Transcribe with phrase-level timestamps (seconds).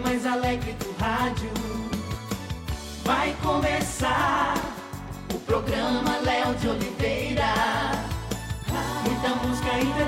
[0.00, 1.50] mais alegre do rádio.
[3.04, 4.54] Vai começar
[5.34, 7.52] o programa Léo de Oliveira.
[9.04, 10.07] Muita música e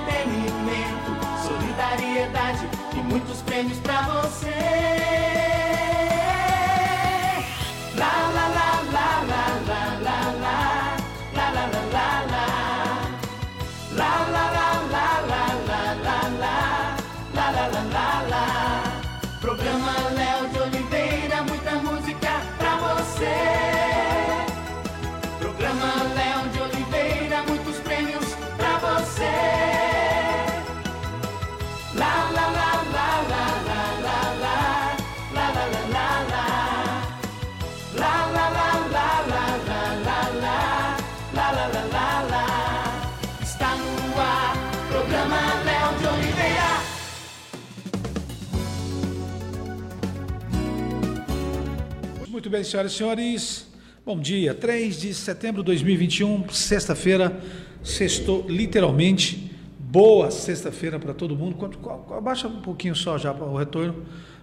[52.51, 53.67] Muito bem, senhoras e senhores.
[54.05, 54.53] Bom dia.
[54.53, 57.41] 3 de setembro de 2021, sexta-feira.
[57.81, 59.53] Sextou literalmente.
[59.79, 61.55] Boa sexta-feira para todo mundo.
[61.55, 61.79] Quanto-
[62.13, 64.03] Abaixa um pouquinho só já para o retorno.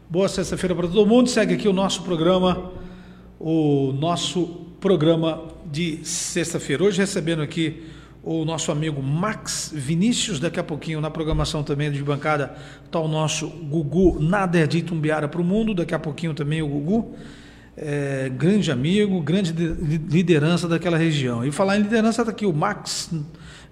[0.09, 1.27] Boa sexta-feira para todo mundo.
[1.27, 2.71] Segue aqui o nosso programa,
[3.37, 4.45] o nosso
[4.79, 6.85] programa de sexta-feira.
[6.85, 7.83] Hoje recebendo aqui
[8.23, 13.07] o nosso amigo Max Vinícius, daqui a pouquinho na programação também de bancada está o
[13.09, 17.13] nosso Gugu Nader de Itumbiara para o mundo, daqui a pouquinho também o Gugu
[17.77, 21.45] é, grande amigo, grande de- liderança daquela região.
[21.45, 23.11] E falar em liderança, está aqui o Max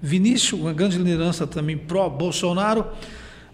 [0.02, 2.86] Vinícius, uma grande liderança também pró-Bolsonaro.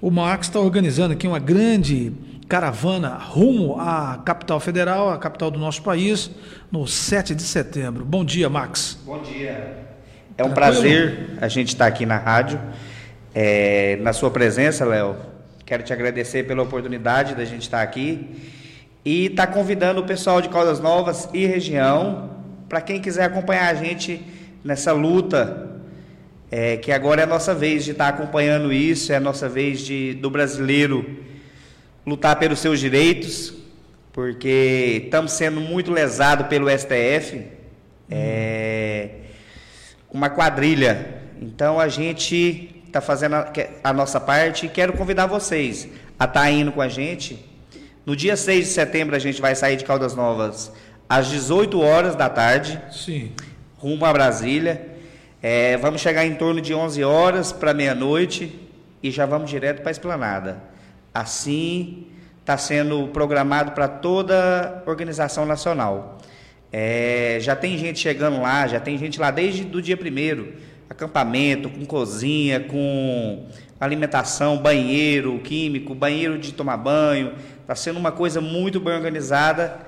[0.02, 2.12] O Max está organizando aqui uma grande
[2.50, 6.30] caravana rumo à capital federal, à capital do nosso país,
[6.72, 8.04] no 7 de setembro.
[8.04, 9.00] Bom dia, Max.
[9.06, 9.78] Bom dia.
[10.38, 10.54] É um Tranquilo?
[10.56, 12.60] prazer a gente estar aqui na rádio,
[13.34, 15.16] é, na sua presença, Léo.
[15.66, 18.28] Quero te agradecer pela oportunidade da gente estar aqui
[19.04, 22.30] e estar convidando o pessoal de Caldas Novas e região
[22.70, 24.26] para quem quiser acompanhar a gente
[24.64, 25.80] nessa luta,
[26.50, 29.82] é, que agora é a nossa vez de estar acompanhando isso, é a nossa vez
[29.82, 31.18] de, do brasileiro
[32.06, 33.54] lutar pelos seus direitos,
[34.14, 37.44] porque estamos sendo muito lesados pelo STF.
[38.10, 39.10] É,
[40.12, 41.22] uma quadrilha.
[41.42, 43.52] Então a gente está fazendo a,
[43.84, 45.88] a nossa parte e quero convidar vocês
[46.20, 47.51] a estar indo com a gente.
[48.06, 50.72] No dia 6 de setembro a gente vai sair de Caldas Novas
[51.08, 53.32] às 18 horas da tarde, Sim.
[53.78, 54.88] rumo a Brasília.
[55.42, 58.58] É, vamos chegar em torno de 11 horas para meia-noite
[59.04, 60.64] e já vamos direto para a esplanada.
[61.14, 62.08] Assim
[62.40, 66.18] está sendo programado para toda a organização nacional.
[66.72, 70.56] É, já tem gente chegando lá, já tem gente lá desde do dia primeiro,
[70.92, 73.46] acampamento, com cozinha, com
[73.80, 77.34] alimentação, banheiro químico, banheiro de tomar banho.
[77.62, 79.80] Está sendo uma coisa muito bem organizada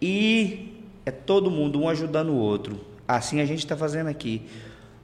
[0.00, 2.80] e é todo mundo um ajudando o outro.
[3.06, 4.42] Assim a gente está fazendo aqui.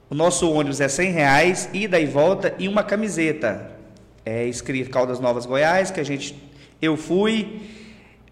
[0.09, 3.71] O nosso ônibus é 100 reais, ida e volta e uma camiseta.
[4.25, 6.33] É escrito Caldas Novas Goiás, que a gente
[6.81, 7.59] eu fui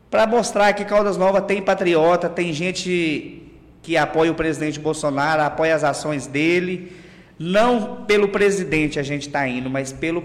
[0.10, 3.47] para mostrar que Caldas Novas tem patriota, tem gente
[3.88, 6.92] que apoia o presidente Bolsonaro, apoia as ações dele.
[7.40, 10.22] Não pelo presidente a gente está indo, mas pelo,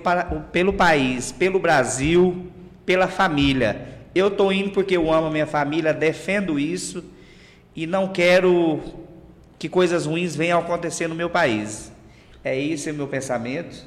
[0.51, 2.49] pelo país, pelo Brasil,
[2.85, 4.01] pela família.
[4.13, 7.05] Eu estou indo porque eu amo a minha família, defendo isso
[7.77, 8.81] e não quero
[9.61, 11.93] que coisas ruins venham a acontecer no meu país.
[12.43, 13.87] É esse o meu pensamento.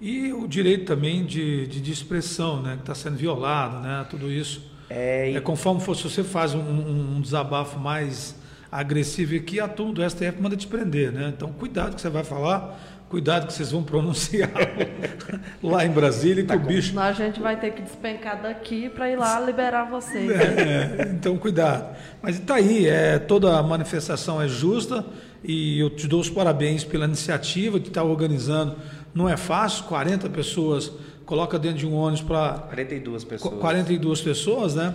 [0.00, 4.30] E o direito também de, de, de expressão, né, que está sendo violado, né, tudo
[4.30, 4.70] isso.
[4.88, 8.40] É, e- É conforme for, se você faz um, um- um desabafo mais
[8.72, 11.30] agressivo aqui, a turma do STF manda te prender, né?
[11.36, 12.80] Então, cuidado que você vai falar,
[13.10, 14.50] cuidado que vocês vão pronunciar
[15.62, 16.88] lá em Brasília, que o bicho.
[16.88, 20.30] Senão a gente vai ter que despencar daqui para ir lá liberar vocês.
[20.30, 21.94] É, então, cuidado.
[22.22, 25.04] Mas está aí, é, toda a manifestação é justa
[25.44, 28.76] e eu te dou os parabéns pela iniciativa de estar organizando.
[29.14, 30.90] Não é fácil, 40 pessoas,
[31.26, 33.54] coloca dentro de um ônibus para 42 pessoas.
[33.60, 34.94] 42 pessoas, né?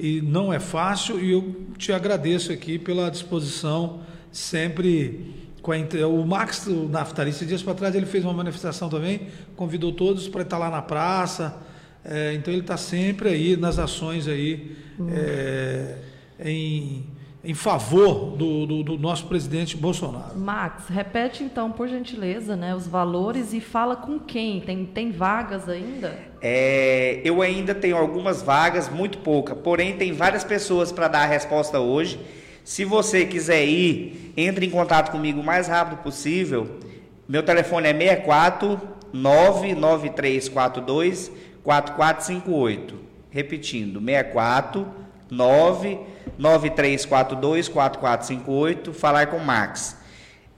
[0.00, 4.00] E não é fácil e eu te agradeço aqui pela disposição
[4.32, 8.88] sempre com a o Max o Naftali, esses dias para trás ele fez uma manifestação
[8.88, 11.58] também, convidou todos para estar lá na praça,
[12.02, 14.74] é, então ele está sempre aí nas ações aí
[15.10, 15.96] é,
[16.42, 17.04] em,
[17.42, 20.36] em favor do, do- do nosso presidente Bolsonaro.
[20.38, 24.60] Max, repete então, por gentileza, né, os valores e fala com quem?
[24.60, 26.18] Tem, tem vagas ainda?
[26.42, 31.26] É, eu ainda tenho algumas vagas, muito pouca, porém tem várias pessoas para dar a
[31.26, 32.20] resposta hoje.
[32.62, 36.78] Se você quiser ir, entre em contato comigo o mais rápido possível.
[37.26, 38.78] Meu telefone é 64
[39.12, 41.32] 99342
[41.62, 42.94] 4458.
[43.30, 44.86] Repetindo, 64
[45.30, 49.96] 99342 4458, falar com o Max.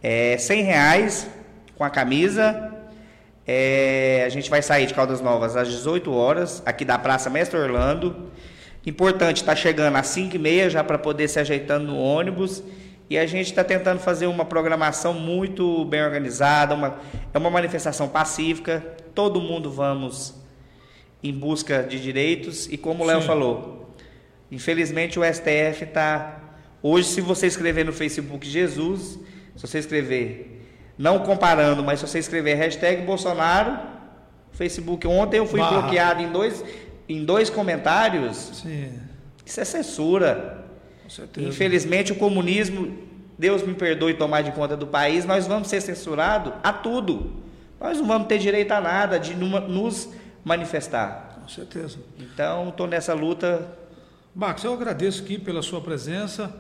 [0.03, 1.29] É 100 reais
[1.77, 2.73] com a camisa.
[3.47, 7.59] É, a gente vai sair de Caldas Novas às 18 horas, aqui da Praça Mestre
[7.59, 8.31] Orlando.
[8.85, 12.63] Importante, está chegando às 5 e meia já para poder se ajeitando no ônibus.
[13.09, 16.97] E a gente está tentando fazer uma programação muito bem organizada, uma,
[17.33, 18.83] é uma manifestação pacífica.
[19.15, 20.35] Todo mundo vamos
[21.23, 22.67] em busca de direitos.
[22.73, 23.82] E como o Léo falou,
[24.53, 26.39] infelizmente o STF está.
[26.83, 29.19] Hoje, se você escrever no Facebook Jesus,
[29.57, 30.63] se você escrever,
[30.99, 33.79] não comparando, mas se você escrever hashtag Bolsonaro,
[34.53, 35.81] Facebook, ontem eu fui Barra.
[35.81, 36.65] bloqueado em dois,
[37.09, 38.37] em dois comentários.
[38.63, 38.93] Sim,
[39.45, 40.65] Isso é censura.
[41.03, 41.49] com certeza.
[41.49, 42.97] Infelizmente, o comunismo,
[43.39, 47.33] Deus me perdoe tomar de conta do país, nós vamos ser censurados a tudo.
[47.81, 50.09] Nós não vamos ter direito a nada de nos
[50.45, 51.39] manifestar.
[51.41, 51.99] Com certeza.
[52.19, 53.67] Então, estou nessa luta.
[54.35, 56.55] Marcos, eu agradeço aqui pela sua presença,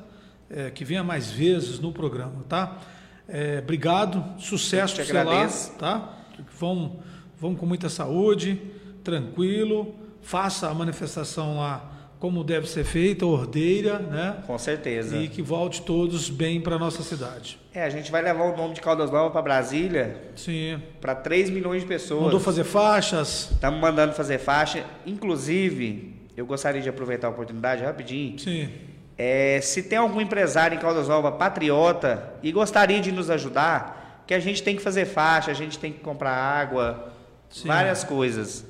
[0.50, 2.78] eh, que venha mais vezes no programa, tá?
[3.26, 5.48] Eh, obrigado, sucesso você lá,
[5.78, 6.18] tá?
[6.58, 7.00] Vão,
[7.40, 8.60] vão com muita saúde,
[9.02, 11.92] tranquilo, faça a manifestação lá
[12.22, 14.36] como deve ser feita, ordeira, né?
[14.46, 15.16] Com certeza.
[15.16, 17.58] E que volte todos bem para nossa cidade.
[17.74, 20.80] É, a gente vai levar o nome de Caldas Novas para Brasília Sim.
[21.00, 22.22] para 3 milhões de pessoas.
[22.22, 23.50] Mandou fazer faixas?
[23.50, 24.84] Estamos mandando fazer faixa.
[25.04, 28.38] Inclusive, eu gostaria de aproveitar a oportunidade rapidinho.
[28.38, 28.68] Sim.
[29.16, 34.34] É, se tem algum empresário em Caldas Novas patriota e gostaria de nos ajudar, que
[34.34, 37.12] a gente tem que fazer faixa, a gente tem que comprar água,
[37.50, 37.68] Sim.
[37.68, 38.64] várias coisas.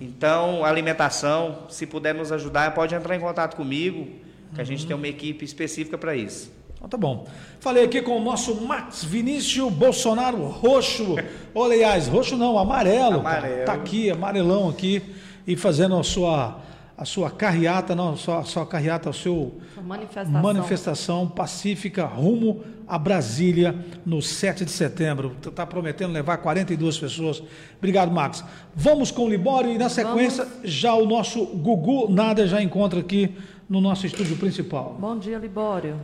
[0.00, 4.08] Então, alimentação, se puder nos ajudar, pode entrar em contato comigo,
[4.54, 6.52] que a gente tem uma equipe específica para isso.
[6.76, 7.28] Então tá bom.
[7.60, 11.16] Falei aqui com o nosso Max Vinícius Bolsonaro roxo.
[11.54, 13.22] Ou, aliás, roxo não, amarelo.
[13.22, 13.38] cara.
[13.38, 13.64] Amarelo.
[13.64, 15.00] Tá aqui, amarelão aqui.
[15.46, 16.60] E fazendo a sua,
[17.02, 20.40] a sua carreata, não, a sua, a sua carreata, o seu Sua manifestação.
[20.40, 23.74] manifestação pacífica rumo a Brasília
[24.06, 25.36] no 7 de setembro.
[25.44, 27.42] Está prometendo levar 42 pessoas.
[27.78, 28.44] Obrigado, Max.
[28.72, 33.34] Vamos com o Libório e na sequência já o nosso Gugu Nada já encontra aqui
[33.68, 34.96] no nosso estúdio principal.
[35.00, 35.96] Bom dia, Libório.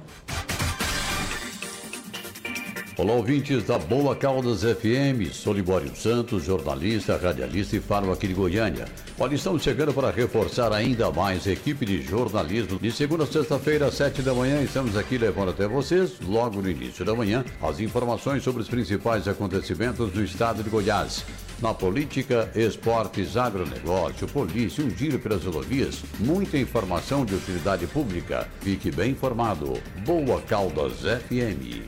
[2.98, 5.32] Olá, ouvintes da Boa Caldas FM.
[5.32, 8.86] Sou Libório Santos, jornalista, radialista e falo aqui de Goiânia.
[9.16, 12.76] Olha, estamos chegando para reforçar ainda mais a equipe de jornalismo.
[12.76, 16.68] De segunda a sexta-feira, às sete da manhã, estamos aqui levando até vocês, logo no
[16.68, 21.24] início da manhã, as informações sobre os principais acontecimentos do estado de Goiás.
[21.62, 28.48] Na política, esportes, agronegócio, polícia, um giro pelas rodovias, muita informação de utilidade pública.
[28.60, 29.74] Fique bem informado.
[30.04, 31.86] Boa Caldas FM.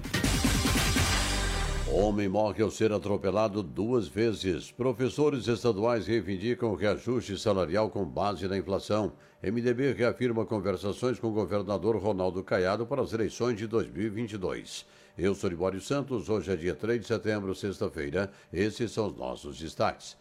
[1.92, 4.70] Homem morre ao ser atropelado duas vezes.
[4.70, 9.12] Professores estaduais reivindicam reajuste salarial com base na inflação.
[9.42, 14.86] MDB reafirma conversações com o governador Ronaldo Caiado para as eleições de 2022.
[15.18, 18.30] Eu sou Libório Santos, hoje é dia 3 de setembro, sexta-feira.
[18.52, 20.16] Esses são os nossos destaques.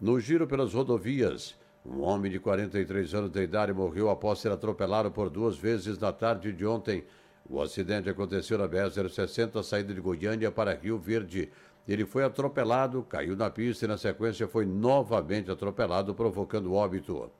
[0.00, 1.54] No giro pelas rodovias,
[1.84, 6.12] um homem de 43 anos de idade morreu após ser atropelado por duas vezes na
[6.12, 7.04] tarde de ontem.
[7.48, 11.50] O acidente aconteceu na BR-060, saída de Goiânia para Rio Verde.
[11.88, 17.30] Ele foi atropelado, caiu na pista e, na sequência, foi novamente atropelado, provocando óbito.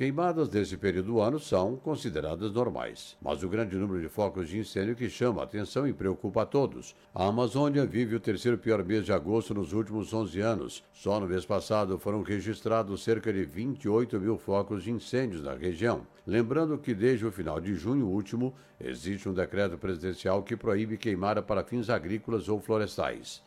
[0.00, 4.58] Queimadas desse período do ano são consideradas normais, mas o grande número de focos de
[4.58, 6.96] incêndio que chama a atenção e preocupa a todos.
[7.14, 10.82] A Amazônia vive o terceiro pior mês de agosto nos últimos 11 anos.
[10.90, 16.06] Só no mês passado foram registrados cerca de 28 mil focos de incêndios na região.
[16.26, 21.42] Lembrando que desde o final de junho último existe um decreto presidencial que proíbe queimar
[21.42, 23.42] para fins agrícolas ou florestais.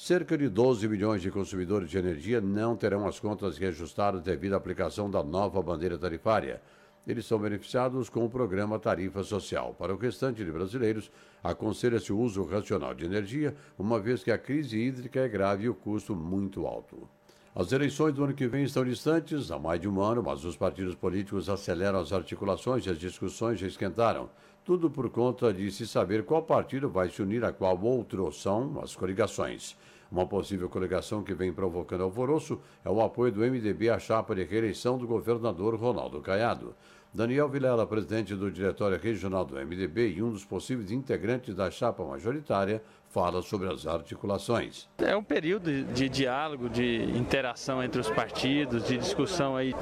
[0.00, 4.56] Cerca de 12 milhões de consumidores de energia não terão as contas reajustadas devido à
[4.56, 6.62] aplicação da nova bandeira tarifária.
[7.04, 9.74] Eles são beneficiados com o programa Tarifa Social.
[9.76, 11.10] Para o restante de brasileiros,
[11.42, 15.68] aconselha-se o uso racional de energia, uma vez que a crise hídrica é grave e
[15.68, 17.08] o custo muito alto.
[17.52, 20.56] As eleições do ano que vem estão distantes há mais de um ano, mas os
[20.56, 24.30] partidos políticos aceleram as articulações e as discussões já esquentaram.
[24.68, 28.78] Tudo por conta de se saber qual partido vai se unir a qual outro são
[28.82, 29.74] as coligações.
[30.12, 34.44] Uma possível coligação que vem provocando alvoroço é o apoio do MDB à chapa de
[34.44, 36.74] reeleição do governador Ronaldo Caiado.
[37.14, 42.04] Daniel Vilela, presidente do Diretório Regional do MDB e um dos possíveis integrantes da chapa
[42.04, 44.88] majoritária, fala sobre as articulações.
[44.98, 49.74] É um período de diálogo, de interação entre os partidos, de discussão aí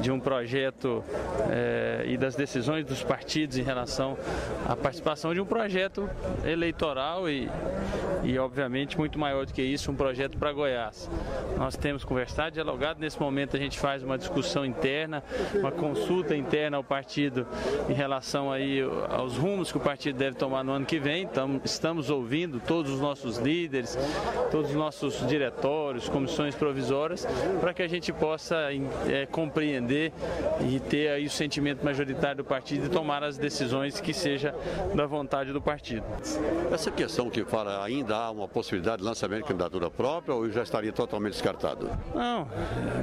[0.00, 1.02] de um projeto
[1.50, 4.16] é, e das decisões dos partidos em relação
[4.68, 6.08] à participação de um projeto
[6.44, 7.48] eleitoral e,
[8.22, 11.10] e obviamente muito maior do que isso, um projeto para Goiás.
[11.56, 15.22] Nós temos conversado, dialogado, nesse momento a gente faz uma discussão interna,
[15.54, 17.46] uma consulta interna ao partido
[17.88, 21.60] em relação aí aos rumos que o partido deve tomar no ano que vem, então,
[21.64, 23.98] estamos ouvindo todos os nossos líderes,
[24.50, 27.26] todos os nossos diretórios, comissões provisórias,
[27.60, 28.56] para que a gente possa
[29.08, 30.12] é, compreender
[30.68, 34.54] e ter aí o sentimento majoritário do partido e tomar as decisões que seja
[34.94, 36.04] da vontade do partido.
[36.72, 40.62] Essa questão que fala ainda há uma possibilidade de lançamento de candidatura própria ou já
[40.62, 41.90] estaria totalmente descartado?
[42.14, 42.48] Não,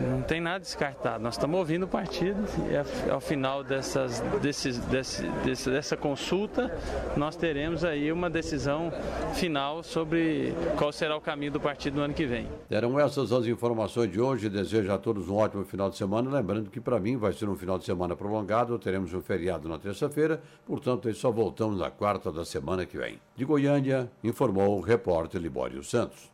[0.09, 1.23] não tem nada descartado.
[1.23, 6.71] Nós estamos ouvindo o partido e ao final dessas, desses, desse, desse, dessa consulta
[7.15, 8.91] nós teremos aí uma decisão
[9.33, 12.47] final final sobre qual será o caminho do partido no ano que vem.
[12.69, 14.49] Eram essas as informações de hoje.
[14.49, 16.31] Desejo a todos um ótimo final de semana.
[16.31, 18.79] Lembrando que para mim vai ser um final de semana prolongado.
[18.79, 23.19] Teremos um feriado na terça-feira, portanto, só voltamos na quarta da semana que vem.
[23.35, 26.31] De Goiânia, informou o repórter Libório Santos.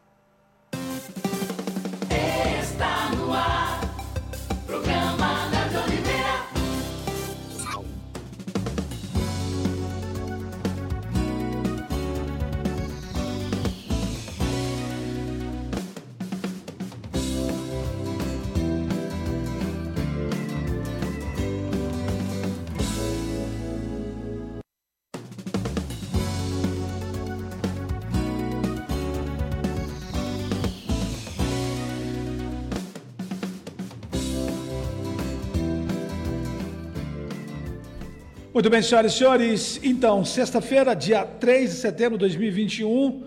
[38.58, 39.80] Muito bem, senhoras e senhores.
[39.84, 43.24] Então, sexta-feira, dia 3 de setembro de 2021,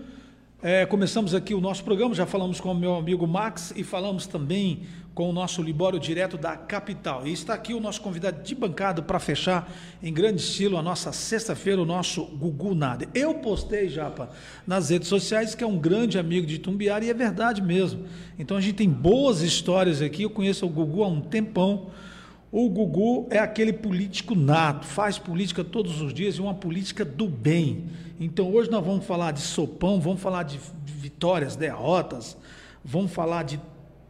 [0.61, 2.13] é, começamos aqui o nosso programa.
[2.13, 4.81] Já falamos com o meu amigo Max e falamos também
[5.15, 7.25] com o nosso Libório direto da capital.
[7.25, 9.71] E está aqui o nosso convidado de bancada para fechar
[10.03, 13.07] em grande estilo a nossa sexta-feira, o nosso Gugu Nada.
[13.15, 14.31] Eu postei, Japa,
[14.67, 18.03] nas redes sociais que é um grande amigo de Tumbiara e é verdade mesmo.
[18.37, 20.23] Então a gente tem boas histórias aqui.
[20.23, 21.89] Eu conheço o Gugu há um tempão.
[22.51, 27.25] O Gugu é aquele político nato, faz política todos os dias e uma política do
[27.25, 27.85] bem.
[28.19, 32.35] Então hoje nós vamos falar de sopão, vamos falar de vitórias, derrotas,
[32.83, 33.57] vamos falar de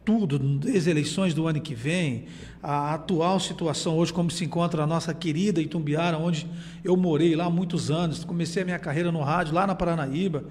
[0.04, 2.24] tudo, das eleições do ano que vem,
[2.60, 6.44] a atual situação hoje, como se encontra a nossa querida Itumbiara, onde
[6.82, 10.42] eu morei lá há muitos anos, comecei a minha carreira no rádio lá na Paranaíba,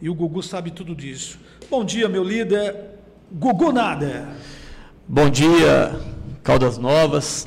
[0.00, 1.40] e o Gugu sabe tudo disso.
[1.68, 2.76] Bom dia, meu líder,
[3.32, 4.28] Gugu Nada.
[5.08, 6.00] Bom dia,
[6.42, 7.46] Caldas Novas.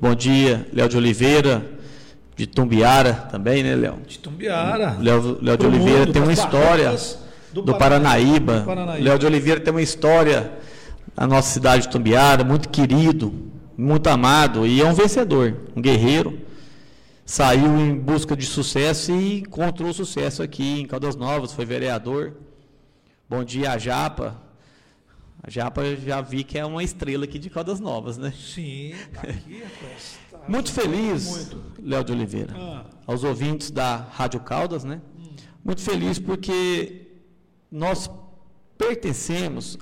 [0.00, 1.64] Bom dia, Léo de Oliveira,
[2.34, 3.98] de Tumbiara também, né, Léo?
[4.06, 4.96] De Tumbiara.
[5.00, 6.96] Léo, Léo de Oliveira mundo, tem uma história.
[7.52, 8.60] Do do, Paranaíba.
[8.60, 9.04] Do Paranaíba.
[9.04, 10.52] Léo de Oliveira tem uma história
[11.16, 13.32] na nossa cidade de Tumbiara, muito querido,
[13.78, 16.40] muito amado, e é um vencedor, um guerreiro.
[17.24, 22.32] Saiu em busca de sucesso e encontrou sucesso aqui em Caldas Novas, foi vereador.
[23.30, 24.51] Bom dia, a Japa.
[25.42, 28.32] A Japa já vi que é uma estrela aqui de Caldas Novas, né?
[28.32, 30.18] Sim, tá aqui, rapaz.
[30.30, 31.50] Tá- Muito feliz.
[31.82, 32.84] Léo de Oliveira, Ah.
[33.06, 35.00] aos ouvintes da Rádio Caldas, né?
[35.64, 37.08] Muito feliz porque
[37.70, 38.08] nós
[38.78, 39.78] pertencemos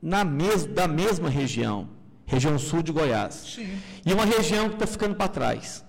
[0.00, 1.88] na mes da mesma região,
[2.26, 3.34] região sul de Goiás.
[3.54, 3.78] Sim.
[4.04, 5.84] E uma região que está ficando para trás.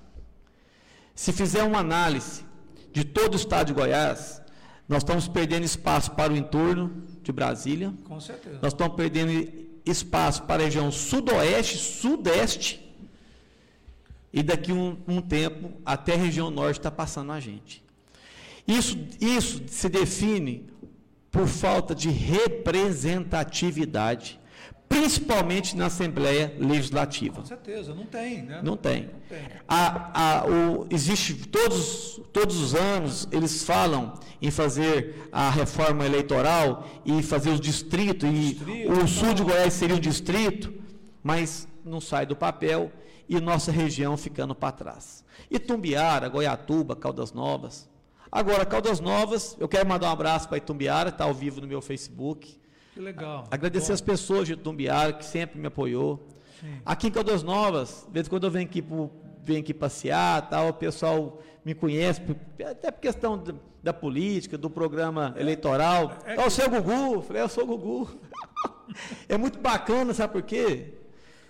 [1.16, 2.44] Se fizer uma análise
[2.92, 4.42] de todo o estado de Goiás,
[4.88, 8.60] nós estamos perdendo espaço para o entorno de Brasília, Com certeza.
[8.62, 9.32] nós estamos perdendo
[9.86, 12.82] espaço para a região sudoeste, sudeste,
[14.32, 17.84] e daqui um, um tempo até a região norte está passando a gente.
[18.68, 20.65] Isso, isso se define
[21.32, 24.39] por falta de representatividade,
[24.94, 27.38] principalmente na Assembleia Legislativa.
[27.38, 28.62] Com certeza, não tem, né?
[28.64, 29.10] Não tem.
[29.28, 29.40] tem.
[29.68, 36.88] A, a, o, existe todos, todos os anos eles falam em fazer a reforma eleitoral
[37.03, 39.50] e fazer os distritos e Distrito, o sul de não.
[39.50, 40.72] Goiás seria um distrito,
[41.24, 42.92] mas não sai do papel
[43.27, 45.25] e nossa região ficando para trás.
[45.50, 47.90] Itumbiara, Goiatuba, Caldas Novas.
[48.32, 51.82] Agora, Caldas Novas, eu quero mandar um abraço para Itumbiara, está ao vivo no meu
[51.82, 52.62] Facebook.
[52.94, 53.46] Que legal.
[53.50, 56.27] Agradecer Bom, as pessoas de Itumbiara que sempre me apoiou.
[56.86, 60.48] Aqui em Caldas Novas, de vez em quando eu venho aqui, pro- venho aqui passear,
[60.50, 62.22] tal, o pessoal me conhece,
[62.66, 63.53] até por questão da,
[63.84, 66.18] da política, do programa eleitoral.
[66.25, 67.16] é É, o seu Gugu?
[67.16, 68.10] Eu falei, eu sou o Gugu.
[69.27, 70.94] é muito bacana, sabe por quê?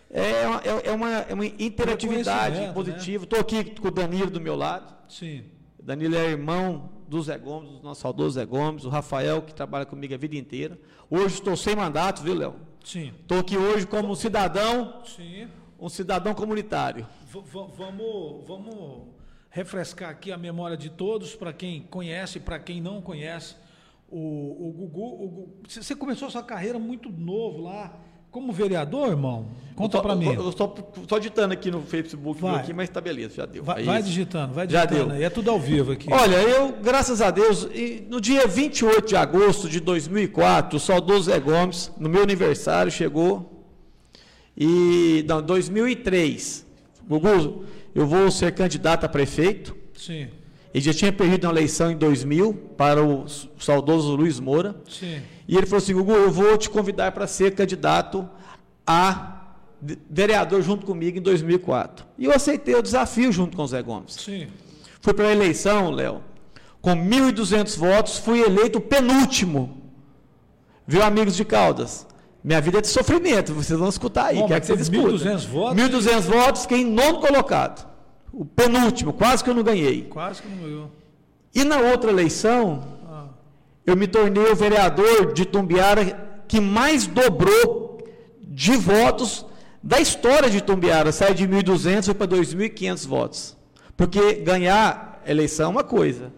[0.10, 3.23] É uma, é, é uma, é uma interatividade positiva.
[3.25, 4.93] Estou aqui com o Danilo do meu lado.
[5.08, 5.43] Sim.
[5.82, 9.86] Danilo é irmão do Zé Gomes, do nosso saudoso Zé Gomes, o Rafael, que trabalha
[9.86, 10.80] comigo a vida inteira.
[11.12, 12.56] Hoje estou sem mandato, viu, Léo?
[12.84, 13.13] Sim.
[13.21, 15.47] Estou aqui hoje como um cidadão, Sim.
[15.80, 17.06] um cidadão comunitário.
[17.32, 17.39] V-
[17.78, 19.04] vamos, vamos
[19.52, 23.56] refrescar aqui a memória de todos, para quem conhece e para quem não conhece.
[24.10, 24.17] O,
[24.69, 27.95] o Gugu, o você você começou a sua carreira muito novo lá,
[28.33, 29.45] como vereador, irmão?
[29.75, 30.33] Conta para mim.
[30.33, 30.75] Eu estou
[31.07, 32.51] só digitando aqui no Facebook Vai.
[32.51, 33.63] meu aqui, mas tá beleza, já deu.
[33.63, 35.09] Vai, É vai digitando, vai Já digitando.
[35.11, 35.17] deu.
[35.19, 35.23] aí.
[35.23, 36.07] É tudo ao vivo aqui.
[36.11, 37.67] Olha, eu, graças a Deus,
[38.09, 43.63] no dia 28 de agosto de 2004, o saudoso Zé Gomes, no meu aniversário, chegou.
[44.57, 46.65] E, não, 2003,
[47.07, 47.65] Gugu,
[47.95, 49.75] eu vou ser candidato a prefeito.
[49.97, 50.27] Sim,
[50.73, 53.25] Ele já tinha perdido uma eleição em 2000 para o
[53.59, 54.75] saudoso Luiz Moura.
[54.89, 55.21] sim.
[55.45, 58.27] E ele falou assim: Gugu, eu vou te convidar para ser candidato
[58.88, 59.41] a
[60.09, 62.05] vereador junto comigo em 2004.
[62.17, 64.13] E eu aceitei o desafio junto com o Zé Gomes.
[64.13, 64.47] Sim.
[65.01, 66.21] Fui para a eleição, Léo,
[66.81, 69.77] com 1.200 votos, fui eleito penúltimo.
[70.88, 72.07] Viu, amigos de Caldas?
[72.41, 75.17] Minha vida é de sofrimento, vocês vão escutar aí, Bom, quer que vocês escutem.
[75.17, 75.83] 1.200 votos?
[75.83, 77.92] 1.200 votos, fiquei em nono colocado.
[78.33, 80.03] O penúltimo, quase que eu não ganhei.
[80.09, 80.91] Quase que não ganhou.
[81.53, 83.25] E na outra eleição, Ah,
[83.85, 88.03] eu me tornei o vereador de Tumbiara que mais dobrou
[88.41, 89.45] de votos
[89.83, 91.11] da história de Tumbiara.
[91.11, 93.57] Sai de 1.200 foi para 2.500 votos.
[93.95, 96.33] Porque ganhar eleição é uma coisa,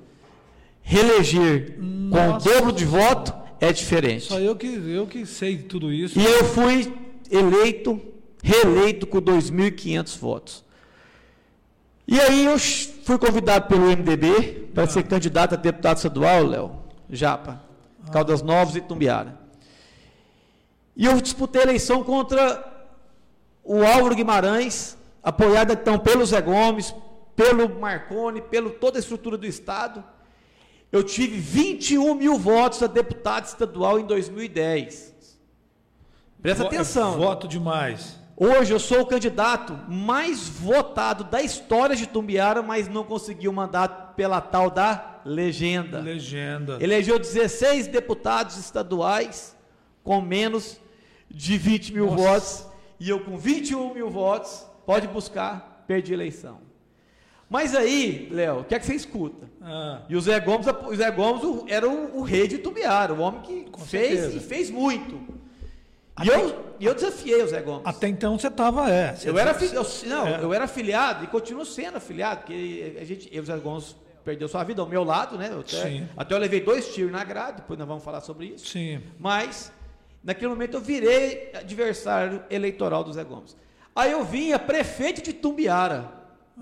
[0.81, 2.39] reeleger Nossa.
[2.41, 4.25] com o dobro de voto é diferente.
[4.25, 6.19] só eu que, eu que sei de tudo isso.
[6.19, 6.91] E eu fui
[7.31, 8.01] eleito,
[8.43, 10.64] reeleito com 2.500 votos.
[12.07, 16.75] E aí eu fui convidado pelo MDB para ser candidato a deputado estadual, Léo,
[17.09, 17.61] Japa,
[18.11, 19.39] Caldas Novas e Tumbiara.
[20.95, 22.63] E eu disputei a eleição contra
[23.63, 26.93] o Álvaro Guimarães, apoiado então pelo Zé Gomes,
[27.35, 30.03] pelo Marconi, pelo toda a estrutura do Estado.
[30.91, 35.13] Eu tive 21 mil votos a deputado estadual em 2010.
[36.41, 37.17] Presta atenção.
[37.17, 38.17] Voto demais.
[38.37, 43.53] Hoje eu sou o candidato mais votado da história de Tumbiara, mas não consegui o
[43.53, 45.99] mandato pela tal da legenda.
[46.01, 46.77] Legenda.
[46.81, 49.55] Elegeu 16 deputados estaduais
[50.03, 50.79] com menos
[51.31, 52.17] de 20 mil Nossa.
[52.23, 52.67] votos.
[52.99, 56.59] E eu com 21 mil votos, pode buscar, perdi a eleição.
[57.49, 59.47] Mas aí, Léo, o que é que você escuta?
[59.61, 63.19] Ah, E o Zé Gomes, o Zé Gomes era o, o rei de Tumbiara, o
[63.19, 64.37] homem que Com fez certeza.
[64.37, 65.21] e fez muito.
[66.23, 67.81] E eu, e eu desafiei o Zé Gomes.
[67.85, 69.13] até então você estava, é.
[69.13, 70.43] você- Eu era, eu, não, É.
[70.43, 74.63] eu era afiliado e continuo sendo afiliado, porque a gente, eu, Zé Gomes perdeu sua
[74.63, 75.51] vida ao meu lado, né?
[75.59, 76.07] Até, Sim.
[76.15, 78.65] até eu levei dois tiros na grade, depois nós vamos falar sobre isso.
[78.67, 79.01] Sim.
[79.19, 79.71] Mas,
[80.23, 83.55] naquele momento, eu virei adversário eleitoral do Zé Gomes.
[83.93, 86.11] Aí eu vinha prefeito de Tumbiara.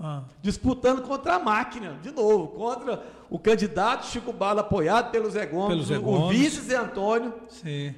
[0.00, 0.24] Ah.
[0.42, 5.68] Disputando contra a máquina, de novo, contra o candidato Chico Bala, apoiado pelo Zé Gomes,
[5.68, 6.36] Pelo Zé o- o Gomes.
[6.36, 7.94] vice Zé Antônio, Sim.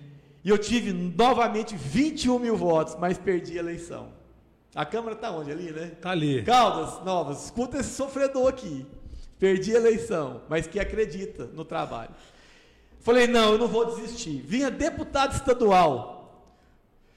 [0.47, 4.11] E eu tive novamente 21 mil votos, mas perdi a eleição.
[4.73, 5.51] A Câmara está onde?
[5.51, 5.91] Ali, né?
[6.01, 6.45] Tá ali.
[6.45, 8.87] Caldas Novas, escuta esse sofredor aqui.
[9.41, 12.11] Perdi a eleição, mas que acredita no trabalho.
[13.01, 14.41] Falei, não, eu não vou desistir.
[14.47, 16.47] Vinha deputado estadual.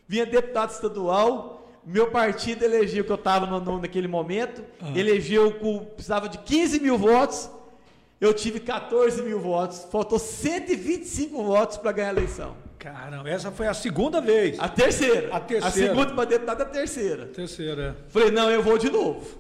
[0.08, 1.70] Vinha deputado estadual.
[1.86, 3.46] Meu partido elegeu, que eu estava
[3.80, 4.89] naquele momento, Ah.
[4.98, 5.86] elegeu com.
[5.86, 7.48] precisava de 15 mil votos.
[8.20, 9.86] Eu tive 14 mil votos.
[9.92, 12.68] Faltou 125 votos para ganhar a eleição.
[12.80, 14.58] Caramba, essa foi a segunda vez.
[14.58, 15.36] A terceira.
[15.36, 15.68] A terceira.
[15.68, 17.26] A segunda para deputado, a terceira.
[17.28, 18.06] Terceira.
[18.08, 19.38] Falei, não, eu vou de novo.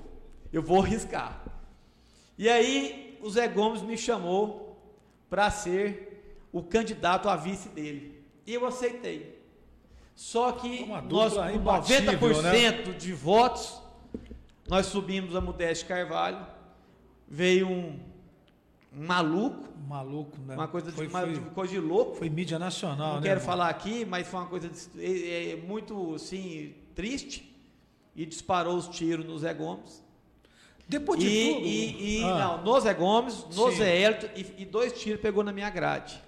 [0.51, 1.41] Eu vou arriscar.
[2.37, 4.77] E aí o Zé Gomes me chamou
[5.29, 8.21] para ser o candidato a vice dele.
[8.45, 9.39] E eu aceitei.
[10.15, 13.81] Só que nós, com imbatível, 90% de votos,
[14.67, 16.45] nós subimos a Modeste Carvalho.
[17.25, 17.99] Veio um
[18.91, 20.55] maluco, Maluco, né?
[20.55, 22.15] uma coisa, foi, de, uma, foi, de coisa de louco.
[22.15, 23.21] foi mídia nacional, Não né?
[23.27, 23.45] quero irmão?
[23.45, 27.47] falar aqui, mas foi uma coisa de- é- é muito assim, triste.
[28.15, 30.03] E disparou os tiros no Zé Gomes.
[30.87, 31.65] Depois E, de tudo.
[31.65, 33.77] e- e- Ah, não, no Zé Gomes, no Sim.
[33.77, 36.19] Zé Hélito, e, e dois tiros pegou na minha grade.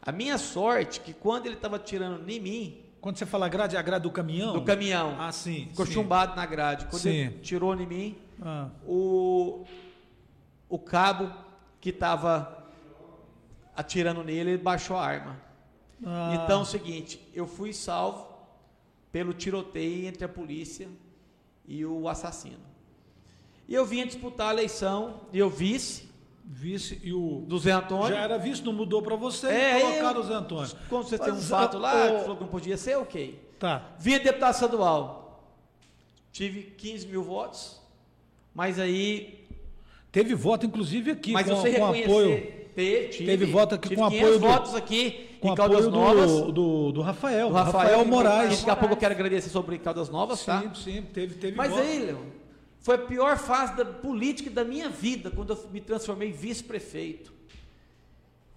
[0.00, 3.78] A minha sorte que quando ele estava tirando em mim, Quando você fala grade, é
[3.78, 4.52] a grade do caminhão?
[4.52, 5.66] do caminhão, Ah, sim.
[5.70, 5.92] ficou sim.
[5.92, 6.84] chumbado na grade.
[6.86, 7.08] Quando Sim.
[7.10, 9.64] ele tirou em mim, Ah, o,
[10.74, 11.30] o cabo
[11.80, 12.64] que estava
[13.76, 15.38] atirando nele, ele baixou a arma.
[16.04, 18.26] ah, Então é o seguinte, eu fui salvo
[19.10, 20.88] pelo tiroteio entre a polícia
[21.66, 22.60] e o assassino.
[23.68, 26.10] E eu vinha disputar a eleição, e eu vice
[26.44, 27.44] Vice e o.
[27.46, 28.08] do Zé Antônio.
[28.16, 30.76] Já era vice, não mudou pra você É, colocaram eu- o Zé Antônio.
[30.88, 33.38] Quando você tem um Mas, fato lá, ô- que falou que não podia ser, ok.
[33.60, 33.90] Tá.
[33.98, 35.46] Vinha deputado estadual,
[36.32, 37.80] tive 15 mil votos,
[38.52, 39.41] mas aí,
[40.12, 42.28] Teve voto, inclusive, aqui, mas com, você com apoio.
[42.74, 45.86] teve, tive, Teve voto aqui tive com 500 apoio do- votos aqui Com em Caldas
[45.86, 48.58] apoio Novas, do, do, do Rafael, do Rafael, que- Moraes.
[48.58, 50.60] Daqui a pouco eu quero agradecer sobre Caldas Novas, tá?
[50.60, 51.80] Sim, sim, teve, teve Mas voto.
[51.82, 52.18] aí, Leon,
[52.80, 57.32] foi a pior fase da política da minha vida, quando eu me transformei em vice-prefeito.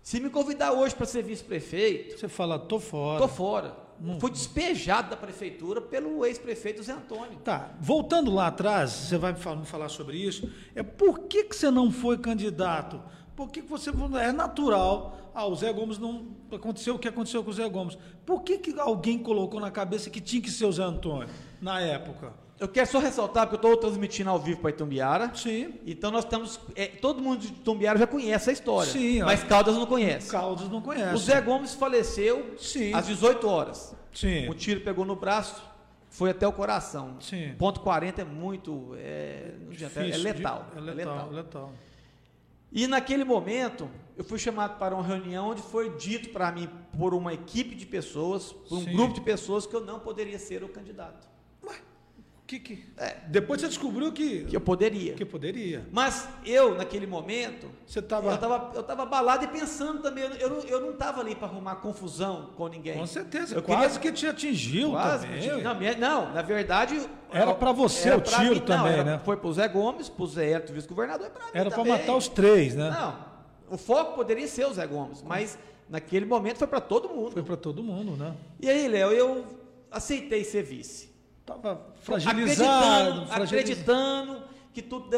[0.04, 3.20] Se me convidar hoje para ser vice-prefeito, Você fala, tô fora.
[3.20, 3.85] tô fora.
[4.19, 7.38] Fui despejado da prefeitura pelo ex-prefeito Zé Antônio.
[7.43, 10.51] Tá, voltando lá atrás, você vai fal- falar sobre isso.
[10.75, 13.01] É por que, que você não foi candidato?
[13.36, 13.89] Por que, que você
[14.21, 15.31] é natural?
[15.34, 17.97] Ah, o Zé Gomes não aconteceu o que aconteceu com o Zé Gomes.
[18.25, 21.27] Por que, que alguém colocou na cabeça que tinha que ser o Zé Antônio
[21.62, 22.34] na época?
[22.58, 25.34] Eu quero só ressaltar, porque eu estou transmitindo ao vivo para Itumbiara.
[25.36, 25.74] Sim.
[25.86, 26.60] Então nós estamos.
[26.76, 28.89] é, todo mundo de Itumbiara já conhece a história.
[28.91, 29.26] Sim, ó.
[29.26, 30.32] mas Caldas não conhece.
[30.32, 31.13] Caldas não conhece.
[31.13, 32.94] O Zé Gomes faleceu Sim.
[32.94, 33.94] às 18 horas.
[34.13, 34.50] Sim.
[34.50, 35.62] Um tiro pegou no braço,
[36.10, 37.18] foi até o coração.
[37.20, 37.54] Sim.
[37.58, 38.94] Ponto 40 é muito.
[38.98, 40.68] É, adianta, é Difícil de- letal.
[40.78, 41.72] É letal, letal.
[42.72, 47.13] E naquele momento, eu fui chamado para uma reunião onde foi dito para mim, por
[47.13, 48.94] uma equipe de pessoas, por um Sim.
[48.94, 51.28] grupo de pessoas, que eu não poderia ser o candidato.
[52.47, 52.86] Que, que...
[53.27, 55.13] Depois você descobriu que, Que eu poderia.
[55.15, 55.84] que poderia.
[55.91, 58.27] Mas eu, naquele momento, Você estava.
[58.29, 61.47] eu estava eu tava abalado e pensando também, eu não- eu não estava ali para
[61.47, 62.93] arrumar confusão com ninguém.
[62.99, 65.25] Com certeza, Eu quase queria- que te atingiu Quase.
[65.25, 65.41] também.
[65.41, 67.01] tinha- Não, não, na verdade.
[67.31, 69.21] Era pra você era o tiro mim, não, também, era- né?
[69.25, 72.75] Foi pro Zé Gomes, pro Zé Hélito, vice-governador, pra mim Era para matar os três,
[72.75, 72.91] né?
[72.91, 75.58] Não, o foco poderia ser o Zé Gomes, mas
[75.89, 77.31] naquele momento foi para todo mundo.
[77.31, 78.36] Foi para todo mundo, né?
[78.62, 79.45] E aí, Léo, eu
[79.89, 81.14] aceitei ser vice.
[81.45, 85.10] Tava fragilizado, acreditando, acreditando que tudo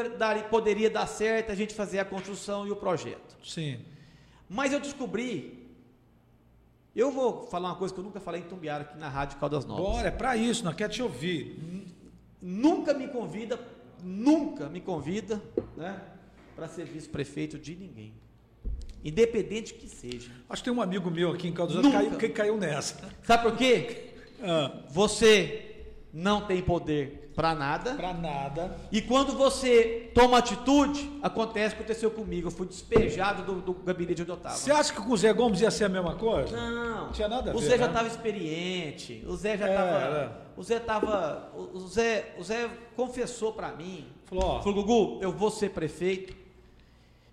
[0.50, 3.38] poderia dar certo, a gente fazer a construção e o projeto.
[3.44, 3.80] Sim.
[4.50, 5.66] Mas eu descobri.
[6.96, 9.66] Eu vou falar uma coisa que eu nunca falei em Tumbiara aqui na Rádio Caldas
[9.66, 9.86] Novas.
[9.86, 11.60] Bora, é para isso, não quer te ouvir.
[12.42, 13.60] Nunca me convida,
[14.04, 15.42] nunca me convida,
[15.76, 16.02] né,
[16.56, 18.14] para ser vice-prefeito de ninguém.
[19.04, 20.32] Independente que seja.
[20.50, 22.98] Acho que tem um amigo meu aqui em Caldas caiu, que caiu nessa.
[23.24, 24.14] Sabe por quê?
[24.42, 25.67] Ah, Você
[26.14, 27.94] não tem poder para nada.
[27.94, 28.76] para nada.
[28.92, 32.48] E quando você toma atitude, acontece o que aconteceu comigo.
[32.48, 34.56] Eu fui despejado do, do gabinete onde eu estava.
[34.56, 36.56] Você acha que com o Zé Gomes ia ser a mesma coisa?
[36.58, 37.92] Não, Tinha nada a o ver, Zé já né?
[37.92, 39.24] estava experiente.
[39.28, 39.90] O Zé já É, estava.
[39.92, 40.42] era.
[40.58, 41.52] O Zé estava.
[41.56, 44.08] O o Zé, o Zé confessou para mim.
[44.26, 44.62] Falou, ó.
[44.62, 46.36] Falou, Gugu, eu vou ser prefeito.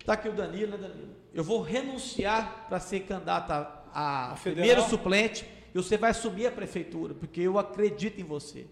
[0.05, 1.09] Tá aqui o Danilo, né, Danilo?
[1.33, 5.43] Eu vou renunciar para ser candidato a, a A primeiro suplente
[5.75, 8.65] e você vai assumir a prefeitura, porque eu acredito em você.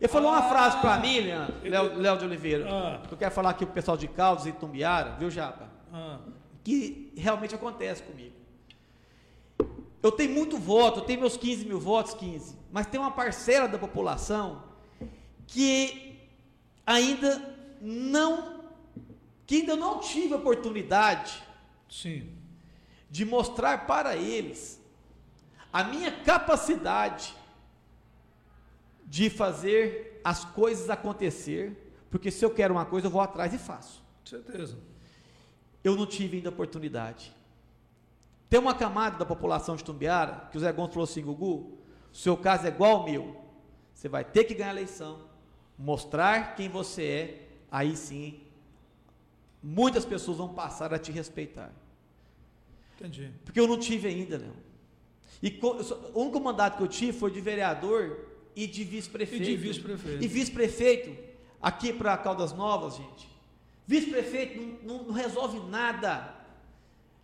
[0.00, 3.02] Ele falou uma frase para mim, Leandro, Léo, Léo de Oliveira, Ah.
[3.06, 5.70] que eu quero falar aqui pro pessoal de Caldas e Tumbiara, viu, Japa?
[5.92, 6.18] Ah,
[6.64, 8.34] que realmente acontece comigo.
[10.02, 13.68] Eu tenho muito voto, eu tenho meus 15 mil votos, 15, mas tem uma parcela
[13.68, 14.62] da população
[15.46, 16.18] que
[16.86, 18.62] ainda não,
[19.46, 21.42] que ainda não tive oportunidade
[21.90, 22.26] Sim.
[23.10, 24.81] de mostrar para eles
[25.72, 27.34] a minha capacidade
[29.06, 33.58] de fazer as coisas acontecer, porque se eu quero uma coisa, eu vou atrás e
[33.58, 34.02] faço.
[34.24, 34.78] Certeza.
[35.82, 37.34] Eu não tive ainda oportunidade.
[38.48, 41.78] Tem uma camada da população de Tumbiara que o Zé Gonçalves falou assim, Gugu,
[42.12, 43.42] o seu caso é igual ao meu.
[43.92, 45.26] Você vai ter que ganhar a eleição,
[45.78, 48.40] mostrar quem você é, aí sim,
[49.62, 51.72] muitas pessoas vão passar a te respeitar.
[52.96, 53.32] Entendi.
[53.44, 54.71] Porque eu não tive ainda, Léo.
[55.42, 55.58] E
[56.14, 59.42] o único mandato que eu tive foi de vereador e de vice-prefeito.
[59.42, 60.22] E de vice-prefeito.
[60.24, 61.16] E vice-prefeito,
[61.60, 63.28] aqui para Caldas Novas, gente.
[63.86, 66.32] Vice-prefeito não, não- não resolve nada.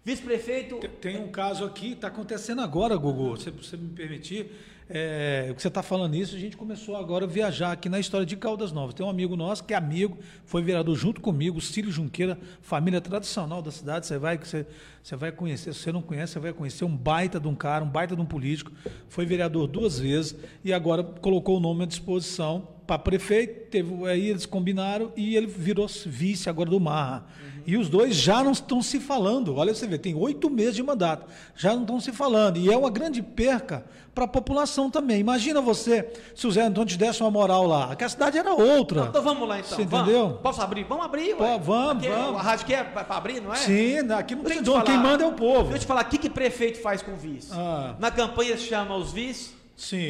[0.04, 0.78] Vice-prefeito.
[0.78, 4.50] Tem- Tem um caso aqui, está acontecendo agora, Gugu, se você me permitir.
[4.90, 8.00] É, o que você está falando isso, a gente começou agora a viajar aqui na
[8.00, 8.94] história de Caldas Novas.
[8.94, 13.60] Tem um amigo nosso que é amigo, foi vereador junto comigo, Cílio Junqueira, família tradicional
[13.60, 14.06] da cidade.
[14.06, 14.66] Você vai, você,
[15.02, 17.84] você vai conhecer, se você não conhece, você vai conhecer um baita de um cara,
[17.84, 18.72] um baita de um político.
[19.08, 23.68] Foi vereador duas vezes e agora colocou o nome à disposição para prefeito.
[23.68, 27.26] Teve, aí eles combinaram e ele virou vice agora do Marra.
[27.68, 29.54] E os dois já não estão se falando.
[29.54, 32.56] Olha, você vê, tem oito meses de mandato, já não estão se falando.
[32.56, 35.20] E é uma grande perca para a população também.
[35.20, 38.54] Imagina você, se o Zé Antônio te desse uma moral lá, que a cidade era
[38.54, 39.08] outra.
[39.10, 39.76] Então vamos lá então.
[39.76, 40.08] Você Vamos.
[40.08, 40.38] entendeu?
[40.42, 40.84] Posso abrir?
[40.84, 42.40] Vamos abrir, Pô, vamos, Aqui, vamos.
[42.40, 43.56] A rádio quer para abrir, não é?
[43.56, 45.64] Sim, aqui não tem dono, quem manda é o povo.
[45.64, 47.50] Deixa eu te falar, o que, que prefeito faz com o vice?
[47.52, 47.96] Ah.
[47.98, 49.50] Na campanha se chama os vice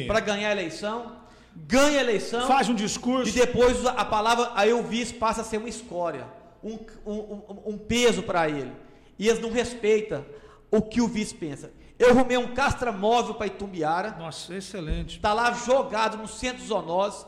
[0.07, 1.11] para ganhar a eleição,
[1.57, 2.47] ganha a eleição.
[2.47, 3.27] Faz um discurso.
[3.27, 7.41] E depois a palavra, aí o vice passa a ser uma escória, um, um,
[7.73, 8.71] um- peso para ele.
[9.17, 10.25] E eles não respeitam
[10.71, 11.71] o que o vice pensa.
[11.97, 15.17] Eu arrumei um castramóvel para Itumbiara, Nossa, excelente.
[15.17, 17.25] está lá jogado no centro zoonose.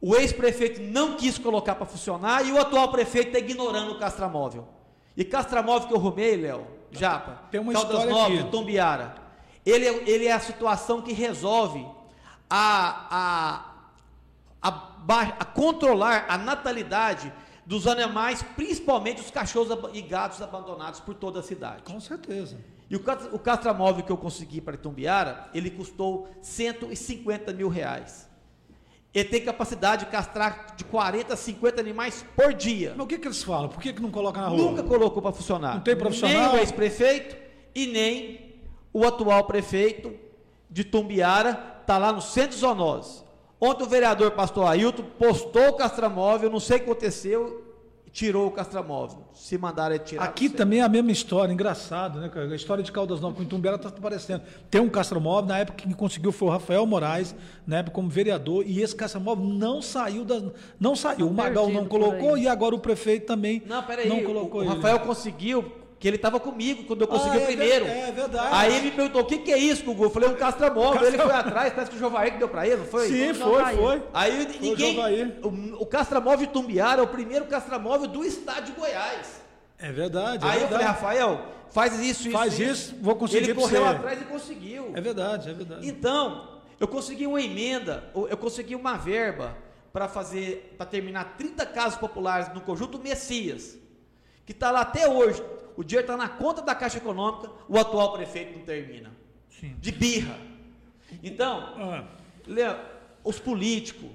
[0.00, 4.68] O ex-prefeito não quis colocar para funcionar e o atual prefeito está ignorando o castramóvel.
[5.16, 8.38] E castramóvel que eu arrumei, Léo, Japa, Tem uma Caldas Novas.
[8.38, 9.16] Itumbiara,
[9.66, 11.84] ele, é- ele é a situação que resolve
[12.48, 13.72] a, a,
[14.62, 17.32] a, ba- a controlar a natalidade
[17.68, 21.82] dos animais, principalmente os cachorros e gatos abandonados por toda a cidade.
[21.82, 22.56] Com certeza.
[22.88, 28.26] E o, o castramóvel que eu consegui para Itumbiara, ele custou 150 mil reais.
[29.12, 32.94] Ele tem capacidade de castrar de 40 a 50 animais por dia.
[32.96, 33.68] Mas o que, que eles falam?
[33.68, 34.56] Por que, que não coloca na rua?
[34.56, 35.74] Nunca colocou para funcionar.
[35.74, 36.52] Não tem profissional?
[36.52, 37.36] Nem o ex-prefeito
[37.74, 38.54] e nem
[38.94, 40.14] o atual prefeito
[40.70, 43.27] de Tumbiara, está lá no centro de zoonose.
[43.60, 47.64] Ontem o vereador pastor Ailton postou o castramóvel, não sei o que aconteceu,
[48.12, 49.18] tirou o castramóvel.
[49.34, 50.24] Se mandaram ele tirar.
[50.24, 52.46] Aqui também é a mesma história, engraçado, né, cara?
[52.50, 54.42] A história de Caldas Novas com Itumbiara está aparecendo.
[54.70, 57.34] Tem um castromóvel, na época que conseguiu foi o Rafael Moraes,
[57.66, 60.40] na época como vereador, e esse castromóvel não saiu da.
[60.78, 61.28] Não saiu.
[61.28, 64.64] o Magal não colocou e agora o prefeito também Não, peraí, não o- colocou o,
[64.64, 64.70] ele.
[64.74, 67.84] Rafael conseguiu, que ele estava comigo quando eu consegui Ah, é primeiro.
[67.84, 68.48] ver- é verdade.
[68.52, 70.04] Aí ele me perguntou, o que, que é isso, Gugu?
[70.04, 71.04] Eu falei, um castramóvel.
[71.06, 73.08] Ele foi atrás, parece que o Jovair que deu para ele, não foi?
[73.08, 74.02] Sim, foi, jogar foi.
[74.14, 74.94] Aí ninguém.
[74.94, 75.38] Jovair.
[75.42, 79.40] O, o castramóvel de Tumbiara é o primeiro castramóvel do estado de Goiás.
[79.78, 80.44] É verdade.
[80.44, 80.84] é Aí eu verdade.
[80.84, 82.30] falei, Rafael, faz isso, isso.
[82.30, 83.88] Faz isso, vou conseguir Ele correu você.
[83.96, 84.92] atrás e conseguiu.
[84.94, 85.88] É verdade, é verdade.
[85.88, 89.56] Então, eu consegui uma emenda, eu consegui uma verba
[89.92, 93.76] para fazer, para terminar 30 casas populares no conjunto Messias,
[94.46, 95.42] que está lá até hoje.
[95.78, 99.12] O dinheiro está na conta da Caixa Econômica, o atual prefeito não termina.
[99.48, 99.76] Sim.
[99.78, 100.36] De birra.
[101.22, 102.04] Então, Ah,
[102.48, 102.76] Léo,
[103.22, 104.10] os políticos,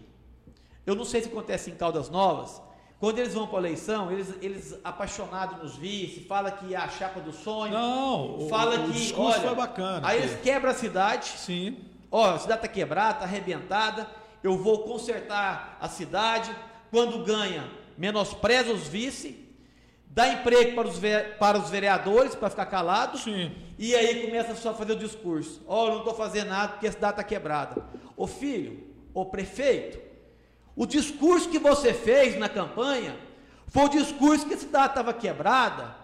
[0.86, 2.62] eu não sei se acontece em Caldas Novas,
[3.00, 6.90] quando eles vão para a eleição, eles, eles apaixonados nos vice, fala que é a
[6.90, 10.42] chapa do sonho, Não, o- fala o que, discurso olha, foi bacana, Aí que- eles
[10.42, 11.78] quebram a cidade, sim.
[12.12, 14.10] ó, a cidade está quebrada, está arrebentada,
[14.44, 16.54] eu vou consertar a cidade,
[16.92, 19.43] quando ganha, menospreza os vice,
[20.14, 21.00] dá emprego para os,
[21.40, 23.52] para os vereadores, para ficar calados, Sim.
[23.80, 25.62] e aí começa só a fazer o discurso.
[25.68, 27.84] Ó, eu não estou fazendo nada porque a cidade está quebrada.
[28.16, 30.00] Ô filho, ô prefeito,
[30.76, 33.18] o discurso que você fez na campanha
[33.68, 35.96] foi o discurso que a cidade estava quebrada.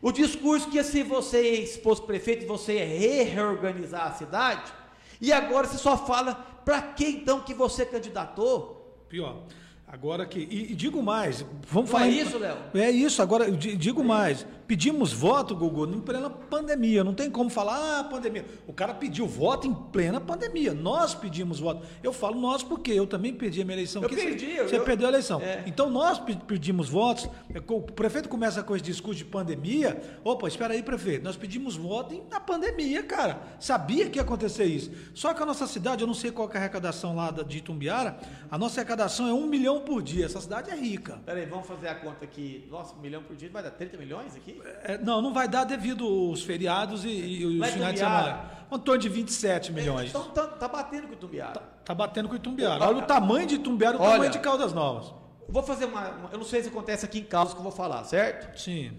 [0.00, 4.72] O discurso que se você fosse prefeito, você ia reorganizar a cidade.
[5.20, 9.04] E agora você só fala para que então que você candidatou?
[9.10, 9.42] Pior.
[9.90, 10.38] Agora que.
[10.38, 12.06] E, e digo mais, vamos Não falar.
[12.08, 12.56] é isso, Léo?
[12.74, 14.46] É isso, agora digo mais.
[14.66, 17.02] Pedimos voto, Gugu, em plena pandemia.
[17.02, 18.44] Não tem como falar, ah, pandemia.
[18.66, 20.74] O cara pediu voto em plena pandemia.
[20.74, 21.86] Nós pedimos voto.
[22.02, 24.02] Eu falo nós porque eu também perdi a minha eleição.
[24.02, 25.40] Eu perdi, Você, eu- você perdeu a eleição.
[25.40, 25.64] É.
[25.66, 27.26] Então nós pe- pedimos votos.
[27.54, 30.02] É, O prefeito começa com esse discurso de pandemia.
[30.22, 31.24] Opa, espera aí, prefeito.
[31.24, 33.40] Nós pedimos voto em- na pandemia, cara.
[33.58, 34.90] Sabia que ia acontecer isso.
[35.14, 38.18] Só que a nossa cidade, eu não sei qual é a arrecadação lá de Itumbiara,
[38.50, 40.26] a nossa arrecadação é 1 milhão milhão por dia.
[40.26, 41.20] Essa cidade é rica.
[41.24, 42.66] Peraí, vamos fazer a conta aqui.
[42.70, 44.60] Nossa, um milhão por dia vai dar 30 milhões aqui?
[44.84, 48.50] É, não, não vai dar devido os feriados e, e os finais de semana.
[48.70, 50.10] Um torno de 27 milhões.
[50.10, 51.60] Então tá, tá batendo com o Itumbiara.
[51.84, 52.84] Tá batendo com Itumbiara.
[52.84, 54.12] Olha o tamanho de Itumbiara e o Olha.
[54.12, 55.14] tamanho de Caldas Novas.
[55.48, 57.72] Vou fazer uma, uma- Eu não sei se acontece aqui em Caldas que eu vou
[57.72, 58.58] falar, certo?
[58.58, 58.92] Sim.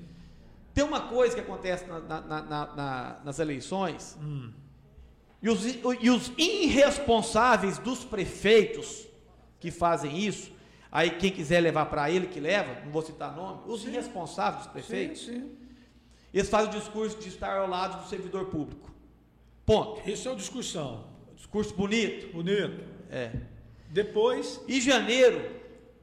[0.74, 4.18] Tem uma coisa que acontece na- na- na- na- na- nas eleições.
[5.42, 5.63] E, os,
[6.02, 9.08] e os irresponsáveis dos prefeitos
[9.60, 10.52] que fazem isso,
[10.91, 14.71] aí quem quiser levar para ele que leva, não vou citar nome, os irresponsáveis dos
[14.73, 15.52] prefeitos, Sim, sim.
[16.34, 18.89] eles fazem o discurso de estar ao lado do servidor público.
[19.65, 20.08] Ponto.
[20.10, 21.06] Isso é uma discussão.
[21.36, 22.34] Discurso bonito.
[22.34, 22.84] Bonito.
[23.12, 23.32] É.
[23.89, 25.58] Depois, Em janeiro,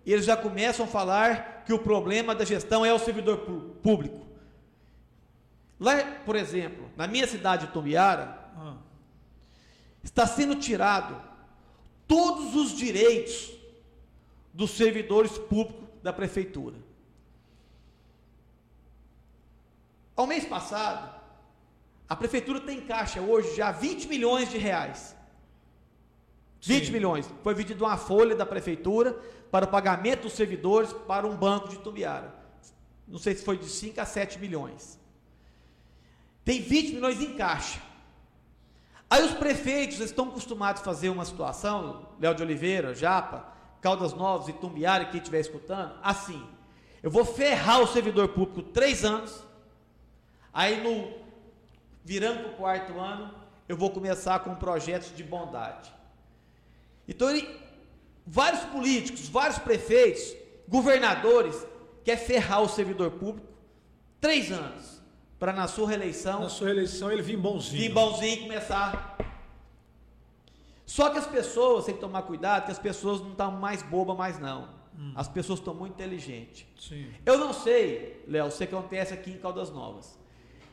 [0.04, 3.38] eles já começam a falar que o problema da gestão é o servidor
[3.82, 4.24] público.
[5.78, 8.76] Lá, por exemplo, na minha cidade de Tombiara, ah,
[10.02, 11.20] está sendo tirado
[12.06, 13.52] todos os direitos
[14.56, 16.76] dos servidores públicos da prefeitura.
[20.16, 21.14] Ao mês passado,
[22.08, 25.14] a prefeitura tem em caixa hoje já 20 milhões de reais.
[26.62, 26.92] 20 Sim.
[26.92, 27.30] milhões.
[27.42, 29.12] Foi vendida uma folha da prefeitura
[29.50, 32.34] para o pagamento dos servidores para um banco de Tumbiara.
[33.06, 34.98] Não sei se foi de 5 a 7 milhões.
[36.46, 37.78] Tem 20 milhões em caixa.
[39.10, 43.55] Aí os prefeitos estão acostumados a fazer uma situação, Léo de Oliveira, Japa,
[43.86, 46.44] Caldas Novas e Tumbiara, quem estiver escutando, assim.
[47.00, 49.44] Eu vou ferrar o servidor público três anos,
[50.52, 51.24] aí no
[52.04, 53.32] virando para o quarto ano,
[53.68, 55.92] eu vou começar com projetos de bondade.
[57.06, 57.48] Então ele,
[58.26, 60.34] vários políticos, vários prefeitos,
[60.66, 61.64] governadores,
[62.04, 63.46] quer ferrar o servidor público
[64.20, 65.00] três anos,
[65.38, 67.82] para na sua reeleição na sua eleição ele vinha bonzinho.
[67.82, 69.16] vir bonzinho e começar.
[70.86, 74.16] Só que as pessoas, tem que tomar cuidado, que as pessoas não estão mais bobas
[74.16, 74.76] mais não.
[75.14, 76.66] As pessoas estão muito inteligentes.
[76.78, 77.06] Sim.
[77.24, 80.18] Eu não sei, Léo, se acontece aqui em Caldas Novas.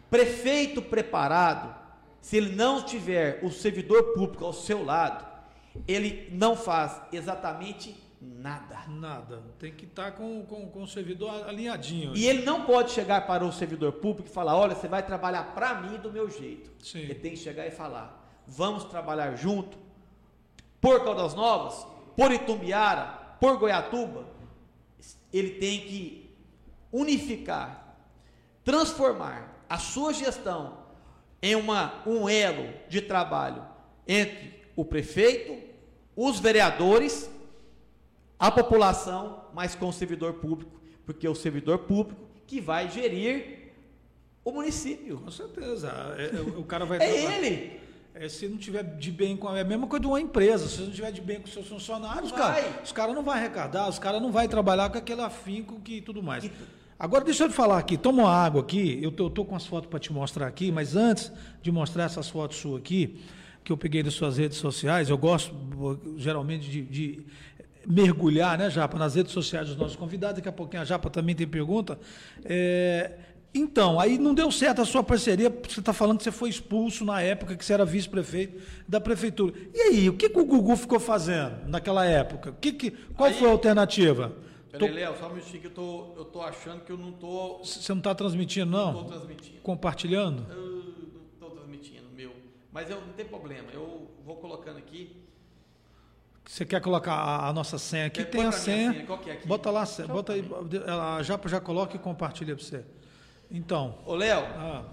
[0.10, 1.76] Prefeito preparado,
[2.22, 5.26] se ele não tiver o servidor público ao seu lado,
[5.88, 8.80] ele não faz exatamente nada.
[8.88, 9.44] Nada.
[9.60, 12.16] Tem que estar com, com, com o servidor alinhadinho.
[12.16, 15.54] E ele não pode chegar para o servidor público e falar: olha, você vai trabalhar
[15.54, 16.72] para mim do meu jeito.
[16.82, 17.00] Sim.
[17.00, 19.78] Ele tem que chegar e falar: vamos trabalhar junto,
[20.84, 23.06] por Caldas Novas, por Itumbiara,
[23.40, 24.28] por Goiatuba.
[25.32, 26.30] Ele tem que
[26.92, 27.96] unificar,
[28.66, 30.78] transformar a sua gestão
[31.42, 33.66] em uma, um elo de trabalho
[34.06, 35.58] entre o prefeito,
[36.18, 37.32] os vereadores
[38.38, 43.72] a população, mas com o servidor público, porque é o servidor público que vai gerir
[44.44, 45.22] o município.
[45.22, 45.94] Com certeza.
[46.18, 47.83] É, é, o cara vai É ele.
[48.16, 49.56] É, se não tiver de bem com.
[49.56, 50.68] É a mesma coisa de uma empresa.
[50.68, 52.82] Se não tiver de bem com seus funcionários, Não cara, vai.
[52.84, 56.22] os caras não vão arrecadar, os caras não vão trabalhar com aquele afinco que tudo
[56.22, 56.50] mais.
[57.00, 59.00] Agora deixa eu te falar aqui, toma uma água aqui.
[59.02, 62.04] Eu tô, eu tô com as fotos para te mostrar aqui, mas antes de mostrar
[62.04, 63.20] essas fotos suas aqui,
[63.64, 65.54] que eu peguei das suas redes sociais, eu gosto
[66.18, 67.26] geralmente de, de
[67.86, 70.36] mergulhar, né, Japa, nas redes sociais dos nossos convidados.
[70.38, 72.00] Daqui a pouquinho a Japa também tem pergunta.
[72.46, 73.12] É,
[73.54, 77.06] então, aí não deu certo a sua parceria, você está falando que você foi expulso
[77.06, 79.54] na época que você era vice-prefeito da prefeitura.
[79.74, 82.50] E aí, o que, que o Gugu ficou fazendo naquela época?
[82.50, 84.34] O que que, qual Aí- foi a alternativa?
[84.72, 87.12] Peraí, Tô- Léo, só um minutinho que eu tô, eu tô achando que eu não
[87.12, 89.04] tô, você não está transmitindo, tô não?
[89.04, 89.62] transmitindo.
[89.62, 90.48] Compartilhando?
[90.52, 90.84] Eu
[91.14, 92.32] não tô transmitindo, meu.
[92.72, 95.16] Mas eu não tem problema, eu vou colocando aqui.
[96.46, 98.26] Você quer colocar a, a nossa senha aqui?
[98.26, 98.92] Tem a senha.
[98.94, 99.48] senha, qual que é aqui?
[99.48, 100.44] Bota lá, a senha, bota aí,
[100.88, 102.84] a Japa já coloca e compartilha para você.
[103.52, 104.84] Então, Ô, Léo, ah,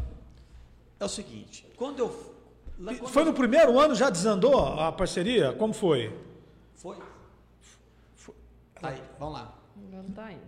[0.99, 2.35] é o seguinte, quando eu...
[2.79, 5.53] lá quando foi eu- no primeiro ano já desandou a parceria?
[5.55, 6.15] Como foi?
[6.75, 6.97] Foi?
[8.81, 9.55] Tá aí, vamos lá.
[9.91, 10.41] Não tá indo.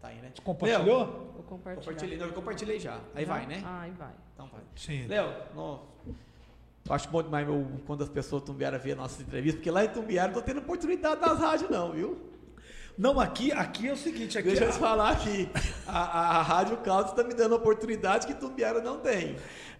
[0.00, 0.32] Tá aí, né?
[0.42, 1.06] Compartilhou?
[1.46, 1.76] Compartilhar.
[1.84, 3.00] Compartilhei, não, eu compartilhei já.
[3.14, 3.32] Aí Já?
[3.34, 3.62] vai, né?
[3.64, 4.12] Ah, aí vai.
[4.34, 4.62] Então vai.
[4.74, 5.06] Sim.
[5.06, 5.80] Léo, eu
[6.88, 9.88] acho bom demais meu, quando as pessoas de Tumbiara ver nossas entrevistas, porque lá em
[9.88, 12.18] Tumbiara não tô tendo oportunidade das rádios não, viu?
[13.00, 15.48] Não, aqui, aqui é o seguinte, aqui Deixa eu te falar aqui,
[15.88, 19.36] a, a, a Rádio Caldas está me dando oportunidade que Tumbiara não tem.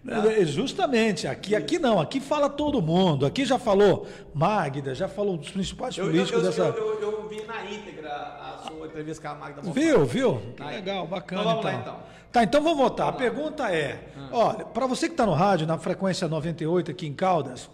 [0.09, 3.27] É, Justamente, aqui, aqui não, aqui fala todo mundo.
[3.27, 6.63] Aqui já falou Magda, já falou dos principais Eu, eu, políticos eu, dessa.
[6.63, 9.71] eu, eu, eu vi na íntegra a sua entrevista com a Magda.
[9.71, 10.41] Viu, viu?
[10.57, 10.77] Que Aí.
[10.77, 11.43] legal, bacana.
[11.43, 11.83] Então vamos lá, então.
[11.83, 12.03] então.
[12.33, 13.09] Tá, então vamos votar.
[13.09, 14.01] A pergunta é:
[14.33, 17.69] olha, para você que está no rádio, na frequência 98 aqui em Caldas,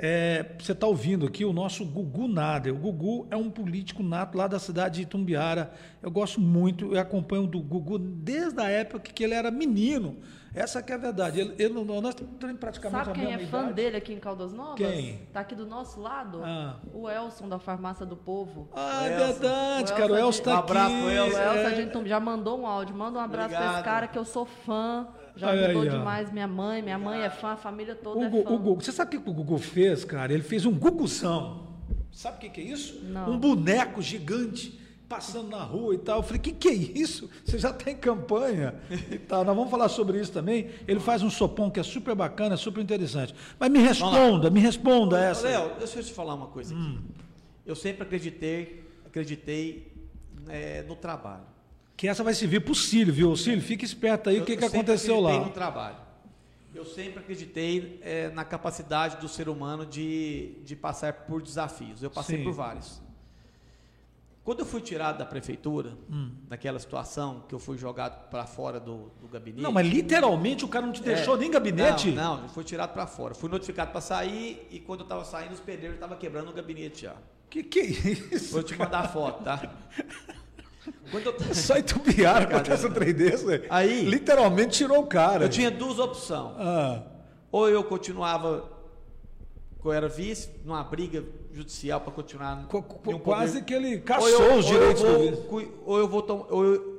[0.00, 2.72] É, você está ouvindo aqui o nosso Gugu Nader.
[2.72, 5.72] O Gugu é um político nato lá da cidade de Itumbiara.
[6.00, 10.16] Eu gosto muito, eu acompanho do Gugu desde a época que ele era menino.
[10.54, 11.40] Essa que é a verdade.
[11.40, 13.72] Ele, ele- nós temos praticamente Sabe a quem é fã idade.
[13.74, 14.76] dele aqui em Caldas Novas?
[14.76, 15.18] Quem?
[15.32, 16.40] Tá aqui do nosso lado.
[16.42, 16.76] Ah.
[16.94, 18.68] O Elson da Farmácia do Povo.
[18.74, 19.26] Ah, é Elson.
[19.40, 20.12] verdade, O cara.
[20.12, 20.70] O Elson Elson de- tá Um aqui.
[20.70, 21.38] abraço pro O Elson.
[21.38, 22.06] Elson é.
[22.06, 22.96] já mandou um áudio.
[22.96, 25.08] Manda um abraço pra esse cara que eu sou fã.
[25.38, 25.92] Já ajudou aí, ó.
[25.92, 26.82] demais minha mãe.
[26.82, 28.74] Minha mãe é fã, a família toda O, é fã.
[28.74, 30.32] você sabe o que o Gugu fez, cara?
[30.32, 31.68] Ele fez um Guguzão.
[32.10, 33.00] Sabe o que, que é isso?
[33.04, 33.30] Não.
[33.30, 34.78] Um boneco gigante
[35.08, 36.18] passando na rua e tal.
[36.18, 37.30] Eu falei, o que, que é isso?
[37.44, 38.74] Você já tem campanha
[39.10, 39.44] e tal.
[39.44, 40.68] Nós vamos falar sobre isso também.
[40.86, 43.34] Ele faz um sopão que é super bacana, é super interessante.
[43.58, 45.46] Mas me responda, me responda essa.
[45.48, 46.82] Léo, deixa eu te falar uma coisa aqui.
[46.82, 46.98] Hum.
[47.64, 49.92] Eu sempre acreditei, acreditei
[50.48, 51.44] é, no trabalho.
[51.98, 53.36] Que essa vai servir pro Cílio, viu?
[53.36, 55.40] Cílio, fica esperto aí o que, que aconteceu lá.
[55.40, 55.96] no trabalho.
[56.72, 62.00] Eu sempre acreditei é, na capacidade do ser humano de, de passar por desafios.
[62.00, 62.44] Eu passei Sim.
[62.44, 63.02] por vários.
[64.44, 66.30] Quando eu fui tirado da prefeitura, Hum.
[66.48, 69.60] naquela situação que eu fui jogado para fora do, do gabinete.
[69.60, 71.38] Não, mas literalmente o cara não te deixou É.
[71.40, 72.12] nem gabinete?
[72.12, 73.34] Não, não, eu fui tirado para fora.
[73.34, 77.02] Fui notificado para sair e quando eu estava saindo, os pedreiros estavam quebrando o gabinete
[77.02, 77.16] já.
[77.50, 77.84] Que que é
[78.36, 78.52] isso?
[78.52, 79.60] Vou te mandar a foto, tá?
[81.10, 83.44] Quando eu, Só Itubiara acontece um trem desse.
[83.70, 85.44] Aí- Literalmente tirou o cara.
[85.44, 86.54] eu tinha duas opções.
[86.58, 87.02] Ah,
[87.50, 88.70] Ou eu continuava,
[89.84, 92.62] eu era vice, numa briga judicial para continuar.
[92.62, 95.30] em um quase poder- que ele ou caçou eu, os ou eu direitos do vou
[95.30, 95.42] vice.
[95.42, 96.98] cu- Ou eu vou ou eu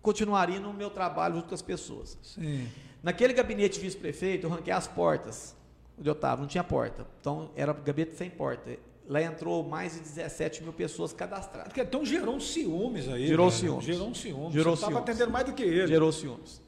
[0.00, 2.16] continuaria no meu trabalho junto com as pessoas.
[2.22, 2.66] Sim.
[3.02, 5.54] Naquele gabinete vice-prefeito, eu ranquei as portas
[5.98, 7.06] onde eu estava, não tinha porta.
[7.20, 8.76] Então era gabinete sem porta.
[9.08, 11.72] Lá entrou mais de 17 mil pessoas cadastradas.
[11.76, 13.26] Então gerou ciúmes aí.
[13.26, 13.84] Gerou ciúmes.
[13.84, 14.52] Gerou um ciúmes.
[14.52, 15.86] Gerou Você estava atendendo mais do que ele.
[15.88, 16.62] Gerou ciúmes.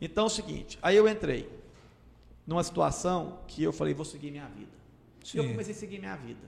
[0.00, 1.48] Então é o seguinte, aí eu entrei
[2.46, 4.70] numa situação que eu falei, vou seguir minha vida.
[5.34, 5.50] E eu Sim.
[5.50, 6.46] comecei a seguir minha vida.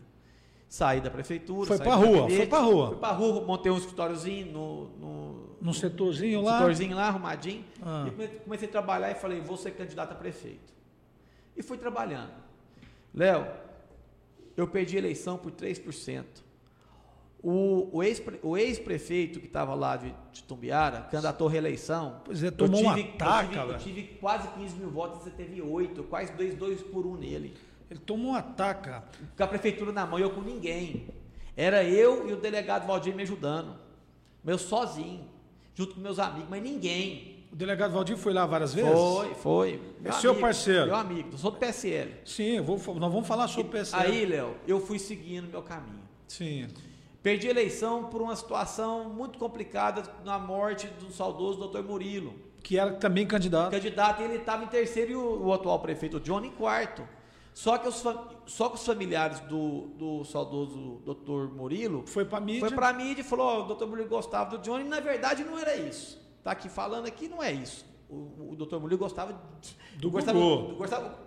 [0.68, 1.66] Saí da prefeitura.
[1.66, 2.88] Foi pra do rua, gabinete, foi pra rua.
[2.90, 6.58] Fui pra rua, montei um escritóriozinho no, no, setorzinho lá.
[6.58, 7.64] setorzinho lá, arrumadinho.
[7.82, 8.04] Ah.
[8.06, 10.72] E come- comecei a trabalhar e falei, vou ser candidato a prefeito.
[11.56, 12.30] E fui trabalhando.
[13.12, 13.46] Léo,
[14.60, 16.24] eu perdi a eleição por 3%.
[17.42, 22.20] O, o ex-pre- o ex-prefeito que estava lá de, de Tumbiara, candidatou à reeleição.
[22.24, 25.30] Pois é, eu tomou tive, eu taca, tive- Eu tive quase 15 mil votos, você
[25.30, 27.54] teve 8, quase 2, 2 por 1 nele.
[27.90, 28.90] Ele tomou um ataque.
[29.36, 31.08] Com a prefeitura na mão e eu com ninguém.
[31.56, 33.74] Era eu e o delegado Valdir me ajudando.
[34.44, 35.26] Meu sozinho,
[35.74, 37.39] junto com meus amigos, mas ninguém.
[37.52, 38.92] O delegado Valdir foi lá várias vezes?
[38.92, 39.82] Foi, foi.
[40.00, 40.86] Meu seu amigo, parceiro?
[40.86, 42.14] Meu amigo, sou do PSL.
[42.24, 44.02] Sim, eu vou, nós vamos falar sobre o PSL.
[44.02, 46.02] Aí, Léo, eu fui seguindo meu caminho.
[46.28, 46.68] Sim.
[47.22, 52.34] Perdi a eleição por uma situação muito complicada na morte do saudoso doutor Murilo.
[52.62, 53.72] Que era também candidato.
[53.72, 57.06] Candidato, ele estava em terceiro e o, o atual prefeito, o Johnny, em quarto.
[57.52, 58.02] Só que os,
[58.46, 62.60] só que os familiares do, do saudoso doutor Murilo Foi pra mídia.
[62.60, 65.42] foi pra mídia e falou: Ó, o doutor Murilo gostava do Johnny, e na verdade
[65.42, 66.19] não era isso.
[66.42, 67.84] Tá aqui falando aqui, não é isso.
[68.08, 69.40] O, o doutor Murilo gostava
[69.96, 70.74] Do gostava, Gugu.
[70.76, 71.18] gostava,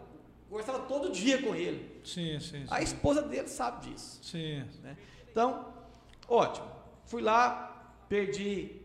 [0.49, 2.01] gostava todo dia com ele.
[2.03, 2.65] Sim, sim, sim.
[2.69, 4.19] A esposa dele sabe disso.
[4.23, 4.63] Sim.
[4.81, 4.97] né?
[5.31, 5.67] Então,
[6.27, 6.67] ótimo.
[7.05, 8.81] Fui lá, perdi,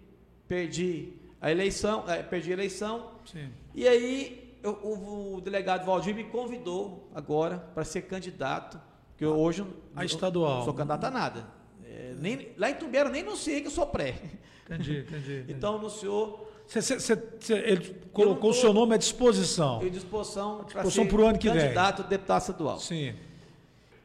[0.47, 3.13] perdi a eleição, eh, perdi a eleição.
[3.25, 3.51] Sim.
[3.75, 8.81] E aí eu- o, o delegado Valdir me convidou agora para ser candidato,
[9.17, 10.57] que eu hoje não- A não- estadual.
[10.59, 11.47] não sou candidato a nada.
[11.85, 14.21] É, nem, lá em Tumbeiro eu nem anunciei que eu sou pré.
[14.75, 15.45] Entendi, entendi.
[15.49, 19.83] Então anunciou Cê, cê, cê, cê- ele colocou o seu nome à disposição.
[19.83, 21.59] em disposição para disposição ser pro ano que vem.
[21.59, 22.79] candidato a deputado estadual.
[22.79, 23.15] Sim.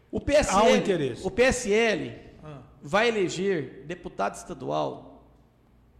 [0.10, 1.28] O PSL, Há um interesse.
[1.28, 2.62] o PSL Ah.
[2.82, 5.26] vai eleger deputado estadual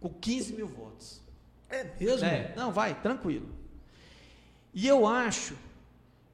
[0.00, 1.20] com 15 mil votos.
[1.68, 2.24] É mesmo?
[2.26, 3.48] É, não, vai, tranquilo.
[4.72, 5.54] E eu acho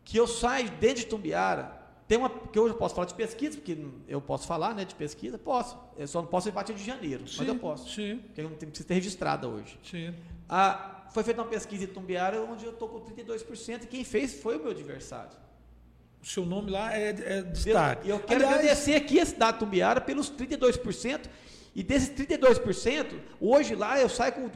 [0.04, 1.79] que eu saio dentro de Tumbiara,
[2.10, 4.96] tem uma, que hoje eu posso falar de pesquisa, porque eu posso falar né, de
[4.96, 5.78] pesquisa, posso.
[5.96, 7.88] Eu só não posso ir partir de janeiro, mas eu posso.
[7.88, 9.78] Sim, Porque não tenho, preciso ter registrada hoje.
[9.88, 10.12] sim.
[10.48, 14.34] Ah, foi feita uma pesquisa em Tumbiara, onde eu estou com 32%, e quem fez
[14.42, 15.30] foi o meu adversário.
[16.20, 18.08] O seu nome lá é, é destaque.
[18.08, 21.26] E eu quero Aliás, agradecer aqui a cidade de Tumbiara pelos 32%,
[21.76, 23.06] e desses 32%,
[23.40, 24.50] hoje lá eu saio com,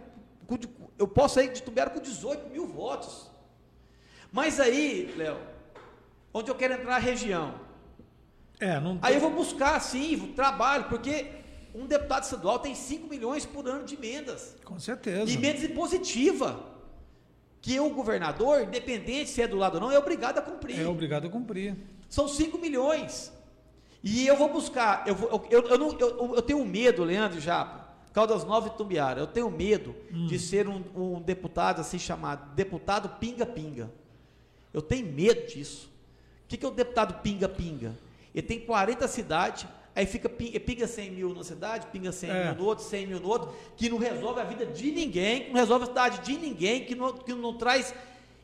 [0.48, 0.58] com-
[0.98, 3.30] eu posso sair de Tumbiara com 18 mil votos.
[4.32, 5.38] Mas aí, Léo,
[6.34, 7.54] onde eu quero entrar a região,
[8.60, 11.26] É, não aí eu vou buscar, sim, trabalho, porque
[11.74, 14.56] um deputado estadual tem 5 milhões por ano de emendas.
[14.64, 15.30] Com certeza.
[15.32, 16.72] Emenda impositiva.
[17.60, 20.78] Que o governador, independente se é do lado ou não, é obrigado a cumprir.
[20.78, 21.74] É obrigado a cumprir.
[22.10, 23.32] São 5 milhões.
[24.02, 27.88] E eu vou buscar, eu, vou- eu, eu, não- eu- eu tenho medo, Leandro Japa,
[28.12, 29.96] Caldas Novas e Tumbiara, eu tenho medo
[30.28, 33.90] de ser um, um deputado assim chamado, deputado pinga-pinga.
[34.72, 35.90] Eu tenho medo disso.
[36.48, 37.94] Que, que é o deputado pinga-pinga?
[38.34, 42.44] Ele tem 40 cidades, aí fica pi- pinga 100 mil numa cidade, pinga 100 É.
[42.46, 45.48] mil no outro, 100 mil no outro, que não resolve a vida de ninguém, que
[45.52, 47.94] não resolve a cidade de ninguém, que não, que não traz.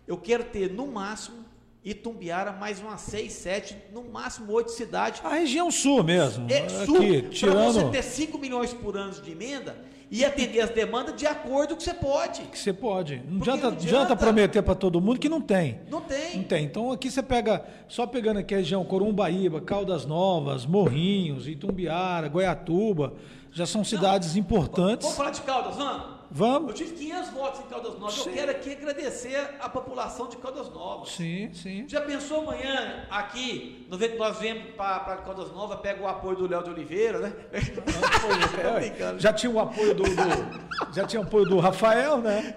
[0.07, 1.44] Eu quero ter, no máximo,
[1.82, 5.24] Itumbiara, mais umas 6, 7, no máximo 8 cidades.
[5.24, 6.46] A região sul mesmo.
[6.51, 10.70] É sul, para você tirando ter 5 milhões por ano de emenda e atender as
[10.70, 12.42] demandas de acordo com que você pode.
[12.42, 13.22] que você pode.
[13.28, 15.80] Não Porque adianta, não adianta prometer para todo mundo que não tem.
[15.88, 16.36] Não tem.
[16.38, 16.64] Não tem.
[16.64, 23.14] Então aqui você pega, só pegando aqui a região Corumbaíba, Caldas Novas, Morrinhos, Itumbiara, Goiatuba,
[23.52, 25.04] já são cidades importantes.
[25.04, 26.20] Vamos falar de Caldas, vamos?
[26.31, 26.74] Eu Vamos?
[26.74, 28.14] tive 500 votos em Caldas Novas.
[28.14, 28.28] Sim.
[28.31, 31.11] Eu quero aqui agradecer a população de Caldas Novas.
[31.11, 31.85] Sim, sim.
[31.89, 36.70] Já pensou amanhã aqui, nós viemos para Caldas Novas, pega o apoio do Léo de
[36.70, 37.33] Oliveira, né?
[38.78, 39.18] Brincando.
[39.20, 42.55] Já tinha o apoio do, do- já tinha o apoio do Rafael, né?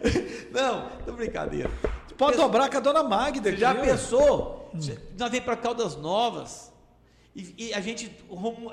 [0.51, 1.69] Não, tô brincadeira.
[2.17, 3.59] Pode dobrar com a dona Magda aqui.
[3.59, 4.69] já pensou?
[5.17, 6.71] Nós vem para Caldas Novas
[7.35, 8.11] e, e a gente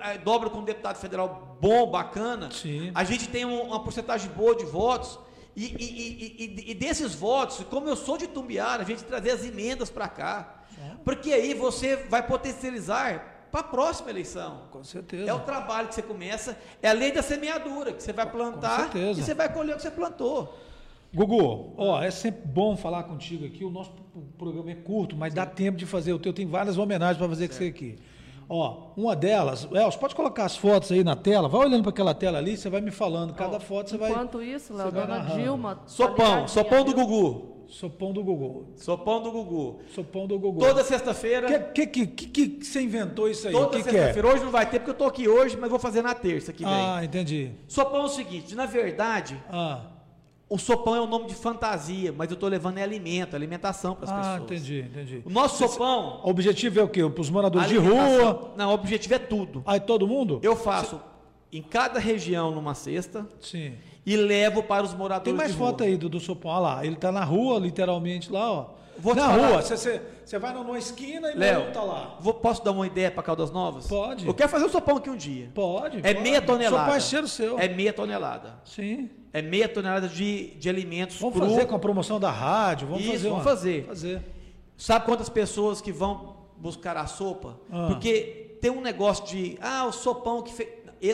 [0.02, 2.50] eh, dobra com um deputado federal bom, bacana.
[2.50, 2.90] Sim.
[2.94, 5.18] A gente tem um- uma porcentagem boa de votos.
[5.56, 9.90] E, e- e- desses votos, como eu sou de Tumbiara, a gente trazer as emendas
[9.90, 10.56] para cá.
[11.04, 14.62] Porque aí você vai potencializar para a próxima eleição.
[14.70, 15.28] Com certeza.
[15.28, 18.82] É o trabalho que você começa, é a lei da semeadura, que você vai plantar
[18.92, 19.20] certeza.
[19.20, 20.56] e você vai colher o que você plantou.
[21.12, 23.64] Gugu, ó, é sempre bom falar contigo aqui.
[23.64, 23.90] O nosso
[24.38, 26.32] programa é curto, mas dá tempo de fazer o teu.
[26.32, 27.98] Tem várias homenagens para fazer com você aqui.
[28.52, 31.48] Ó, uma delas, Elcio, pode colocar as fotos aí na tela?
[31.48, 33.32] Vai olhando para aquela tela ali, você vai me falando.
[33.32, 34.10] Cada foto você vai.
[34.10, 35.40] Enquanto isso, Léo, dona narrando.
[35.40, 35.80] Dilma.
[35.86, 37.06] Sopão, sopão do viu?
[37.06, 37.60] Gugu.
[37.68, 38.72] Sopão do Gugu.
[38.74, 39.78] Sopão do Gugu.
[39.94, 40.58] Sopão do Gugu.
[40.58, 41.46] Toda sexta-feira.
[41.46, 43.54] O que, que, que, que, que você inventou isso aí?
[43.54, 43.82] Toda é?
[43.84, 44.26] sexta-feira.
[44.26, 46.64] Hoje não vai ter porque eu tô aqui hoje, mas vou fazer na terça que
[46.64, 46.72] vem.
[46.72, 47.52] Ah, entendi.
[47.68, 49.82] Sopão é o seguinte, na verdade, Ah,
[50.50, 54.04] o sopão é um nome de fantasia, mas eu tô levando é alimento, alimentação para
[54.04, 54.42] as ah pessoas.
[54.42, 55.22] entendi, entendi.
[55.24, 57.08] O nosso sopão, O objetivo é o quê?
[57.08, 58.52] Para os moradores de rua?
[58.56, 59.62] Não, o objetivo é tudo.
[59.64, 60.40] Aí todo mundo?
[60.42, 61.00] Eu faço
[61.52, 63.74] em cada região numa cesta Sim.
[64.04, 65.86] e levo para os moradores Tem mais de foto rua.
[65.88, 66.50] aí do, do Sopão.
[66.50, 68.66] Olha lá, ele tá na rua, literalmente, lá, ó.
[68.98, 72.16] Vou na rua, você- você você vai numa esquina e o Léo, tá lá.
[72.20, 73.88] vou- posso dar uma ideia para Caldas Novas?
[73.88, 74.24] Pode.
[74.26, 75.50] Eu quero fazer um sopão aqui um dia.
[75.52, 75.98] Pode.
[75.98, 76.20] É pode.
[76.20, 76.84] meia tonelada.
[76.84, 77.58] Sopão é cheiro seu.
[77.58, 78.54] É meia tonelada.
[78.64, 79.10] Sim.
[79.32, 81.48] É meia tonelada de, de alimentos Vamos cru.
[81.48, 83.84] fazer com a promoção da rádio, vamos Isso, fazer vamos uma- fazer.
[83.86, 84.22] fazer.
[84.76, 87.58] Sabe quantas pessoas que vão buscar a sopa?
[87.70, 87.88] Ah.
[87.88, 90.68] Porque tem um negócio de, ah, o sopão que fez.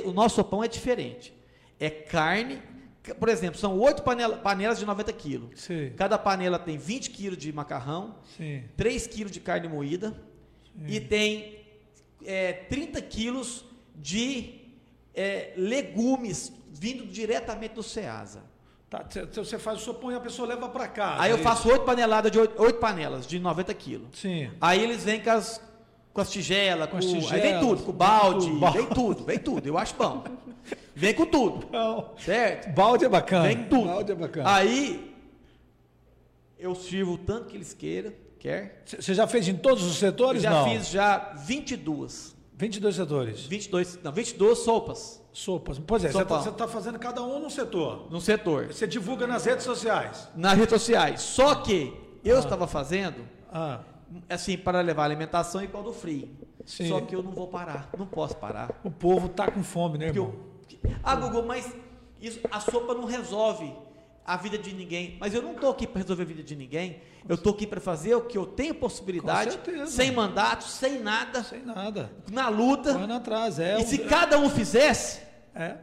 [0.05, 1.33] O nosso sopão é diferente.
[1.81, 2.61] É carne,
[3.15, 5.61] por exemplo, são oito panela- panelas de 90 quilos.
[5.61, 5.93] Sim.
[5.97, 8.65] Cada panela tem 20 quilos de macarrão, Sim.
[8.77, 10.15] 3 quilos de carne moída
[10.87, 11.61] e tem
[12.25, 14.61] é, 30 quilos de
[15.15, 18.43] é, legumes vindo diretamente do Ceasa.
[18.91, 21.23] Tá, cê- você faz o sopão e a pessoa leva para casa.
[21.23, 24.09] Aí eu é faço oito paneladas de oito, panelas de 90 quilos.
[24.15, 24.51] Sim.
[24.61, 25.61] Aí eles vêm com as,
[26.17, 28.79] com as tigelas, com, as aí vem tigelas, tudo, com o balde, tudo, balde.
[28.79, 30.25] vem tudo, vem tudo, eu acho bom.
[30.95, 32.11] Vem com tudo, Não.
[32.19, 32.75] certo?
[32.75, 33.47] Balde é bacana.
[33.49, 33.85] Vem tudo.
[33.87, 34.53] Balde é bacana.
[34.55, 35.15] Aí
[36.59, 38.83] eu sirvo o tanto que eles queiram, quer.
[38.87, 40.43] Você já fez em todos os Eu setores?
[40.43, 40.65] já Não.
[40.71, 43.41] fiz já 22, 22 setores.
[43.47, 45.79] 22, não, 22 sopas Sopas.
[45.87, 46.49] Pois é, você Sopão.
[46.49, 48.11] está fazendo cada um num setor.
[48.11, 50.27] no setor, Você divulga nas redes sociais.
[50.35, 51.21] nas redes sociais.
[51.21, 51.93] Só que
[52.25, 53.81] eu estava fazendo Ah,
[54.29, 56.29] assim para levar alimentação igual do frio.
[56.65, 56.89] Sim.
[56.89, 58.71] Só que eu não vou parar, não posso parar.
[58.85, 60.35] o povo tá com fome, né, Porque irmão?
[60.85, 61.73] eu- ah, Gugu, mas
[62.21, 63.73] isso, a sopa não resolve
[64.25, 65.17] a vida de ninguém.
[65.21, 67.01] Mas eu não estou aqui para resolver a vida de ninguém.
[67.29, 71.63] Eu estou aqui para fazer o que eu tenho possibilidade, sem mandato, sem nada, Sem
[71.65, 72.11] nada.
[72.31, 72.93] na luta.
[72.93, 73.79] Correndo atrás, é.
[73.79, 75.21] e um- se cada um fizesse,
[75.55, 75.77] é.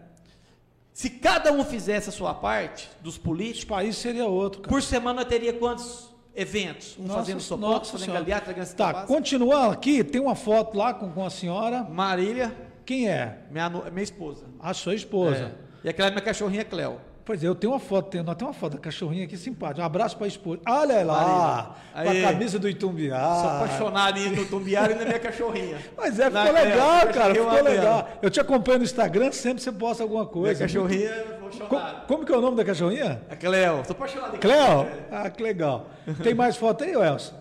[0.93, 4.69] se cada um fizesse a sua parte, dos Os políticos, países seria outro, cara.
[4.69, 6.97] por semana eu teria quantos eventos?
[6.99, 8.23] Um Nossa- fazendo outro fazendo Senhora.
[8.23, 11.83] galeata, fazendo Tá, continua aqui, tem uma foto lá com, com a senhora.
[11.83, 12.55] Marília,
[12.85, 13.39] Quem é?
[13.49, 14.45] minha, minha esposa.
[14.59, 15.51] A sua esposa.
[15.83, 15.85] É.
[15.85, 16.99] E aquela é minha cachorrinha Cleo.
[17.25, 19.81] Pois é, eu tenho uma foto, tenho, nós temos uma foto da cachorrinha aqui simpática.
[19.81, 20.59] Um abraço para a esposa.
[20.67, 22.11] Olha lá, Marília.
[22.21, 23.35] com a camisa do Itumbiá.
[23.41, 25.77] Sou apaixonado em ir no Tumbiara e na minha cachorrinha.
[25.95, 28.09] Mas é, Na ficou Cleo, legal, minha cara, é ficou legal.
[28.21, 30.59] Eu te acompanho no Instagram, sempre você posta alguma Minha coisa.
[30.59, 31.45] cachorrinha é Co-
[31.77, 32.01] apaixonada.
[32.07, 33.21] como que é o nome da cachorrinha?
[33.29, 33.83] A Cleo.
[33.85, 34.87] Sou apaixonado em Cleo?
[35.09, 35.85] Ah, que legal.
[36.21, 37.35] Tem mais foto aí, Elson?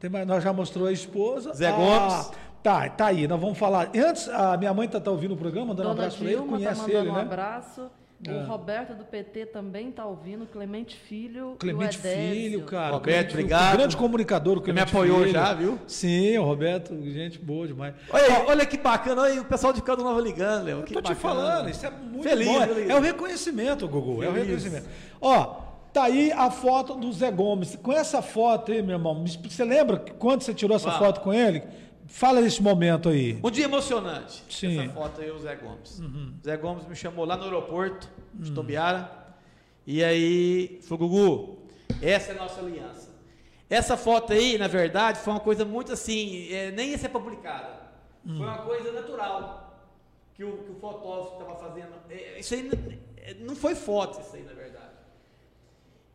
[0.00, 1.52] Tem mais, nós já mostrou a esposa.
[1.54, 2.30] Zé Ah, Gomes.
[2.64, 3.90] Tá, tá aí, nós vamos falar.
[3.94, 6.36] Antes, a minha mãe tá, tá ouvindo o programa, mandando um Dona abraço para ele,
[6.42, 7.20] tá conhece mandando ele, um né?
[7.22, 7.90] abraço.
[8.28, 11.56] O Roberto do PT também está ouvindo, Clemente Filho.
[11.58, 12.30] Clemente e o.
[12.34, 12.92] Filho, cara.
[12.92, 13.76] Roberto, Clemente obrigado.
[13.78, 15.32] Grande comunicador, o me Clemente apoiou Filho.
[15.32, 15.78] já, viu?
[15.86, 17.94] Sim, o Roberto, gente boa demais.
[18.12, 20.78] Olha, aí, olha que bacana, olha aí, o pessoal de Caldo Nova ligando, Léo.
[20.80, 22.62] Eu que tô te falando, isso é muito Feliz, bom.
[22.62, 22.90] É- feliz.
[22.90, 24.36] É o reconhecimento, Gugu, é o Feliz.
[24.64, 24.86] reconhecimento.
[25.18, 25.44] Ó,
[25.90, 27.74] tá aí a foto do Zé Gomes.
[27.82, 31.32] Com essa foto aí, meu irmão, me você lembra quando você tirou essa foto com
[31.32, 31.62] ele?
[32.10, 33.38] Fala desse momento aí.
[33.42, 34.44] Um dia emocionante.
[34.50, 34.76] Sim.
[34.76, 34.82] Uhum.
[34.84, 36.00] Essa foto aí, o Zé Gomes.
[36.00, 39.10] O Zé Gomes me chamou lá no aeroporto de Tombiara.
[39.86, 41.58] E aí, falou, Gugu,
[42.02, 43.08] essa é a nossa aliança.
[43.70, 47.80] Essa foto aí, na verdade, foi uma coisa muito assim, é, nem ia ser publicada.
[48.26, 49.88] Foi uma coisa natural.
[50.34, 51.92] Que o, que o fotógrafo estava fazendo.
[52.10, 52.68] É, isso aí
[53.18, 54.89] é, não foi foto, isso aí, na verdade.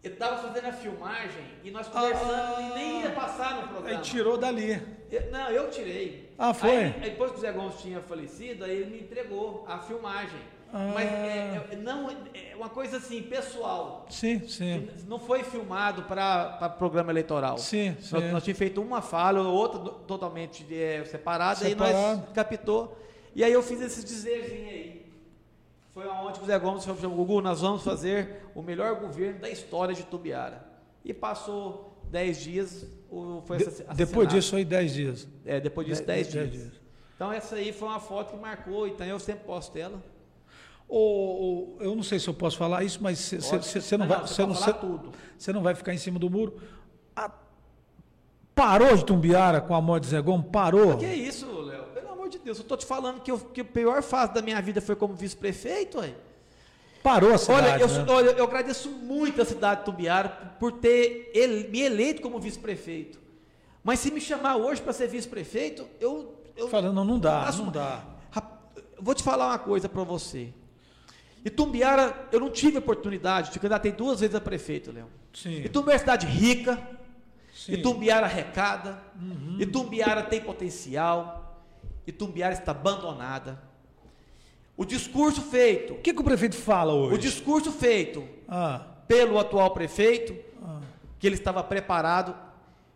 [0.06, 4.02] Ele estava fazendo a filmagem e nós conversando e nem ia passar no Aí programa.
[4.02, 4.80] tirou dali.
[5.12, 6.30] Eu- Não, eu tirei.
[6.38, 6.70] Ah, foi?
[6.78, 10.40] Aí, aí depois que o Zé Gomes tinha falecido, aí ele me entregou a filmagem.
[10.72, 10.92] Ah.
[10.94, 14.06] Mas é, é- não, é uma coisa assim, pessoal.
[14.10, 14.88] Sim, sim.
[15.08, 17.58] Não foi filmado para programa eleitoral.
[17.58, 18.32] Sim, Nós, sim.
[18.32, 21.98] nós tínhamos feito uma fala, outra totalmente é, separada, aí Separado.
[21.98, 22.96] nós captou.
[23.34, 24.95] E aí eu fiz esse dizerzinho aí.
[25.96, 29.40] Foi aonde que o Zé Gomes falou, chamou, Gugu, nós vamos fazer o melhor governo
[29.40, 30.64] da história de Tubiara.
[31.06, 34.30] E passou 10 dias, o, foi De- assass- depois assassinado.
[34.36, 35.28] disso aí, 10 dias.
[35.46, 36.64] É, depois disso, Dez- 10 dez dias.
[36.72, 36.82] dias.
[37.16, 40.04] Então essa aí foi uma foto que marcou, então eu sempre posto ela.
[40.88, 44.20] Ô, ô, eu não sei se eu posso falar isso, mas você não Não, vai.
[44.20, 44.74] não, você não, cê-
[45.38, 46.58] cê não vai ficar em cima do muro.
[47.16, 47.32] Ah,
[48.54, 50.48] parou de Tumbiara com a morte de Zé Gomes?
[50.52, 50.98] Parou?
[50.98, 51.86] Que isso, Léo?
[51.94, 54.42] Pelo amor de Deus, eu tô te falando que, eu, que a pior fase da
[54.42, 56.14] minha vida foi como vice-prefeito, ué.
[57.02, 57.68] Parou a cidade.
[57.68, 58.06] Olha, eu, né?
[58.08, 60.30] olha, eu agradeço muito a cidade de Tumbiara
[60.60, 63.20] por ter ele- me eleito como vice-prefeito.
[63.84, 67.64] Mas se me chamar hoje para ser vice-prefeito, eu, eu Falando, não, não dá, não
[67.64, 68.04] uma- dá.
[68.36, 70.54] Eu Vou te falar uma coisa para você.
[71.44, 75.08] E Tumbiara, eu não tive oportunidade, te candidatei duas vezes a prefeito, Léo.
[75.34, 75.62] Sim.
[75.66, 76.80] E Tumbiara é uma cidade rica,
[77.54, 77.74] Sim.
[77.74, 79.00] e Tumbiara arrecada,
[79.60, 81.45] e Tumbiara tem potencial,
[82.06, 83.60] e Tumbiara está abandonada.
[84.78, 87.18] O discurso feito, O que, que o prefeito fala o hoje?
[87.20, 90.82] discurso feito Ah, pelo atual prefeito, ah.
[91.20, 92.36] que ele estava preparado,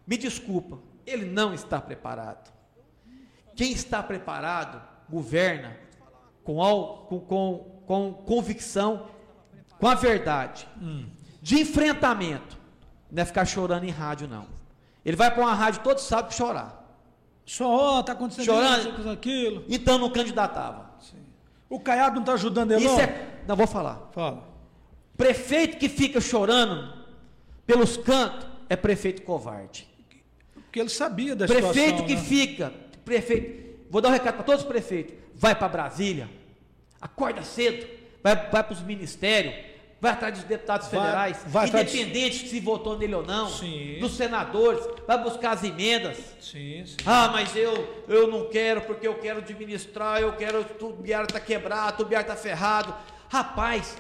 [0.06, 2.52] me desculpa, ele não está preparado.
[3.56, 5.76] Quem está preparado governa
[6.44, 9.08] com, al- com, com, com convicção,
[9.80, 10.68] com a verdade,
[11.42, 12.58] de enfrentamento.
[13.12, 14.46] Não é ficar chorando em rádio, não.
[15.06, 16.79] Ele vai para uma rádio, todos sabem chorar.
[17.50, 19.00] Só, ó, tá acontecendo Chorando.
[19.00, 19.66] isso, aquilo.
[19.68, 20.92] Então não candidatava.
[21.68, 23.02] O Caiado não tá ajudando ele, Isso não?
[23.02, 23.28] é.
[23.48, 24.08] Não vou falar.
[24.12, 24.48] Fala.
[25.18, 26.94] Prefeito que fica chorando
[27.66, 29.88] pelos cantos é prefeito covarde.
[30.54, 32.22] Porque ele sabia da Prefeito situação, que né?
[32.22, 32.74] fica,
[33.04, 36.30] prefeito, vou dar um recado para todos os prefeitos, vai para Brasília,
[37.02, 37.88] acorda cedo,
[38.22, 39.56] vai, vai para os ministérios,
[40.02, 43.98] vai atrás dos deputados federais, vai atrás de- independente se votou nele ou não, Sim.
[44.00, 46.18] dos senadores, vai buscar as emendas.
[46.40, 46.96] Sim, sim.
[47.06, 51.40] Ah, mas eu, eu não quero porque eu quero administrar, eu quero, o Tubiara está
[51.40, 52.94] quebrado, o Tubiara está ferrado.
[53.28, 53.98] Rapaz,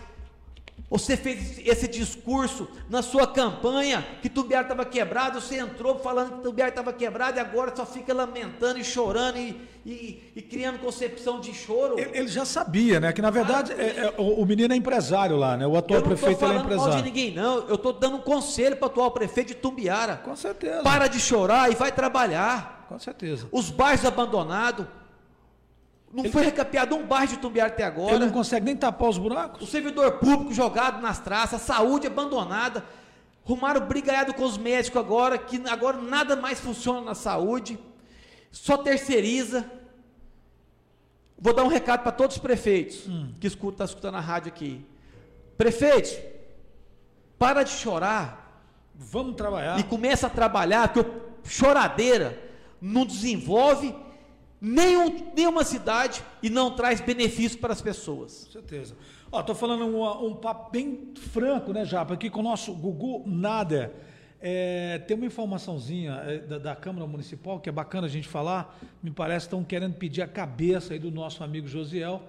[0.89, 6.43] você fez esse discurso na sua campanha que Tubiara estava quebrado, você entrou falando que
[6.43, 9.55] Tubiara estava quebrado e agora só fica lamentando e chorando e,
[9.85, 11.99] e- e criando concepção de choro.
[11.99, 13.11] Ele, ele já sabia, né?
[13.13, 15.65] Que na verdade é- é- o, o menino é empresário lá, né?
[15.65, 17.05] O atual eu não estou prefeito é falando mal de empresário.
[17.05, 17.67] ninguém, não.
[17.67, 20.17] Eu estou dando um conselho para o atual prefeito de Tumbiara.
[20.17, 20.81] Com certeza.
[20.83, 22.85] Para de chorar e vai trabalhar.
[22.89, 23.47] Com certeza.
[23.51, 24.85] Os bairros abandonados.
[26.11, 28.15] Não foi recapeado um bairro de Tumbiara até agora.
[28.15, 29.61] Ele não consegue nem tapar os buracos.
[29.61, 32.83] O servidor público jogado nas traças, a saúde abandonada.
[33.43, 37.79] Rumaram brigaiado com os médicos agora, que agora nada mais funciona na saúde.
[38.51, 39.69] Só terceiriza.
[41.37, 43.05] Vou dar um recado para todos os prefeitos
[43.39, 44.85] que escutam, tá escutando a rádio aqui.
[45.57, 46.17] Prefeitos,
[47.37, 49.79] para de chorar Vamos trabalhar.
[49.79, 51.09] e começa a trabalhar, porque
[51.45, 52.37] choradeira
[52.81, 53.95] não desenvolve
[54.61, 58.45] nenhum, nenhuma cidade e não traz benefício para as pessoas.
[58.45, 58.95] Com certeza.
[59.31, 62.13] Ó, tô falando um, um papo bem franco, né, Japa?
[62.15, 63.91] Aqui com o nosso Gugu Nader.
[64.41, 68.79] É, tem uma informaçãozinha é, da, da Câmara Municipal que é bacana a gente falar.
[69.03, 72.21] Me parece que estão querendo pedir a cabeça aí do nosso amigo Josiel.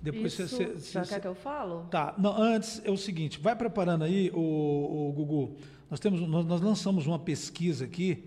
[0.00, 0.64] Depois Isso, você.
[0.66, 1.86] você- já você- quer que eu falo?
[1.90, 5.56] Tá, não, antes é o seguinte, vai preparando aí, o, Gugu.
[5.90, 8.22] Nós temos, nós, nós lançamos uma pesquisa aqui,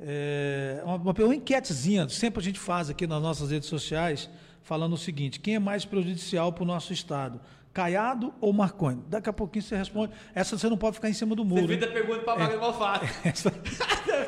[0.00, 4.28] é, uma, uma, enquetezinha, sempre a gente faz aqui nas nossas redes sociais,
[4.62, 7.40] falando o seguinte: quem é mais prejudicial para o nosso estado?
[7.72, 9.02] Caiado ou Marconi?
[9.06, 10.12] Daqui a pouquinho você responde.
[10.34, 11.70] Essa você não pode ficar em cima do muro.
[11.70, 11.78] hein?
[11.78, 13.06] pergunta para Magno Malfato.
[13.22, 13.52] Essa-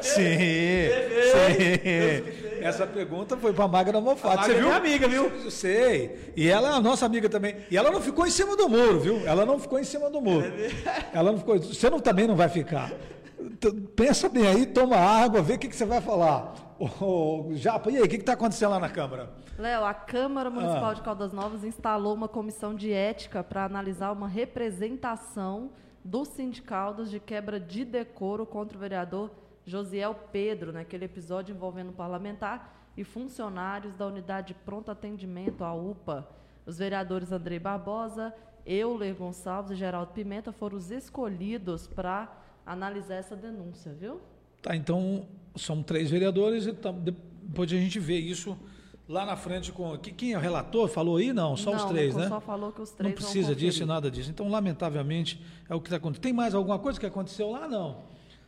[0.02, 0.20] Sim,
[1.32, 2.60] sim.
[2.60, 4.44] Essa pergunta foi para a Magna Mofato.
[4.44, 4.64] Você é viu?
[4.64, 5.26] minha amiga, viu?
[5.26, 6.32] Eu sei.
[6.36, 7.56] E ela é a nossa amiga também.
[7.70, 9.26] E ela não ficou em cima do muro, viu?
[9.26, 10.46] Ela não ficou em cima do muro.
[11.12, 11.58] Ela não ficou.
[11.58, 12.92] Você não, também não vai ficar.
[13.94, 16.54] Pensa bem aí, toma água, vê o que, que você vai falar.
[17.54, 19.30] Japa, e aí, o que está acontecendo lá na Câmara?
[19.58, 20.94] Léo, a Câmara Municipal Ah.
[20.94, 25.70] de Caldas Novas instalou uma comissão de ética para analisar uma representação
[26.04, 29.30] do Sindicaldas de quebra de decoro contra o vereador
[29.66, 36.28] Josiel Pedro, naquele episódio envolvendo parlamentar e funcionários da unidade de pronto atendimento, a UPA.
[36.64, 38.32] Os vereadores Andrei Barbosa,
[38.64, 42.28] Euler Gonçalves e Geraldo Pimenta foram os escolhidos para
[42.72, 44.20] analisar essa denúncia, viu?
[44.62, 48.56] Tá, então são três vereadores e depois a gente vê isso
[49.08, 49.96] lá na frente com.
[49.98, 50.88] Quem é o relator?
[50.88, 51.32] Falou aí?
[51.32, 52.28] Não, só Não, os três, o né?
[52.28, 54.30] só falou que os três Não precisa disso e nada disso.
[54.30, 56.22] Então, lamentavelmente, é o que está acontecendo.
[56.22, 57.66] Tem mais alguma coisa que aconteceu lá?
[57.66, 58.02] Não.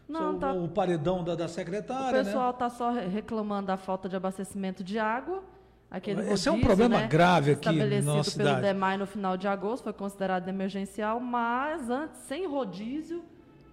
[0.08, 2.50] Não, Só tá- o, o paredão da, da O secretária, pessoal né?
[2.50, 5.40] está só re- reclamando da falta de abastecimento de água.
[5.88, 8.62] Aquele Esse é um rodízio, problema né, grave aqui na estabelecido nossa pelo cidade.
[8.62, 13.22] DEMAI no final de agosto, foi considerado emergencial, mas antes, sem rodízio,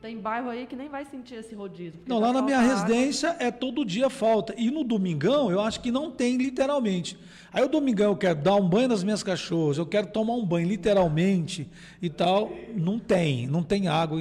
[0.02, 2.00] tem bairro aí que nem vai sentir esse rodízio.
[2.06, 2.74] Não, lá na minha água.
[2.74, 4.54] residência é todo dia falta.
[4.58, 7.18] E no domingão, eu acho que não tem literalmente.
[7.52, 10.46] Aí o domingão eu quero dar um banho nas minhas cachorras, eu quero tomar um
[10.46, 11.70] banho literalmente
[12.02, 12.52] e tal.
[12.76, 14.20] Não tem, não tem água.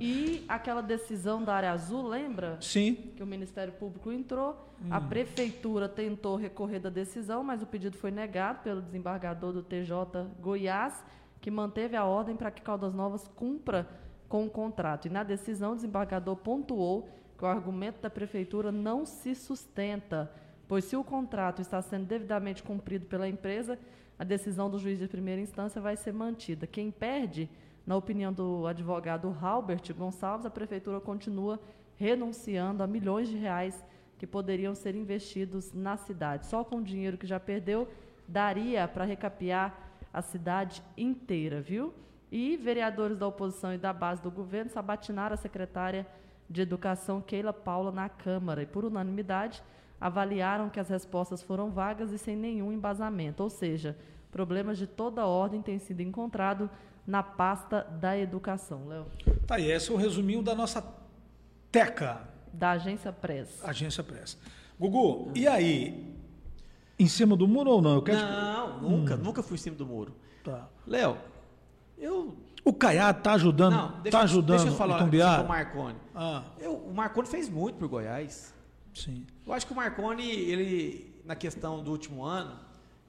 [0.00, 2.58] E aquela decisão da área azul, lembra?
[2.60, 2.96] Sim.
[3.16, 4.56] Que o Ministério Público entrou,
[4.90, 10.28] a prefeitura tentou recorrer da decisão, mas o pedido foi negado pelo desembargador do TJ
[10.40, 11.04] Goiás,
[11.40, 13.88] que manteve a ordem para que Caldas Novas cumpra
[14.28, 15.06] com o contrato.
[15.06, 20.30] E na decisão, o desembargador pontuou que o argumento da prefeitura não se sustenta,
[20.66, 23.78] pois se o contrato está sendo devidamente cumprido pela empresa,
[24.18, 26.66] a decisão do juiz de primeira instância vai ser mantida.
[26.66, 27.48] Quem perde,
[27.86, 31.60] na opinião do advogado Halbert Gonçalves, a prefeitura continua
[31.96, 33.84] renunciando a milhões de reais
[34.18, 36.46] que poderiam ser investidos na cidade.
[36.46, 37.86] Só com o dinheiro que já perdeu,
[38.26, 39.78] daria para recapear
[40.12, 41.92] a cidade inteira, viu?
[42.38, 46.06] E vereadores da oposição e da base do governo sabatinaram a secretária
[46.50, 48.62] de Educação, Keila Paula, na Câmara.
[48.62, 49.62] E, por unanimidade,
[49.98, 53.42] avaliaram que as respostas foram vagas e sem nenhum embasamento.
[53.42, 53.96] Ou seja,
[54.30, 56.68] problemas de toda ordem têm sido encontrados
[57.06, 59.06] na pasta da educação, Léo.
[59.46, 60.84] Tá aí, esse é o resuminho da nossa
[61.72, 62.20] TECA,
[62.52, 63.64] Da agência Press.
[63.64, 64.36] Agência Press.
[64.78, 66.14] Gugu, e aí?
[66.98, 67.94] Em cima do muro ou não?
[67.94, 70.14] Eu quero te- Não, nunca, nunca fui em cima do muro.
[70.44, 70.68] Tá.
[70.86, 71.16] Léo,
[71.98, 72.36] eu.
[72.64, 75.96] O Caiado tá ajudando, Não, deixa, tá ajudando deixa eu falar o o Marconi.
[76.14, 78.52] Ah, Eu, o Marconi fez muito por Goiás.
[78.92, 79.24] sim.
[79.46, 82.58] Eu acho que o Marconi, ele, na questão do último ano,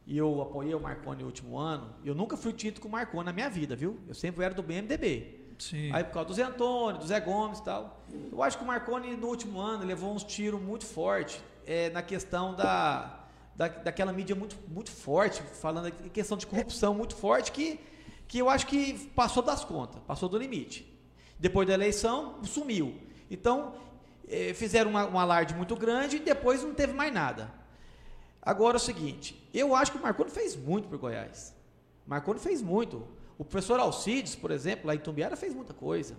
[0.06, 3.26] e eu apoiei o Marconi no último ano, eu nunca fui tido com o Marconi
[3.26, 4.00] na minha vida, viu?
[4.08, 5.36] Eu sempre era do BMDB.
[5.58, 5.92] Sim.
[5.92, 8.06] Aí por causa do Zé Antônio, do Zé Gomes e tal.
[8.32, 12.04] Eu acho que o Marconi no último ano levou uns tiros muito fortes é, na
[12.04, 13.22] questão da,
[13.56, 17.80] da, daquela mídia muito, muito forte, falando em questão de corrupção muito forte, que,
[18.28, 20.86] que eu acho que passou das contas, passou do limite.
[21.40, 22.96] Depois da eleição, sumiu.
[23.30, 23.74] Então,
[24.28, 27.52] eh, fizeram uma- um alarde muito grande e depois não teve mais nada.
[28.42, 31.54] Agora é o seguinte, eu acho que o Marconi fez muito por Goiás.
[32.06, 33.06] Marconi fez muito.
[33.38, 36.16] O professor Alcides, por exemplo, lá em Tumbiara fez muita coisa.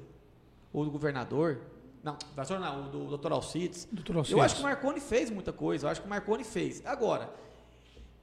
[0.73, 1.59] O do governador.
[2.05, 3.89] Não, professor não, o do doutor Alcides.
[3.91, 4.43] Doutor Eu Alcides.
[4.45, 5.87] acho que o Marconi fez muita coisa.
[5.87, 6.85] Eu acho que o Marconi fez.
[6.87, 7.33] Agora,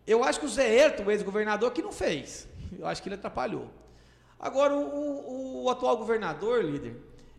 [0.07, 2.47] eu acho que o Zé Herto, o ex-governador, que não fez.
[2.79, 3.67] Eu acho que ele atrapalhou.
[4.39, 6.95] Agora, o, o- o atual governador, líder,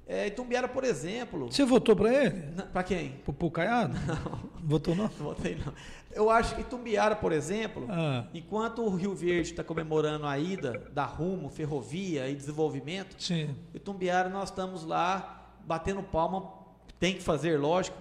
[0.07, 1.51] é, Itumbiara, por exemplo.
[1.53, 2.41] Você votou para ele?
[2.73, 3.11] Para quem?
[3.25, 3.97] Pro, pro Caiado?
[4.63, 5.05] Votou não?
[5.05, 5.73] Não votei, não.
[6.13, 8.27] Eu acho que Itumbiara, por exemplo, Ah.
[8.35, 13.55] enquanto o Rio Verde está comemorando a ida da Rumo, Ferrovia e Desenvolvimento, Sim.
[13.75, 16.51] Itumbiara nós estamos lá batendo palma,
[16.99, 17.97] tem que fazer, lógico,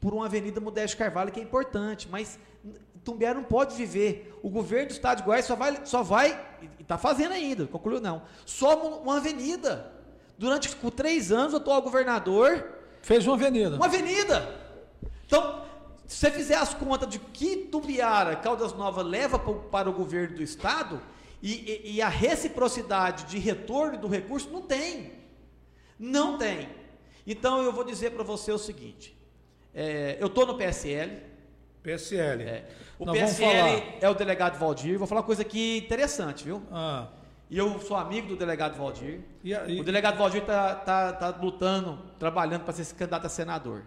[0.00, 2.38] por uma avenida Modesto Carvalho que é importante, mas
[3.04, 4.38] Itumbiara não pode viver.
[4.42, 8.00] O governo do estado de Goiás só vai, só vai e está fazendo ainda, concluiu
[8.00, 9.92] não, só uma, avenida.
[10.38, 12.66] Durante por três anos, o atual governador
[13.02, 13.76] Fez uma avenida.
[13.76, 14.58] uma avenida.
[15.26, 15.62] Então,
[16.06, 20.42] se você fizer as contas de que Tumbiara, Caldas Novas leva para o governo do
[20.42, 21.00] estado
[21.42, 25.12] e, e- e a reciprocidade de retorno do recurso não tem.
[25.98, 26.68] Não tem.
[27.26, 29.16] Então eu vou dizer para você o seguinte:
[29.74, 31.33] é, eu estou no PSL.
[31.84, 32.42] PSL.
[32.42, 32.64] é,
[32.98, 34.98] o Nós PSL é o delegado Valdir.
[34.98, 36.62] Vou falar uma coisa aqui interessante, viu?
[36.72, 37.08] Ah,
[37.50, 39.20] E eu sou amigo do delegado Valdir.
[39.44, 43.82] e aí, O delegado Valdir está tá, tá lutando, trabalhando para ser candidato a senador.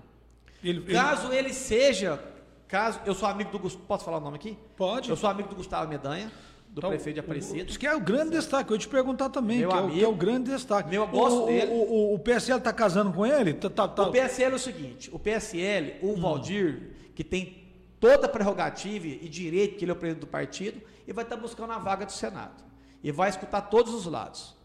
[0.64, 2.20] ele, ele- Caso ele seja,
[2.68, 4.56] caso eu sou amigo do Gustavo, posso falar o nome aqui?
[4.78, 5.10] Pode.
[5.10, 6.32] Eu sou amigo do Gustavo Medanha,
[6.70, 7.66] do Então, prefeito de Aparecida.
[7.66, 8.70] Diz que é o grande destaque.
[8.70, 9.98] Eu ia te perguntar também, Meu que é, o, amigo.
[9.98, 10.90] que é o grande destaque.
[10.90, 11.72] Meu, eu gosto o, dele.
[11.72, 13.54] O, o, o PSL tá casando com ele?
[13.56, 16.22] Tá, tá, tá- O PSL é o seguinte, o PSL, o Hum.
[16.22, 17.67] Valdir, que tem
[18.00, 21.38] toda a prerrogativa e direito que ele é o presidente do partido, e vai estar
[21.38, 22.64] buscando a vaga do Senado.
[23.04, 24.56] E vai escutar todos os lados.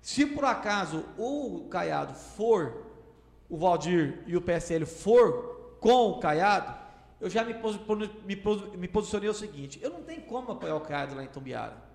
[0.00, 2.86] Se por acaso o Caiado for,
[3.48, 6.78] o Valdir e o PSL for com o Caiado,
[7.20, 8.42] eu já me, me,
[8.76, 11.89] me posicionei o seguinte, eu não tenho como apoiar o Caiado lá em Tumbiara.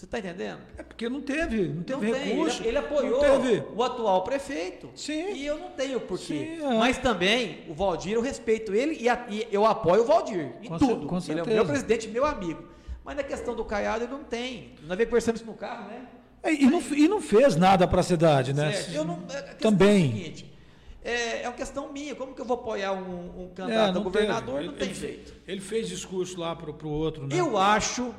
[0.00, 0.60] Você está entendendo?
[0.78, 2.62] É porque não teve, não teve Não tem, recurso.
[2.62, 3.20] Ele, ele apoiou
[3.76, 4.88] o atual prefeito.
[4.94, 5.34] Sim.
[5.34, 6.56] E eu não tenho porquê.
[6.58, 6.78] Sim, é.
[6.78, 10.68] Mas também, o Valdir, eu respeito ele e, a- e eu apoio o Valdir em
[10.68, 11.06] Com tudo.
[11.06, 11.54] com ele é o certeza.
[11.54, 12.64] meu presidente, meu amigo.
[13.04, 14.72] Mas na questão do Caiado, ele não tem.
[14.84, 16.06] Nós veio conversando isso no carro, né?
[16.42, 18.72] É, E não, e não fez nada para a cidade, né?
[18.72, 19.04] Certo.
[19.04, 20.04] Não, a Também.
[20.04, 20.52] É o seguinte,
[21.04, 22.14] é, é uma questão minha.
[22.14, 24.54] Como que eu vou apoiar um, um É, candidato a governador?
[24.54, 24.66] teve.
[24.66, 25.34] Não Ele- tem ele, jeito.
[25.46, 27.38] Ele fez discurso lá pro, pro outro, né?
[27.38, 28.14] Eu acho,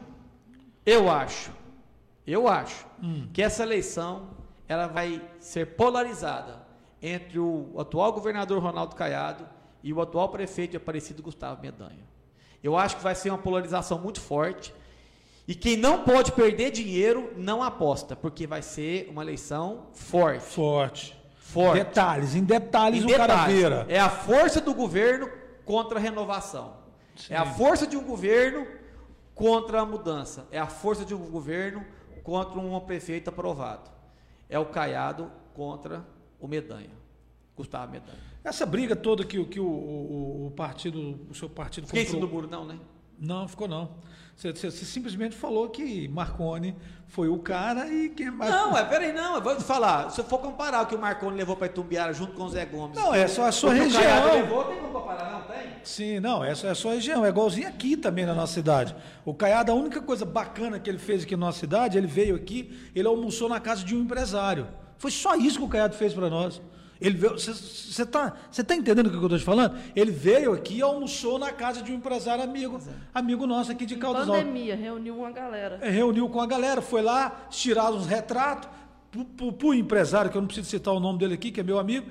[0.86, 1.50] eu acho,
[2.26, 3.28] eu acho Hum.
[3.34, 4.30] que essa eleição
[4.68, 6.62] ela vai ser polarizada
[7.02, 9.48] entre o atual governador Ronaldo Caiado
[9.84, 12.08] e o atual prefeito de Aparecido Gustavo Medanha.
[12.64, 14.74] Eu acho que vai ser uma polarização muito forte.
[15.48, 20.44] E quem não pode perder dinheiro não aposta, porque vai ser uma eleição forte.
[20.44, 21.22] Forte.
[21.36, 21.80] Forte.
[21.84, 23.86] Detalhes, em detalhes Em o cara detalhes, vira.
[23.90, 25.28] É a força do governo
[25.66, 26.76] contra a renovação.
[27.30, 28.66] É a força de um governo
[29.34, 30.48] contra a mudança.
[30.52, 31.84] É a força de um governo
[32.24, 33.90] contra um prefeito aprovado.
[34.50, 36.06] É o Caiado contra
[36.40, 36.90] o Medanha.
[37.56, 38.18] Gustavo Medanha.
[38.44, 42.20] Essa briga toda que, o- que o, o, o partido, o seu partido Fiquei cima
[42.20, 42.44] do comprou.
[42.44, 42.80] muro, não, né?
[43.20, 43.92] Não, ficou não.
[44.42, 46.76] Você, você- você simplesmente falou que Marconi
[47.06, 48.50] foi o cara e quem mais.
[48.50, 50.10] Não, é, peraí, não, eu vou te falar.
[50.10, 52.66] Se eu for comparar o que o Marconi levou para Itumbiara junto com o Zé
[52.66, 52.98] Gomes.
[52.98, 54.42] Não, é só a sua o que o Caiado região.
[54.42, 55.42] levou, tem como comparar, não?
[55.44, 55.70] Tem?
[55.84, 57.24] Sim, não, essa é a sua região.
[57.24, 58.96] É igualzinho aqui também na nossa cidade.
[59.24, 62.36] O Caiado, a única coisa bacana que ele fez aqui na nossa cidade, ele veio
[62.36, 64.68] aqui, ele almoçou na casa de um empresário.
[64.98, 66.60] Foi só isso que o Caiado fez para nós.
[67.02, 67.34] Ele veio.
[67.34, 67.52] Você
[68.04, 69.76] está tá entendendo o que eu estou te falando?
[69.96, 72.80] Ele veio aqui e almoçou na casa de um empresário amigo,
[73.14, 74.44] amigo nosso aqui de Caldas Altas.
[74.44, 75.80] pandemia, reuniu uma galera.
[75.82, 78.70] É, reuniu com a galera, foi lá, tiraram uns retratos,
[79.12, 81.80] para o empresário, que eu não preciso citar o nome dele aqui, que é meu
[81.80, 82.08] amigo,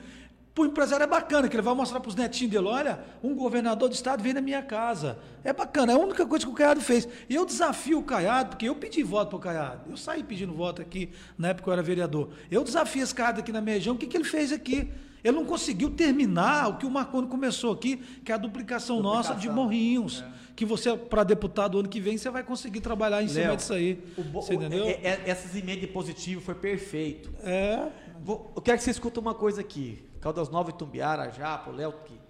[0.55, 3.34] para o empresário é bacana, que ele vai mostrar para os netinhos dele, olha, um
[3.34, 5.18] governador do estado veio na minha casa.
[5.44, 7.09] É bacana, é a única coisa que o Caiado fez.
[7.28, 9.90] E eu desafio o Caiado, porque eu pedi voto para o Caiado.
[9.90, 12.30] Eu saí pedindo voto aqui, na época que eu era vereador.
[12.51, 14.90] Eu desafio esse Caiado aqui na minha região, o que, que ele fez aqui?
[15.22, 19.34] Ele não conseguiu terminar o que o Marconi começou aqui, que é a duplicação, nossa
[19.34, 20.24] de Morrinhos.
[20.57, 23.72] Que você, para deputado ano que vem, você vai conseguir trabalhar em cima Léo, disso
[23.72, 23.94] aí.
[24.32, 24.84] Bo- Você entendeu?
[24.86, 27.30] é- é- essas emendas positivas foi perfeito.
[27.42, 27.86] É.
[28.22, 30.03] Vou- eu quero que você escuta uma coisa aqui.
[30.20, 31.92] Caldas Novas, Itumbiara, Japo, Léo.
[32.04, 32.20] Que...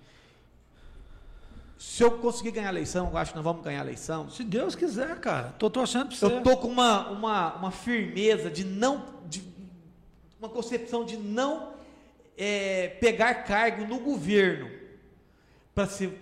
[1.79, 4.29] Se eu conseguir ganhar a eleição, eu acho que nós vamos ganhar a eleição.
[4.31, 5.55] Se Deus quiser, cara.
[5.59, 6.25] Tô torcendo pra você.
[6.27, 9.05] Eu tô com uma, uma, uma firmeza de não.
[9.27, 9.43] De,
[10.39, 11.73] uma concepção de não
[12.37, 14.71] é, pegar cargo no governo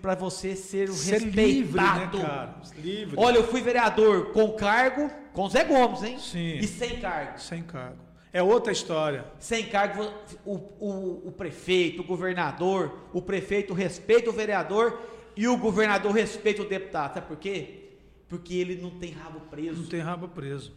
[0.03, 1.47] para você ser o Ser respeitado.
[1.47, 2.55] livre, né, cara?
[2.77, 3.17] Livre.
[3.19, 6.19] Olha, eu fui vereador com cargo, com Zé Gomes, hein?
[6.19, 6.59] Sim.
[6.59, 7.41] E sem cargo.
[7.41, 8.08] Sem cargo.
[8.33, 9.25] É outra história.
[9.39, 10.13] Sem cargo,
[10.45, 15.01] o, o, o prefeito, o governador, o prefeito respeita o vereador
[15.37, 17.15] e o governador respeita o deputado.
[17.15, 17.91] Sabe por quê?
[18.29, 19.83] Porque ele não tem rabo preso.
[19.83, 20.73] Não tem rabo preso.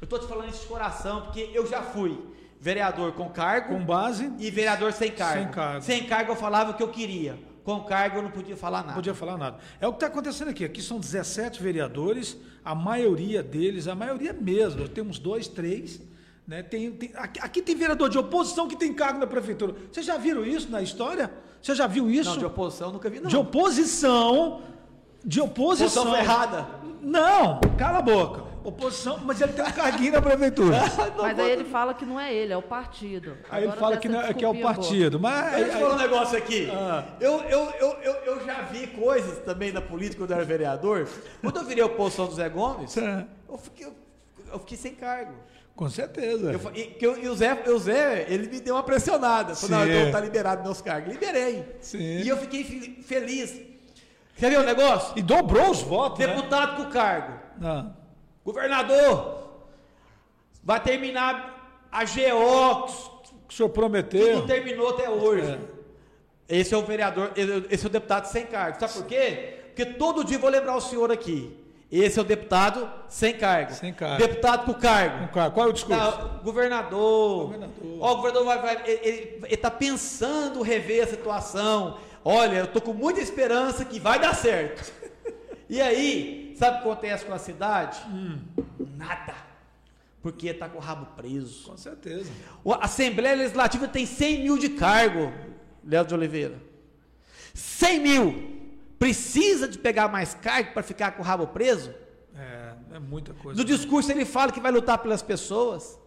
[0.00, 2.18] Eu estou te falando isso de coração, porque eu já fui
[2.60, 5.42] vereador com cargo Com base, e vereador sem cargo.
[5.42, 5.82] Sem cargo.
[5.82, 7.38] Sem cargo eu falava o que eu queria.
[7.62, 8.88] Com cargo eu não podia falar nada.
[8.88, 9.58] não podia falar nada.
[9.80, 10.64] É o que está acontecendo aqui.
[10.64, 16.00] Aqui são 17 vereadores, a maioria deles, a maioria mesmo, uns dois, três.
[16.46, 16.62] Né?
[16.62, 19.74] Tem, tem- aqui, aqui tem vereador de oposição que tem cargo na prefeitura.
[19.90, 21.30] Vocês já viram isso na história?
[21.60, 22.30] Você já viu isso?
[22.30, 23.28] Não, de oposição nunca vi, não.
[23.28, 24.62] De oposição.
[25.24, 26.02] De oposição.
[26.04, 26.66] Oposição ferrada.
[27.02, 28.44] Não, cala a boca.
[28.62, 30.76] Oposição, mas ele tem um carguinho na prefeitura.
[31.16, 33.36] Mas aí ele fala que não é ele, é o partido.
[33.48, 35.20] Aí ele Agora fala dessa que, não, é- que é o partido.
[35.20, 36.68] Mas Deixa eu te falar um negócio aqui.
[36.72, 37.04] Ah.
[37.20, 41.06] Eu, eu, eu, eu, eu já vi coisas também na política quando eu era vereador.
[41.40, 43.86] Quando eu virei oposição do Zé Gomes, eu fiquei,
[44.52, 45.34] eu fiquei sem cargo.
[45.76, 46.50] Com certeza.
[46.52, 49.54] Eu e, que eu- e o, Zé, o Zé, ele me deu uma pressionada.
[49.54, 51.12] Falou, não, então tá liberado meus cargos.
[51.12, 51.76] Liberei.
[51.80, 51.98] Sim.
[52.22, 53.54] E eu fiquei fe- feliz.
[54.36, 55.12] Quer ver o negócio?
[55.18, 56.18] E dobrou os votos.
[56.18, 56.26] né?
[56.26, 57.38] Deputado com cargo.
[57.62, 57.90] Ah,
[58.44, 59.48] Governador,
[60.62, 62.86] vai terminar a GO,
[63.48, 64.36] que o senhor que prometeu.
[64.38, 65.58] não terminou até hoje.
[66.48, 67.32] Esse é o vereador,
[67.70, 68.78] esse é o deputado sem cargo.
[68.78, 69.54] Sabe por quê?
[69.66, 71.56] Porque todo dia eu vou lembrar o senhor aqui.
[72.00, 73.72] Esse é o deputado sem cargo.
[73.72, 74.18] Sem cargo.
[74.18, 75.28] Deputado com cargo.
[75.32, 76.00] Qual qual é o discurso?
[76.00, 76.10] Tá,
[76.42, 77.44] governador.
[77.44, 77.98] Governador.
[78.00, 81.98] Ó, o governador vai, vai- ele está pensando rever a situação.
[82.24, 84.92] Olha, eu estou com muita esperança que vai dar certo.
[85.68, 87.98] E aí, sabe o que acontece com a cidade?
[88.08, 88.38] Hum.
[88.96, 89.34] Nada.
[90.22, 91.68] Porque está com o rabo preso.
[91.68, 92.30] Com certeza.
[92.64, 95.32] A Assembleia Legislativa tem 100 mil de cargo,
[95.84, 96.54] Léo de Oliveira.
[97.52, 98.55] 100 mil.
[98.98, 101.94] Precisa de pegar mais cargo para ficar com o rabo preso?
[102.34, 103.58] É, é muita coisa.
[103.58, 105.98] No discurso ele fala que vai lutar pelas pessoas.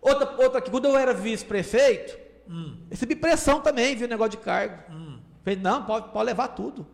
[0.00, 2.18] Outra, outra que quando eu era vice-prefeito,
[2.90, 4.82] recebi pressão também, viu, negócio de cargo.
[5.42, 6.86] Falei, não, pode, pode levar tudo.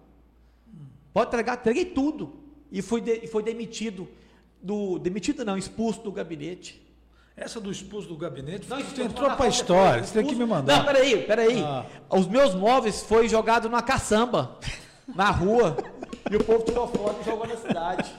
[1.12, 2.40] Pode entregar, entreguei tudo.
[2.70, 4.08] E fui, de- e foi demitido
[4.62, 6.79] do demitido não, expulso do gabinete.
[7.40, 10.34] Essa do expulso do gabinete, Não, você expulso, entrou pra foto história, você tem que
[10.34, 10.76] me mandar.
[10.76, 11.62] Não, peraí, peraí.
[11.62, 11.86] Ah.
[12.10, 14.58] Os meus móveis foi jogado numa caçamba,
[15.16, 15.74] na rua,
[16.30, 18.14] e o povo tirou foto e jogou na cidade.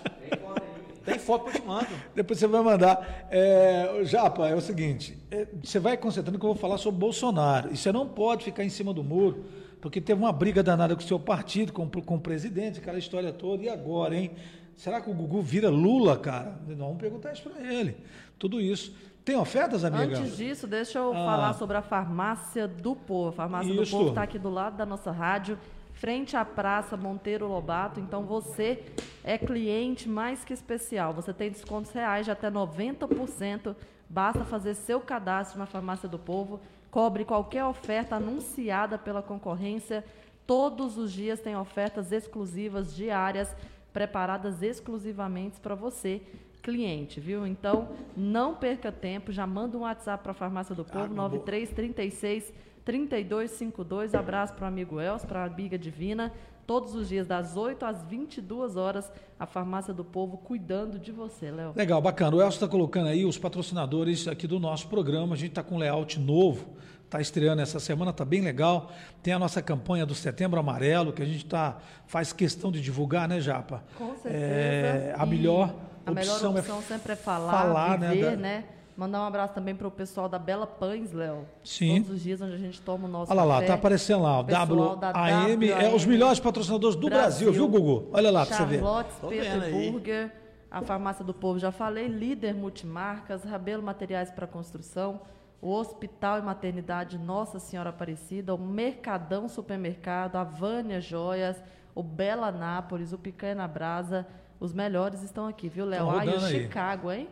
[1.05, 1.87] Tem foto que eu te mando.
[2.15, 3.27] Depois você vai mandar.
[3.29, 7.71] É, Japa, é o seguinte: é, você vai concentrando que eu vou falar sobre Bolsonaro.
[7.71, 9.45] E você não pode ficar em cima do muro,
[9.79, 13.31] porque teve uma briga danada com o seu partido, com, com o presidente, aquela história
[13.31, 13.63] toda.
[13.63, 14.31] E agora, hein?
[14.75, 16.59] Será que o Gugu vira Lula, cara?
[16.67, 17.97] Nós vamos perguntar isso para ele.
[18.39, 18.95] Tudo isso.
[19.23, 20.17] Tem ofertas, amiga?
[20.17, 21.25] Antes disso, deixa eu Ah.
[21.25, 23.29] falar sobre a farmácia do povo.
[23.29, 23.83] A farmácia Isso.
[23.83, 25.57] do povo está aqui do lado da nossa rádio,
[25.93, 27.99] frente à Praça Monteiro Lobato.
[27.99, 28.83] Então você
[29.23, 31.13] é cliente mais que especial.
[31.13, 33.75] Você tem descontos reais de até 90%.
[34.09, 36.59] Basta fazer seu cadastro na farmácia do povo.
[36.89, 40.03] Cobre qualquer oferta anunciada pela concorrência.
[40.47, 43.55] Todos os dias tem ofertas exclusivas diárias
[43.93, 46.21] preparadas exclusivamente para você,
[46.61, 47.45] cliente, viu?
[47.45, 52.53] Então, não perca tempo, já manda um WhatsApp para a Farmácia do Povo, 9336
[52.83, 54.15] 3252.
[54.15, 56.31] Abraço para o amigo Els, para a amiga Divina.
[56.65, 61.51] Todos os dias, das 8 às 22 horas, a Farmácia do Povo cuidando de você,
[61.51, 61.73] Léo.
[61.75, 62.37] Legal, bacana.
[62.37, 65.33] O Elcio está colocando aí os patrocinadores aqui do nosso programa.
[65.33, 66.69] A gente está com um layout novo,
[67.03, 68.91] está estreando essa semana, está bem legal.
[69.21, 73.27] Tem a nossa campanha do Setembro Amarelo, que a gente tá, faz questão de divulgar,
[73.27, 73.83] né, Japa?
[73.97, 74.33] Com certeza.
[74.33, 75.75] É, a melhor
[76.05, 78.63] a melhor opção, é sempre é falar, falar, né, viver, da- né?
[78.97, 81.45] Mandar um abraço também para o pessoal da Bela Pães, Léo.
[81.63, 82.01] Sim.
[82.03, 83.67] Todos os dias onde a gente toma o nosso Olha lá, café.
[83.67, 88.09] tá aparecendo lá, o Pessoal da WAM, é os melhores patrocinadores do Brasil, viu, Gugu?
[88.13, 88.79] Olha lá para você ver.
[88.79, 89.91] Charlotte aí.
[89.91, 90.31] Burger,
[90.69, 95.21] a Farmácia do Povo, já falei, líder multimarcas, Rabelo Materiais para Construção,
[95.61, 101.55] o Hospital e Maternidade Nossa Senhora Aparecida, o Mercadão Supermercado, a Vânia Joias,
[101.95, 104.27] o Bela Nápoles, o Picanha na Brasa,
[104.61, 106.07] os melhores estão aqui, viu, Léo?
[106.11, 106.39] Ah, e o.
[106.39, 107.27] Chicago, hein?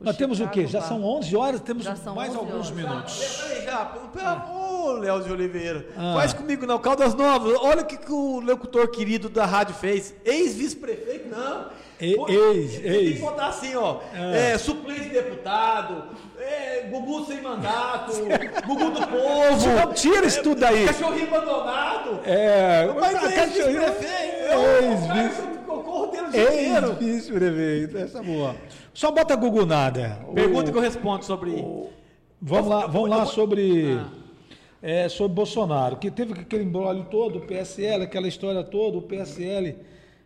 [0.00, 0.66] Nós temos o quê?
[0.66, 0.88] Já Bar.
[0.88, 1.98] são 11 horas, temos mais
[2.30, 2.70] 11 alguns horas.
[2.70, 3.18] minutos.
[3.18, 5.86] Peraí, já, pelo amor, Léo de Oliveira.
[5.94, 6.14] Ah.
[6.16, 7.54] Faz comigo não, Caldas Novas.
[7.60, 10.14] Olha o que, que o locutor querido da rádio fez.
[10.24, 11.66] Ex-vice-prefeito, não.
[12.00, 13.14] E- Pô, ex, Tem ex.
[13.16, 13.98] que botar assim, ó.
[14.14, 14.34] Ah.
[14.34, 16.04] É, suplente de deputado,
[16.38, 18.12] é, Gugu sem mandato,
[18.66, 19.68] Gugu do povo.
[19.68, 20.86] Não, tira isso tudo daí.
[20.86, 22.20] Cachorrinho abandonado.
[22.24, 24.40] É, Mas a é ex-vice-prefeito.
[24.82, 26.96] Ex-vice- Eu corro dele o dia inteiro.
[27.00, 28.56] Ex-vice-prefeito, essa é boa.
[28.92, 30.24] Só bota Gugu nada.
[30.34, 31.52] Pergunta O- que eu respondo sobre.
[32.42, 34.08] Vamos lá, vamos lá eu vou- sobre, Ah.
[34.82, 39.76] é, sobre Bolsonaro, que teve aquele embrólio todo, o PSL, aquela história toda, o PSL.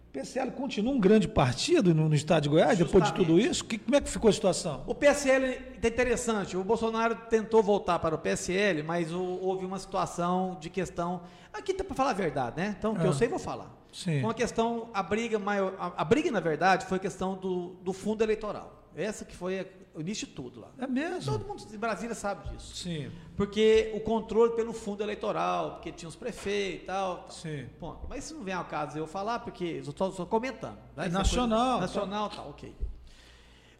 [0.09, 3.65] O PSL continua um grande partido no, no estado de Goiás, depois de tudo isso?
[3.65, 4.85] Que, como é que ficou a situação?
[4.87, 6.57] O PSL é interessante.
[6.57, 11.23] O Bolsonaro tentou voltar para o PSL, mas o- houve uma situação de questão.
[11.53, 12.77] Aqui tá para falar a verdade, né?
[12.79, 13.07] Então, o que Ah.
[13.07, 13.75] eu sei, vou falar.
[13.95, 14.21] Sim.
[14.23, 15.75] Uma questão, a briga maior.
[15.79, 18.83] A, a briga, na verdade, foi a questão do, do fundo eleitoral.
[18.97, 20.69] Essa que foi o início de tudo lá.
[20.79, 21.33] É mesmo?
[21.33, 22.75] Todo mundo em Brasília sabe disso.
[22.77, 27.17] Sim, Porque o controle pelo fundo eleitoral, porque tinha os prefeitos e tal.
[27.19, 27.31] tal.
[27.31, 27.67] sim.
[27.79, 28.07] Ponto.
[28.09, 30.77] Mas isso não vem ao caso eu falar, porque eu estou só comentando.
[30.97, 31.07] né?
[31.07, 32.75] É nacional, coisa- Nacional, tá, ok.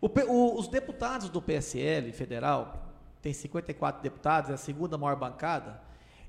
[0.01, 2.93] O o- os deputados do PSL federal,
[3.23, 5.81] tem 54 deputados, é a segunda maior bancada,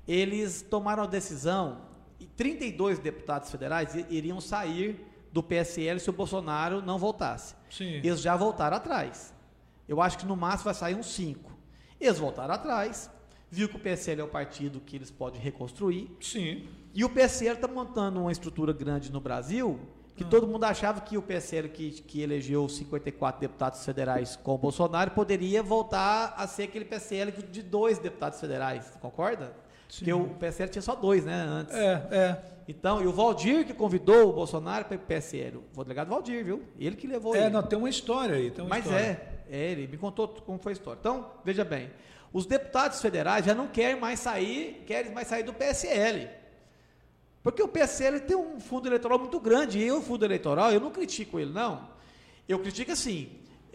[0.08, 1.82] eles tomaram a decisão,
[2.18, 7.54] e 32 deputados federais iriam sair do PSL se o Bolsonaro não voltasse.
[7.70, 7.94] Sim.
[7.96, 9.34] Eles já voltaram atrás.
[9.88, 11.52] Eu acho que no máximo vai sair uns 5.
[12.00, 13.10] Eles voltaram atrás,
[13.50, 16.68] viu que o PSL é o partido que eles podem reconstruir, Sim.
[16.94, 19.78] e o PSL está montando uma estrutura grande no Brasil
[20.16, 24.58] que todo mundo achava que o PSL que, que elegeu 54 deputados federais com o
[24.58, 29.54] Bolsonaro poderia voltar a ser aquele PSL de dois deputados federais, concorda?
[29.88, 31.74] Porque o PSL tinha só dois, né, antes.
[31.74, 32.42] É, é.
[32.68, 36.62] Então, e o Valdir que convidou o Bolsonaro para o PSL, o delegado Valdir, viu?
[36.78, 37.50] Ele que levou É, ele.
[37.50, 38.50] não, tem uma história aí.
[38.50, 39.04] Tem uma Mas história.
[39.04, 40.98] é, é, ele me contou como foi a história.
[40.98, 41.90] Então, veja bem,
[42.32, 46.28] os deputados federais já não querem mais sair, querem mais sair do PSL.
[47.40, 49.78] Porque o PSL tem um fundo eleitoral muito grande.
[49.78, 51.88] E o fundo eleitoral, eu não critico ele, não.
[52.48, 53.28] Eu critico assim,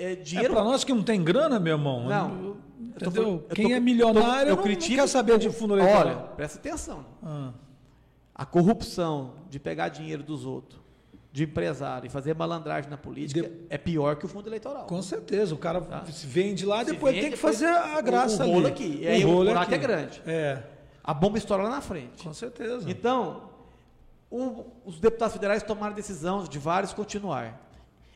[0.04, 0.54] é, É dinheiro...
[0.54, 2.06] pra nós que não tem grana, meu irmão.
[2.08, 2.30] Não.
[2.44, 2.58] eu-
[2.94, 3.24] Eu tô Entendeu?
[3.24, 6.08] falando- eu Quem tô- é milionário eu não, critico- não quer saber de fundo eleitoral.
[6.08, 7.06] Olha, presta atenção.
[7.24, 7.52] Ah,
[8.36, 10.80] A corrupção de pegar dinheiro dos outros,
[11.32, 14.86] de empresário e fazer malandragem na política De- é pior que o fundo eleitoral.
[14.88, 15.54] com certeza.
[15.56, 15.82] O cara
[16.12, 16.86] se vende lá, Tá.
[16.86, 18.68] Se depois vende, tem que depois- fazer a o- graça o rolo ali.
[18.68, 18.98] aqui.
[19.02, 20.22] E aí o rolo buraco é grande.
[20.26, 20.64] É,
[21.04, 22.24] A bomba estoura lá na frente.
[22.24, 22.90] com certeza.
[22.90, 23.44] Então,
[24.30, 27.71] o- os deputados federais tomaram decisão de vários continuar.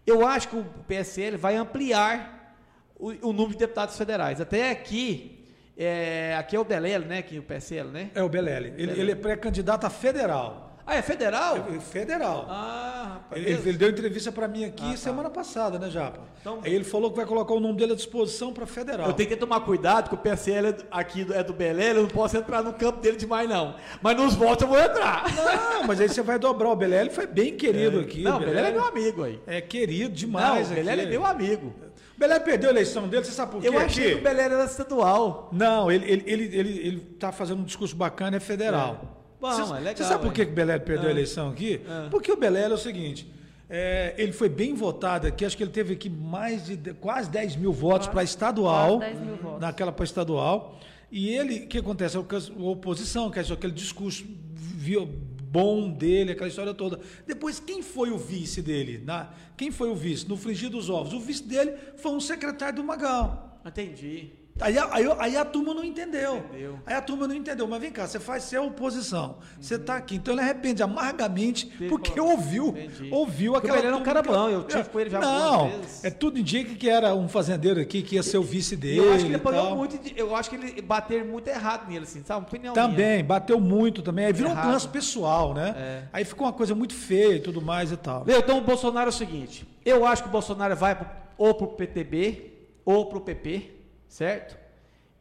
[0.06, 2.56] Eu acho que o PSL vai ampliar
[2.98, 4.40] o, o número de deputados federais.
[4.40, 5.46] Até aqui,
[5.78, 7.22] é, aqui é o Belele, né?
[7.22, 8.12] Que é o PSL, né?
[8.14, 8.74] É o Belele.
[8.78, 10.75] Ele, ele é pré-candidato a federal.
[10.88, 11.66] Ah, é federal?
[11.76, 12.46] É Federal.
[12.48, 13.44] Ah, rapaz.
[13.44, 14.98] Ele, ele deu entrevista para mim aqui Ah, tá.
[14.98, 16.20] semana passada, né, Japa?
[16.40, 19.08] Então- Aí ele falou que vai colocar o nome dele à disposição para federal.
[19.08, 22.08] Eu tenho que tomar cuidado, que o PSL é aqui é do Belém, eu não
[22.08, 23.74] posso entrar no campo dele demais, não.
[24.00, 25.24] Mas nos votos eu vou entrar.
[25.34, 26.70] Não, mas aí você vai dobrar.
[26.70, 28.22] O Belé ele foi bem querido aqui.
[28.22, 29.40] não, o Belé Belém é meu amigo aí.
[29.48, 30.70] É querido Não, demais.
[30.70, 31.74] o Belém é meu amigo.
[32.16, 33.68] O Belé perdeu a eleição dele, você sabe por quê?
[33.68, 35.50] Eu achei que o Belém era estadual.
[35.52, 39.15] Não, ele, ele, ele, ele, ele tá fazendo um discurso bacana, é federal.
[39.36, 39.42] É.
[39.42, 40.34] Bom, Você- é legal, Você sabe por é.
[40.36, 41.08] que que o Belé perdeu É.
[41.10, 41.82] a eleição aqui?
[41.88, 42.10] É.
[42.10, 43.28] Porque o Belé é o seguinte.
[43.68, 47.56] é, ele foi bem votado aqui, acho que ele teve aqui mais de quase 10
[47.56, 49.60] mil votos para estadual, quase 10 mil votos.
[49.60, 50.80] naquela para estadual.
[51.12, 52.16] E ele, o que acontece?
[52.16, 52.20] A
[52.60, 54.24] oposição, quer dizer, aquele discurso
[54.54, 57.00] viu, bom dele, aquela história toda.
[57.26, 59.02] Depois, quem foi o vice dele?
[59.04, 60.28] Na, quem foi o vice?
[60.28, 61.14] No frigir dos ovos.
[61.14, 63.60] O vice dele foi um secretário do Magal.
[63.66, 64.32] Entendi.
[64.62, 66.38] Aí, a- aí, aí a turma não entendeu.
[66.38, 66.80] Entendeu.
[66.86, 67.68] Aí a turma não entendeu.
[67.68, 69.40] Mas vem cá, você faz ser oposição.
[69.60, 70.16] Você está aqui.
[70.16, 72.70] Então ele arrepende amargamente porque ouviu.
[72.70, 73.10] Entendi.
[73.12, 73.82] Ouviu Porque aquela.
[73.82, 75.72] Belé era um turma cara bom, eu tive com ele já Não,
[76.04, 79.00] é tudo indica que era um fazendeiro aqui que ia ser o vice dele.
[79.00, 82.24] eu acho que ele apanhou muito, eu acho que ele bater muito errado nele, assim,
[82.24, 82.46] sabe?
[82.46, 84.26] Opinião Também, bateu muito também.
[84.28, 84.70] Aí virou Errado.
[84.70, 85.76] um lance pessoal, né?
[85.78, 86.04] É.
[86.14, 88.24] Aí ficou uma coisa muito feia e tudo mais e tal.
[88.24, 88.38] minha.
[88.38, 91.68] Então o Bolsonaro é o seguinte, eu acho que o Bolsonaro vai pro- ou pro
[91.68, 92.54] PTB
[92.86, 93.75] ou pro PP,
[94.16, 94.58] certo?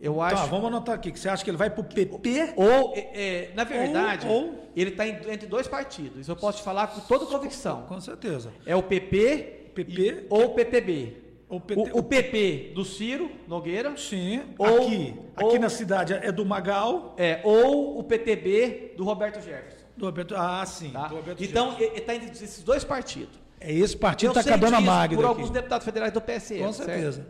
[0.00, 0.36] Eu acho...
[0.36, 2.52] Tá, vamos anotar aqui, que você acha que ele vai pro PP?
[2.56, 6.20] Ou, é, é, na verdade, Ou- ou- ele está entre dois partidos.
[6.20, 7.82] Isso eu posso te falar com toda convicção.
[7.82, 8.52] Com certeza.
[8.66, 11.22] É o PP, PP, e- ou o PTB.
[11.48, 16.12] Ou PT O, o PP do Ciro Nogueira, Sim, Ou- aqui, aqui ou- na cidade
[16.12, 19.84] é do Magal, é, ou o PTB do Roberto Jefferson.
[19.96, 21.06] do Roberto, ah, sim, tá?
[21.06, 23.38] Roberto Então, está entre esses dois partidos.
[23.60, 25.28] é esse partido tá sei acabando a Magda por aqui.
[25.34, 26.62] alguns deputados federais do PSL.
[26.64, 27.22] Com certo?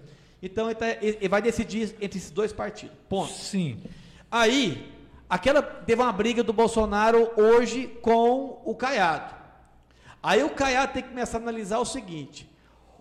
[0.44, 2.94] Então, ele, tá- ele- vai decidir entre esses dois partidos.
[3.08, 3.32] Ponto.
[3.32, 3.78] Sim.
[4.30, 4.92] Aí,
[5.28, 9.34] aquela teve uma briga do Bolsonaro hoje com o Caiado.
[10.22, 12.50] Aí o Caiado tem que começar a analisar o seguinte: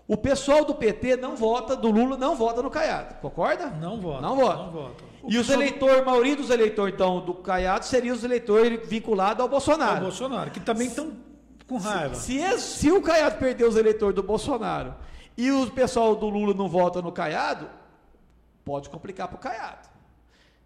[0.08, 3.68] o pessoal do PT não vota, do Lula não vota no Caiado, concorda?
[3.68, 4.22] Não vota.
[4.22, 4.58] Não vota.
[4.64, 5.04] Não vota.
[5.28, 9.46] E os eleitores, a maioria dos eleitores então, do Caiado seriam os eleitores vinculados ao
[9.46, 10.02] É o Bolsonaro.
[10.02, 11.12] Bolsonaro, que também estão
[11.66, 12.14] com raiva.
[12.16, 14.94] Se, es- se o Caiado perder os eleitores do Bolsonaro
[15.38, 17.70] e o pessoal do Lula não vota no Caiado,
[18.64, 19.90] pode complicar para o Caiado.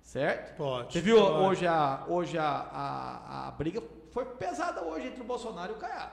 [0.02, 0.56] Certo?
[0.56, 1.34] Pode, Você viu pode.
[1.34, 5.78] hoje, a, hoje a, a, a briga foi pesada hoje entre o Bolsonaro e o
[5.78, 6.12] Caiado.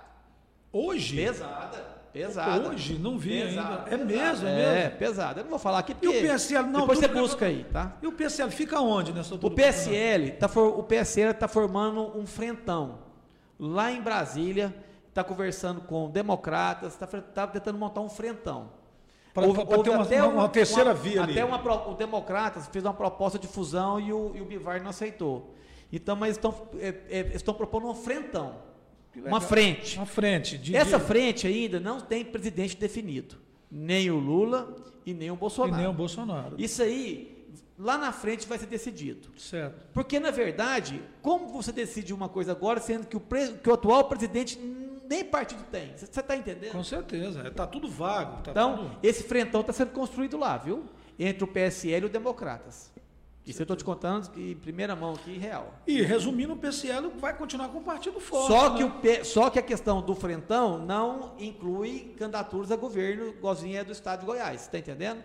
[0.73, 1.17] Hoje?
[1.17, 1.79] Pesada,
[2.13, 2.69] pesada.
[2.71, 2.99] Hoje?
[2.99, 3.95] Não vi Pesada, ainda.
[3.95, 4.05] É pesada.
[4.05, 4.99] mesmo, é mesmo?
[4.99, 5.41] pesada.
[5.41, 6.67] Eu não vou falar aqui E porque o PSL?
[6.69, 7.93] Não, depois você busca aí, tá?
[8.03, 12.27] E o PSL fica onde nessa O PSL tá for, o PSL está formando um
[12.27, 12.99] frentão
[13.59, 14.75] lá em Brasília,
[15.15, 18.69] está conversando com democratas, está tentando montar um frentão.
[19.33, 21.33] Pra ter uma- até uma- uma terceira via ali.
[21.33, 24.83] Até uma, pro- o Democratas fez uma proposta de fusão e o, e o Bivar
[24.83, 25.55] não aceitou.
[25.93, 28.57] Então, mas estão, é, é, estão propondo um frentão,
[29.17, 29.97] uma frente.
[29.99, 30.59] Na frente.
[30.59, 33.37] de- Essa de- frente ainda não tem presidente definido,
[33.71, 34.75] nem o Lula
[35.07, 35.77] e nem o E Bolsonaro.
[35.77, 36.55] nem o Bolsonaro.
[36.59, 39.29] Isso aí, lá na frente vai ser decidido.
[39.37, 39.85] Certo.
[39.93, 43.75] Porque, na verdade, como você decide uma coisa agora, sendo que o, pre- que o
[43.75, 44.59] atual presidente
[45.09, 45.97] nem partido tem?
[45.97, 46.73] Você está entendendo?
[46.73, 47.51] Com certeza.
[47.51, 48.43] Tá tudo vago.
[48.43, 48.99] Tá Então, tudo...
[49.03, 50.85] esse frentão está sendo construído lá, viu?
[51.19, 52.93] Entre o PSL e o Democratas.
[53.47, 55.75] Isso eu estou te contando em primeira mão aqui, real.
[55.87, 58.47] E resumindo, o PSL vai continuar com o partido forte.
[58.47, 58.77] Só né?
[58.79, 63.77] que, o P- só que a questão do frentão não inclui candidaturas a governo, igualzinho
[63.79, 65.23] é do estado de Goiás, está entendendo?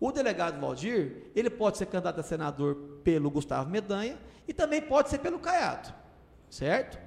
[0.00, 2.74] O delegado Valdir, ele pode ser candidato a senador
[3.04, 5.94] pelo Gustavo Medanha e também pode ser pelo Caiado,
[6.48, 6.98] certo?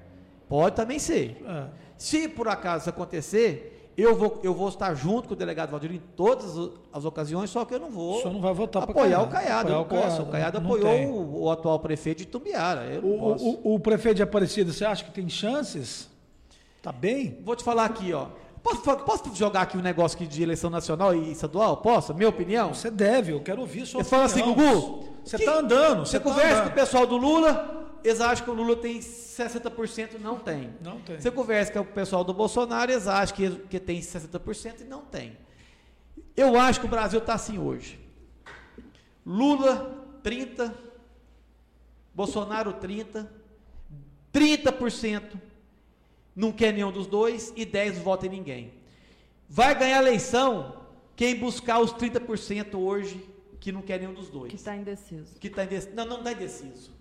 [0.47, 1.43] Pode também ser.
[1.45, 1.67] É.
[2.03, 5.91] Se por acaso isso acontecer, eu vou, eu vou estar junto com o delegado Valdir
[5.93, 9.03] em todas o- as ocasiões, só que eu não vou Só não vai votar apoiar
[9.03, 9.23] Caiado.
[9.23, 9.69] o Caiado.
[9.71, 10.15] eu Apoiar o posso.
[10.25, 12.85] Caiado, O Caiado não apoiou o, o atual prefeito de Tumbiara.
[12.85, 13.45] Eu não posso.
[13.45, 16.09] O, o, o prefeito de Aparecida, você acha que tem chances?
[16.81, 17.38] Tá bem?
[17.45, 18.25] Vou te falar aqui, ó.
[18.61, 21.77] Posso, posso jogar aqui um negócio aqui de eleição nacional e estadual?
[21.77, 22.13] Posso?
[22.13, 22.73] Minha opinião?
[22.73, 24.73] Você deve, eu quero ouvir sua Você fala assim, opinião.
[24.73, 25.03] Gugu.
[25.23, 26.63] Você que- tá andando, Você você tá conversa andando.
[26.65, 30.73] com o pessoal do Lula, eles acham que o Lula tem 60%, não tem.
[30.81, 31.19] Não tem.
[31.19, 35.01] Você conversa com o pessoal do Bolsonaro, eles acham que, que tem 60% e não
[35.05, 35.38] tem.
[36.35, 37.99] Eu acho que o Brasil está assim hoje.
[39.25, 40.73] Lula, 30%,
[42.13, 43.27] Bolsonaro, 30%,
[44.34, 45.39] 30%
[46.35, 48.73] não quer nenhum dos dois e 10% não vota em ninguém.
[49.47, 50.81] Vai ganhar a eleição
[51.15, 53.23] quem buscar os 30% hoje
[53.59, 54.49] que não quer nenhum dos dois.
[54.49, 55.39] Que está indeciso.
[55.39, 55.95] Que tá indeciso.
[55.95, 56.93] Não, não está indeciso.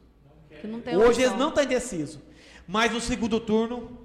[0.62, 1.24] Que não tem Hoje opção.
[1.24, 2.18] eles não estão indecisos.
[2.66, 3.98] Mas no segundo turno,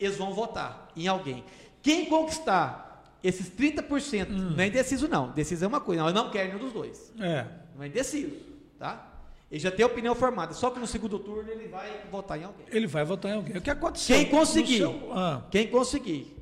[0.00, 1.44] eles vão votar em alguém.
[1.82, 4.54] Quem conquistar esses 30%, Hum.
[4.56, 5.30] não é indeciso não.
[5.30, 7.12] Indeciso é uma coisa, não, eu não quero nenhum dos dois.
[7.20, 7.44] É.
[7.76, 8.36] Não é indeciso,
[8.78, 9.04] tá?
[9.50, 12.44] Ele já tem a opinião formada, só que no segundo turno ele vai votar em
[12.44, 12.66] alguém.
[12.70, 13.56] Ele vai votar em alguém.
[13.56, 14.14] O que aconteceu?
[14.16, 16.36] Quem conseguir, seu- ah, quem conseguir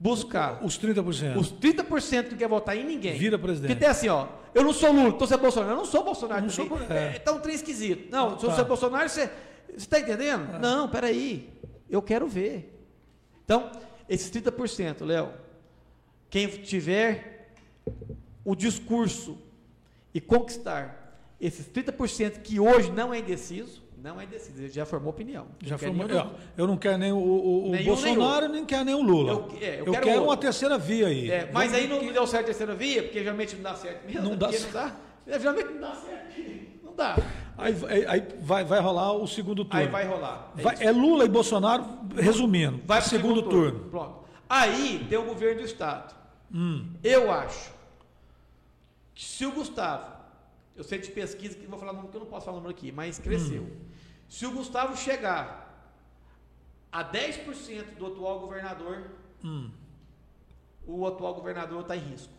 [0.00, 1.36] buscar os 30%.
[1.36, 3.18] os 30% que quer votar em ninguém.
[3.18, 3.68] Vira presidente.
[3.68, 5.72] Porque tem assim, ó, eu não sou Lula, então você é Bolsonaro.
[5.72, 6.40] Eu não sou Bolsonaro.
[6.46, 6.68] Não também.
[6.78, 7.22] sou- é.
[7.24, 8.10] É, um trem esquisito.
[8.10, 8.54] Não, se Tá.
[8.54, 9.30] você é Bolsonaro, você
[9.76, 10.58] está entendendo?
[10.58, 11.50] Não, peraí.
[11.90, 12.82] Eu quero ver.
[13.44, 13.70] Então,
[14.08, 15.28] esses 30%, Léo,
[16.30, 17.52] quem tiver
[18.44, 19.36] o discurso
[20.14, 20.96] e conquistar
[21.38, 25.46] esses 30% que hoje não é indeciso, não é indeciso, ele já formou opinião.
[25.62, 28.84] Já formou, nenhum ó, eu não quero nem o, o- o Nenhum, Bolsonaro, nem quero
[28.84, 29.32] nem o Lula.
[29.32, 31.30] Eu- é, eu eu quero quero, uma terceira via aí.
[31.30, 34.04] É, mas Vamos- aí não deu certo a terceira via, porque geralmente não dá certo
[34.06, 34.22] mesmo.
[34.22, 34.36] Não né?
[34.36, 34.64] dá certo.
[34.66, 34.96] Não dá,
[35.26, 36.40] é, geralmente não dá certo.
[36.84, 37.16] Não dá.
[37.58, 39.80] Aí, aí- aí vai, vai rolar o segundo turno.
[39.80, 40.52] Aí vai rolar.
[40.56, 41.84] É Vai- é Lula e Bolsonaro,
[42.16, 43.80] resumindo, Vai pro pro segundo, turno.
[43.90, 44.20] Pronto.
[44.48, 46.14] Aí tem o governo do Estado.
[46.52, 46.86] Hum.
[47.04, 47.70] Eu acho
[49.14, 50.06] que se o Gustavo,
[50.76, 52.90] eu sei de pesquisa que vou falar número que eu não posso falar número aqui,
[52.90, 53.62] mas cresceu.
[53.62, 53.89] Hum.
[54.30, 55.68] Se o Gustavo chegar
[56.90, 59.10] a 10% do atual governador,
[59.44, 59.70] Hum.
[60.86, 62.32] o atual governador está em risco.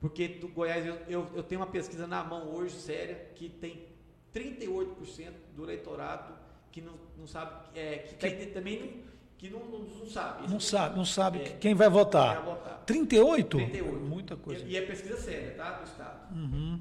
[0.00, 3.86] Porque do Goiás, eu, eu, eu tenho uma pesquisa na mão hoje, séria, que tem
[4.34, 6.34] 38% do eleitorado
[6.72, 10.48] que não, não sabe, é, que, tá ente- também não, que não, não, não sabe.
[10.50, 11.44] Não sabe, não sabe É.
[11.60, 12.34] quem vai votar.
[12.36, 12.82] Quem vai votar.
[12.84, 13.56] 38?
[13.58, 13.92] 38.
[14.00, 14.62] Muita coisa.
[14.64, 14.68] Uhum.
[14.68, 15.70] E, e é pesquisa séria, tá?
[15.78, 16.28] Do Estado.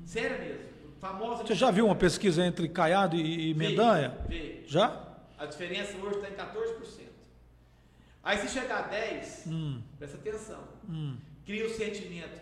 [0.05, 0.72] Séria mesmo.
[1.03, 1.45] Famosa.
[1.45, 4.17] Você já viu uma pesquisa entre Caiado e, e Mendanha?
[4.25, 4.63] Vê.
[4.65, 5.05] Já?
[5.37, 7.03] A diferença hoje está em 14%.
[8.23, 9.81] Aí se chegar a 10, Hum.
[9.99, 10.63] presta atenção.
[11.45, 12.39] Cria o sentimento.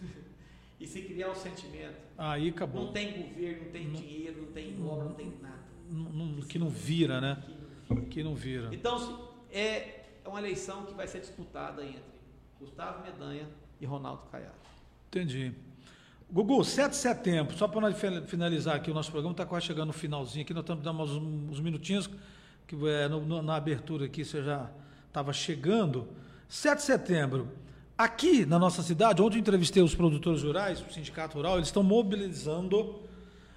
[0.78, 2.84] e se criar o sentimento, Aí acabou.
[2.84, 5.58] não tem governo, não tem dinheiro, não tem obra, não tem nada.
[5.90, 7.42] Não- não- que não vira, né?
[8.10, 8.68] Que não vira.
[8.72, 12.00] Então, se- é uma eleição que vai ser disputada entre
[12.60, 13.48] Gustavo Medanha
[13.80, 14.54] e Ronaldo Caiado.
[15.08, 15.52] Entendi.
[16.30, 19.64] Gugu, 7 de setembro, só para nós fi- finalizar aqui o nosso programa, está quase
[19.66, 22.08] chegando no finalzinho aqui, nós estamos dando uns, uns minutinhos,
[22.66, 24.68] que é, no- no- na abertura aqui você já
[25.06, 26.06] estava chegando.
[26.46, 27.48] 7 de setembro,
[27.96, 31.82] aqui na nossa cidade, onde eu entrevistei os produtores rurais, o sindicato rural, eles estão
[31.82, 33.00] mobilizando.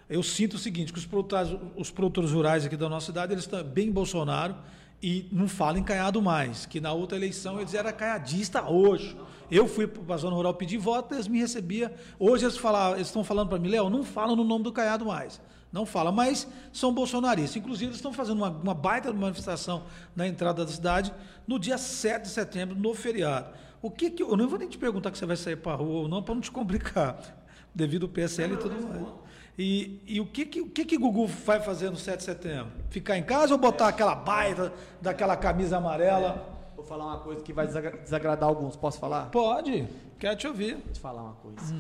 [0.10, 3.43] Eu sinto o seguinte, que os produtores, os produtores rurais aqui da nossa cidade, eles
[3.43, 4.56] estão bem Bolsonaro
[5.02, 9.18] e não falam em caiado mais, que na outra eleição eles eram caiadista hoje.
[9.49, 11.90] Eu fui para a zona rural pedir voto, eles me recebiam.
[12.19, 15.06] Hoje eles, falavam, eles estão falando para mim, Léo, não falam no nome do caiado
[15.06, 15.41] mais.
[15.72, 17.56] Não fala, mas são bolsonaristas.
[17.56, 19.84] Inclusive, eles estão fazendo uma, uma baita manifestação
[20.15, 21.14] na entrada da cidade
[21.48, 23.49] no dia 7 de setembro, no feriado.
[23.82, 24.22] O que que.
[24.22, 26.22] Eu não vou nem te perguntar que você vai sair para a rua ou não,
[26.22, 27.18] para não te complicar,
[27.73, 29.20] devido ao PSL e tudo mais.
[29.64, 32.72] E, e o que que, o que que Gugu vai fazer no 7 de setembro?
[32.90, 36.50] Ficar em casa ou botar aquela baita daquela camisa amarela?
[36.76, 38.76] Vou falar uma coisa que vai desagra- desagradar alguns.
[38.76, 39.30] Posso falar?
[39.30, 40.78] Pode, quero te ouvir.
[40.78, 41.76] Vou te falar uma coisa.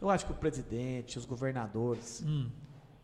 [0.00, 2.48] Eu acho que o presidente, os governadores, Hum.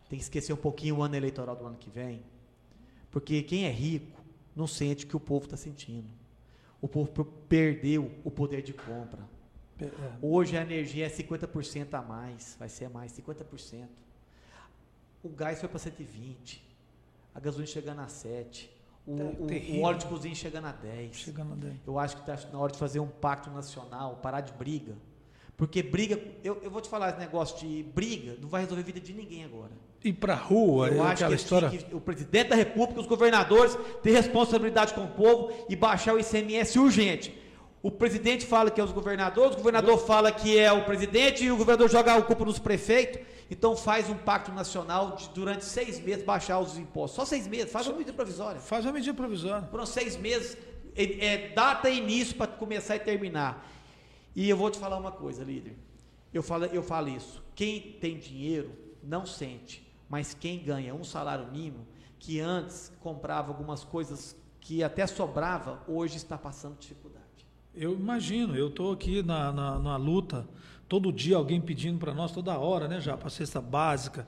[0.09, 2.19] tem que esquecer um pouquinho o ano eleitoral do ano que vem.
[3.11, 4.19] Porque quem é rico
[4.55, 6.07] não sente o que o povo está sentindo.
[6.81, 9.19] O povo per- perdeu o poder de compra.
[9.81, 9.89] É,
[10.21, 13.87] Hoje a energia é 50% a mais, vai ser mais, 50%.
[15.23, 16.63] O gás foi para 120,
[17.33, 18.69] a gasolina chegando a 7,
[19.07, 21.15] o, Tá o- o óleo de cozinha chegando a 10.
[21.15, 21.79] Chegando daí.
[21.85, 24.95] Eu acho que está na hora de fazer um pacto nacional, parar de briga.
[25.57, 28.85] Porque briga, eu, eu vou te falar esse negócio de briga, não vai resolver a
[28.85, 29.71] vida de ninguém agora.
[30.03, 31.69] Ir pra rua, Eu é acho que, história.
[31.69, 36.19] que o presidente da República, os governadores, têm responsabilidade com o povo e baixar o
[36.19, 37.37] ICMS urgente.
[37.83, 41.51] O presidente fala que é os governadores, o governador fala que é o presidente e
[41.51, 43.21] o governador joga o culpa nos prefeitos.
[43.51, 47.17] Então faz um pacto nacional de durante seis meses baixar os impostos.
[47.17, 48.61] Só seis meses, faz uma medida provisória.
[48.61, 49.67] Faz uma medida provisória.
[49.67, 50.57] Foram seis meses,
[50.95, 53.69] é, é, data e início para começar e terminar.
[54.33, 55.75] E eu vou te falar uma coisa, líder.
[56.33, 57.43] Eu falo, eu falo isso.
[57.53, 58.71] Quem tem dinheiro
[59.03, 61.85] não sente, mas quem ganha um salário mínimo,
[62.17, 67.12] que antes comprava algumas coisas que até sobrava, hoje está passando dificuldade.
[67.75, 70.47] Eu imagino, eu estou aqui na, na, na luta,
[70.87, 74.27] todo dia alguém pedindo para nós, toda hora, né, já, para cesta básica,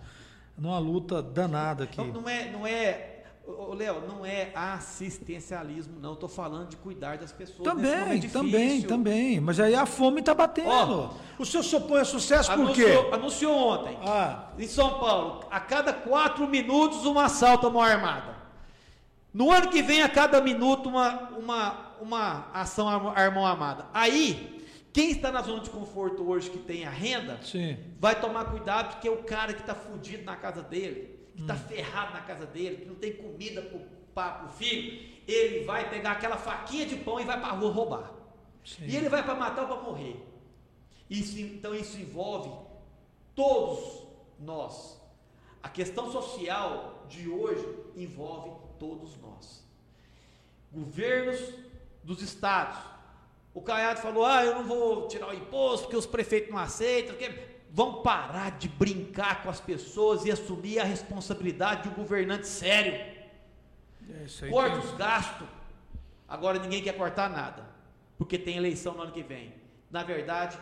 [0.57, 2.01] numa luta danada aqui.
[2.01, 3.15] Então, não é, não é,
[3.77, 6.13] Léo, não é assistencialismo, não.
[6.13, 7.63] Estou falando de cuidar das pessoas.
[7.63, 9.39] Também, também, também.
[9.39, 10.69] Mas aí a fome está batendo.
[10.69, 13.13] Ó, o senhor se opõe a sucesso por Anunciou, quê?
[13.13, 13.97] anunciou ontem.
[14.01, 18.33] Ah, Em São Paulo, a cada quatro minutos um assalto a mão armada.
[19.31, 23.87] No ano que vem, a cada minuto, uma, uma, uma ação a ar- mão armada.
[23.93, 27.77] Aí, quem está na zona de conforto hoje que tem a renda, sim.
[27.99, 32.13] vai tomar cuidado, porque o cara que está fudido na casa dele, que está ferrado
[32.13, 33.61] na casa dele, que não tem comida
[34.13, 37.71] para o filho, ele vai pegar aquela faquinha de pão e vai para a rua
[37.71, 38.11] roubar.
[38.63, 38.85] sim.
[38.85, 40.23] E ele vai para matar ou para morrer.
[41.09, 42.49] Isso, então isso envolve
[43.35, 44.03] todos
[44.39, 44.99] nós.
[45.61, 49.63] A questão social de hoje envolve todos nós.
[50.71, 51.39] Governos
[52.05, 52.77] dos estados.
[53.53, 57.15] O Caiado falou: ah, eu não vou tirar o imposto porque os prefeitos não aceitam.
[57.15, 57.55] Porque...
[57.71, 62.93] Vão parar de brincar com as pessoas e assumir a responsabilidade de um governante sério.
[62.93, 65.45] É Corta os gastos.
[66.25, 67.65] Agora ninguém quer cortar nada,
[68.17, 69.53] porque tem eleição no ano que vem.
[69.91, 70.57] Na verdade,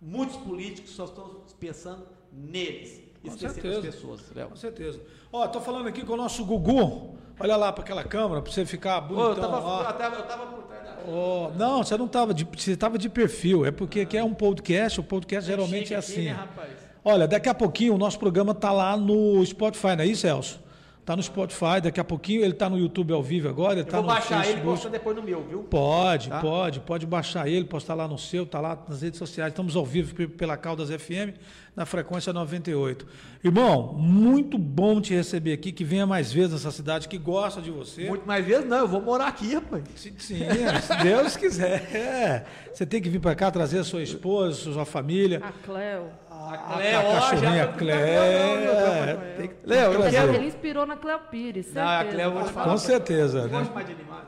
[0.00, 3.78] muitos políticos só estão pensando neles, Com esquecendo certeza.
[3.80, 4.32] as pessoas.
[4.34, 4.48] Léo.
[4.48, 5.02] Com certeza.
[5.30, 7.18] Ó, tô falando aqui com o nosso Gugu.
[7.38, 9.30] Olha lá para aquela câmera para você ficar Ô, bonitão.
[9.30, 10.62] eu, tava, eu, tava, eu tava por
[11.06, 13.64] Ó, não, você não tava de, você tava de perfil.
[13.64, 15.00] É porque aqui é um podcast.
[15.00, 16.64] O podcast geralmente é Chega aqui, assim.
[16.64, 16.72] né?
[17.04, 20.58] Olha, daqui a pouquinho o nosso programa tá lá no Spotify, não é isso, Elcio?
[21.04, 23.84] Tá no Spotify, daqui a pouquinho ele tá no YouTube ao vivo agora, ele Eu
[23.84, 24.70] tá vou no baixar ele e Facebook.
[24.70, 25.58] postar depois no meu, viu?
[25.64, 26.40] Pode, Tá?
[26.40, 29.52] pode, pode baixar ele, postar lá no seu, tá lá nas redes sociais.
[29.52, 31.36] Estamos ao vivo pe- pela Caldas FM,
[31.76, 33.06] na frequência 98.
[33.44, 37.70] Irmão, muito bom te receber aqui, que venha mais vezes nessa cidade, que gosta de
[37.70, 38.08] você.
[38.08, 39.84] Muito mais vezes, não, eu vou morar aqui, rapaz.
[39.96, 41.94] Sim, sim, se Deus quiser.
[41.94, 42.44] É.
[42.72, 45.42] Você tem que vir para cá trazer a sua esposa, sua família.
[45.44, 46.06] A Cleo.
[46.50, 47.94] A A, Cleo, ó, cachorrinha já- Clé.
[47.94, 50.16] Léo, Tem que- Léo, eu trazer.
[50.16, 51.84] quero- Ele inspirou na Cleo Pires, certeza.
[51.84, 52.70] Não, a Cleo eu vou te falar.
[52.70, 53.58] Com certeza, Eu né?
[53.58, 54.24] gosto mais de animais.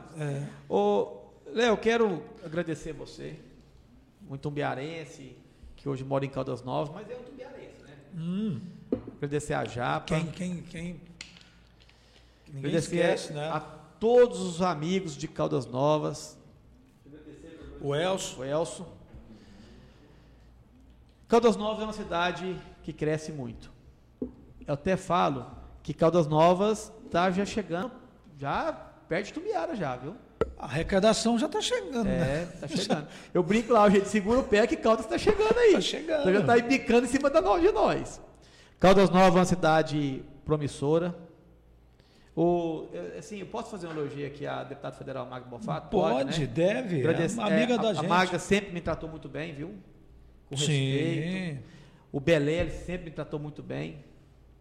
[0.69, 1.17] Ô,
[1.47, 3.35] Léo, eu quero agradecer você,
[4.29, 5.37] um tumbiarense,
[5.75, 8.59] que hoje mora em Caldas Novas, mas é um tumbiarense, né?
[9.17, 10.05] Agradecer a Japa.
[10.05, 11.01] Quem, quem, quem.
[12.47, 13.49] Ninguém agradecer esquece, né?
[13.49, 16.37] a todos os amigos de Caldas Novas,
[17.81, 18.39] O Elcio.
[18.39, 18.85] o Elso.
[21.27, 23.69] Caldas Novas é uma cidade que cresce muito.
[24.65, 25.45] Eu até falo
[25.83, 27.91] que Caldas Novas está já chegando,
[28.37, 28.71] já
[29.09, 30.15] perto de Tumbiara já, viu?
[30.57, 32.43] A arrecadação já está chegando, né?
[32.43, 33.07] É, tá chegando.
[33.33, 35.73] Eu brinco lá, gente segura o pé que Caldas está chegando aí.
[35.73, 36.21] Tá chegando.
[36.21, 38.21] Então já está aí bicando em cima da nós, de nós.
[38.79, 41.13] Caldas Novas é uma cidade promissora.
[42.35, 42.87] O,
[43.17, 45.89] assim, eu posso fazer um elogio aqui à deputada federal Magda Bofato?
[45.89, 46.45] Pode, né?
[46.47, 46.99] deve.
[46.99, 48.05] Agradecer- é uma amiga é, da a, gente.
[48.05, 49.75] A Magda sempre me tratou muito bem, viu?
[50.49, 51.55] Com respeito.
[51.55, 51.59] Sim.
[52.11, 53.97] O Belé ele sempre me tratou muito bem.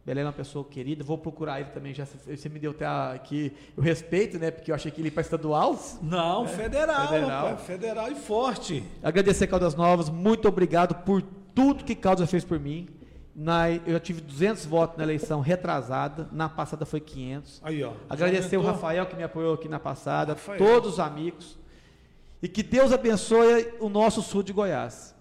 [0.05, 1.03] Belé é uma pessoa querida.
[1.03, 1.93] Vou procurar ele também.
[1.93, 4.51] Já, você me deu até aqui o respeito, né?
[4.53, 5.77] Porque eu achei que ele ia para estadual.
[6.01, 7.47] Não, federal, É, federal.
[7.49, 8.85] rapaz, federal e forte.
[9.03, 11.23] Agradecer Caldas Novas, muito obrigado por
[11.55, 12.89] tudo que Caldas fez por mim.
[13.35, 17.61] Na, eu já tive 200 votos na eleição retrasada, na passada foi 500.
[17.65, 17.93] Aí, ó.
[18.09, 18.63] Agradecer o.
[18.63, 20.57] Rafael que me apoiou aqui na passada, Rafael.
[20.59, 21.59] todos os amigos.
[22.41, 25.16] E que Deus abençoe o nosso sul de Goiás.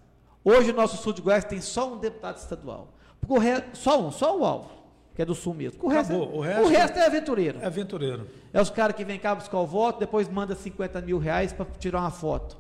[0.46, 2.94] Hoje o nosso sul de Goiás tem só um deputado estadual.
[3.20, 4.70] Porque o re- só um, só o Alvo,
[5.16, 5.80] que é do sul mesmo.
[5.84, 6.46] O resto, Acabou.
[6.46, 7.60] é, O o resto- resto é aventureiro.
[7.62, 8.28] É aventureiro.
[8.54, 11.66] É os caras que vêm cá buscar o voto, depois manda 50 mil reais para
[11.80, 12.56] tirar uma foto.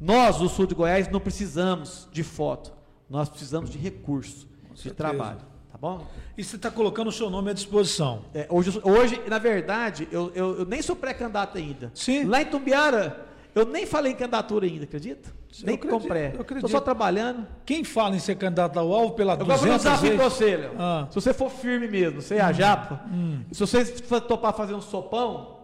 [0.00, 2.72] Nós, do sul de Goiás, não precisamos de foto.
[3.08, 5.38] Nós precisamos de recurso, de trabalho.
[5.70, 6.06] Tá bom?
[6.36, 8.24] E você está colocando o seu nome à disposição.
[8.34, 11.90] É, hoje, hoje, na verdade, eu, eu, eu nem sou pré-candidato ainda.
[11.94, 12.24] Sim.
[12.24, 13.25] Lá em Tumbiara,
[13.56, 15.30] eu nem falei em candidatura ainda, acredita?
[15.64, 16.42] Nem com eu acredito.
[16.56, 17.46] Estou só trabalhando.
[17.64, 20.32] Quem fala em ser candidato ao alvo pela Eu vou fazer um 200 desafio vezes...
[20.32, 20.72] você, Léo.
[20.78, 21.02] Ah.
[21.02, 21.06] Hum.
[21.10, 23.04] Se você for firme mesmo, você é a japa,
[23.50, 25.56] se você fa- topar fazer um sopão,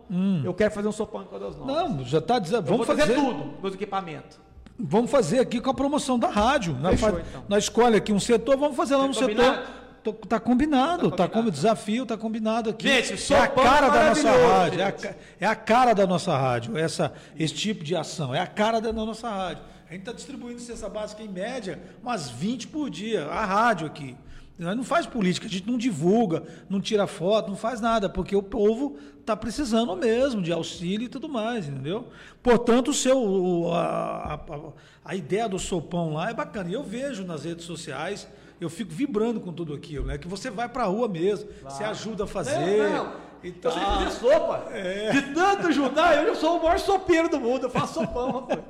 [0.45, 1.75] eu quero fazer um sopão em Caldas Novas.
[1.91, 1.97] Hum.
[1.99, 2.65] Não, já está dizendo.
[2.67, 4.41] Vamos fazer, fazer tudo, meus equipamentos.
[4.79, 6.75] Vamos fazer aqui com a promoção da rádio.
[6.91, 7.45] Fechou, faz- então.
[7.49, 9.59] nós escolhe aqui um setor, vamos fazer lá no combinado?
[9.67, 9.82] setor.
[10.03, 11.33] Tô- Tá combinado, Tá tá combinado.
[11.33, 12.89] como desafio, tá combinado aqui.
[12.89, 14.95] Gente, é a cara da nossa rádio, é a,
[15.41, 18.93] é a cara da nossa rádio, essa, esse tipo de ação, é a cara da
[18.93, 19.63] nossa rádio.
[19.89, 24.17] A gente está distribuindo cesta básica em média umas 20 por dia, a rádio aqui.
[24.59, 28.35] Nós não faz política, a gente não divulga, não tira foto, não faz nada, porque
[28.37, 32.09] o povo está precisando mesmo de auxílio e tudo mais, entendeu?
[32.43, 34.73] Portanto, o seu, o- a, a-
[35.05, 36.71] a ideia do sopão lá é bacana.
[36.71, 38.29] E eu vejo nas redes sociais,
[38.65, 40.19] eu fico vibrando com tudo aquilo, né?
[40.19, 42.91] Que você vai para a rua mesmo, você ajuda a fazer.
[42.91, 43.33] Não, não.
[43.43, 44.69] E Eu sei fazer sopa.
[45.11, 47.65] De tanto ajudar, eu sou o maior sopeiro do mundo.
[47.65, 48.61] Eu faço sopão, rapaz.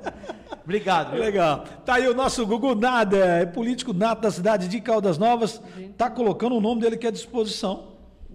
[0.63, 1.11] Obrigado.
[1.11, 1.19] viu?
[1.19, 1.63] Legal.
[1.85, 5.61] Tá aí o nosso Gugu Nada, é político nato da cidade de Caldas Novas.
[5.95, 7.92] Tá colocando o nome dele aqui à disposição.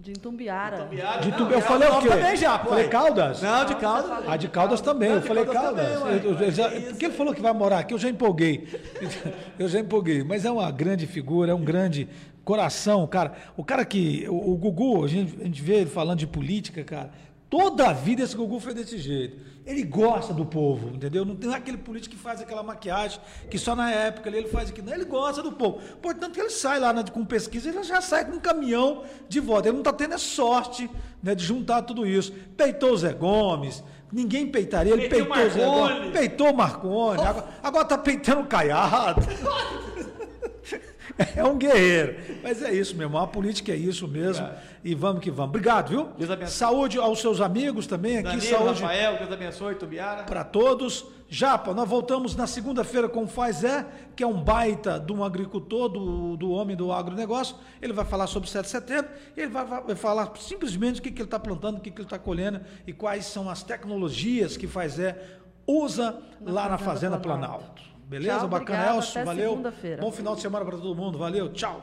[0.08, 0.88] De Itumbiara.
[1.20, 1.52] De Não, tudo.
[1.52, 2.08] Eu falei o quê?
[2.08, 2.70] também já, pô.
[2.70, 3.42] Falei Caldas?
[3.42, 4.22] Não, de calda.
[4.26, 5.10] Ah, de Caldas também.
[5.10, 5.86] Eu de falei Caldas Caldas.
[5.98, 6.20] também, ué.
[6.24, 6.88] Eu- eu já- Que isso?
[6.92, 8.66] porque ele falou que vai morar aqui, eu já empolguei.
[9.58, 10.22] Eu já empolguei.
[10.24, 12.08] Mas é uma grande figura, é um grande
[12.42, 13.32] coração, cara.
[13.54, 14.24] O cara que.
[14.30, 17.10] O, o Gugu, a gente, a gente vê ele falando de política, cara.
[17.50, 19.42] Toda a vida esse Gugu foi desse jeito.
[19.64, 21.24] Ele gosta do povo, entendeu?
[21.24, 23.20] Não tem aquele político que faz aquela maquiagem
[23.50, 24.86] que só na época ele faz aquilo.
[24.86, 25.78] Não, ele gosta do povo.
[26.02, 29.40] Portanto, que ele sai lá né, com pesquisa, ele já sai com um caminhão de
[29.40, 29.66] voto.
[29.66, 30.90] Ele não está tendo a sorte
[31.22, 32.32] né, de juntar tudo isso.
[32.56, 34.92] Peitou o Zé Gomes, ninguém peitaria.
[34.92, 35.64] Ele Peitou peitou o Zé.
[35.64, 37.20] Gomes, peitou o Marconi.
[37.22, 39.20] Agora, agora tá peitando o Caiado.
[41.36, 42.16] É um guerreiro.
[42.42, 43.22] Mas é isso, meu irmão.
[43.22, 44.48] A política é isso mesmo.
[44.84, 45.50] E vamos que vamos.
[45.50, 46.08] Obrigado, viu?
[46.16, 46.54] Deus abençoe.
[46.54, 48.36] Saúde aos seus amigos também aqui.
[48.36, 50.24] Danilo, saúde Rafael, Deus abençoe, Tubiara.
[50.24, 51.06] para todos.
[51.30, 53.86] Japa, nós voltamos na segunda-feira com o Faz É,
[54.16, 57.56] que é um baita de um agricultor, do, do homem do agronegócio.
[57.82, 61.10] Ele vai falar sobre o 7 de setembro, ele vai, vai falar simplesmente o que,
[61.10, 64.56] que ele está plantando, o que, que ele está colhendo e quais são as tecnologias
[64.56, 67.64] que Faz É usa lá na Fazenda Planalto.
[67.64, 67.97] Planalto.
[68.08, 68.38] Beleza?
[68.38, 69.24] Tchau, Bacana, obrigada, Elcio?
[69.24, 69.62] Valeu.
[70.00, 71.18] Bom final de semana para todo mundo.
[71.18, 71.82] Valeu, tchau.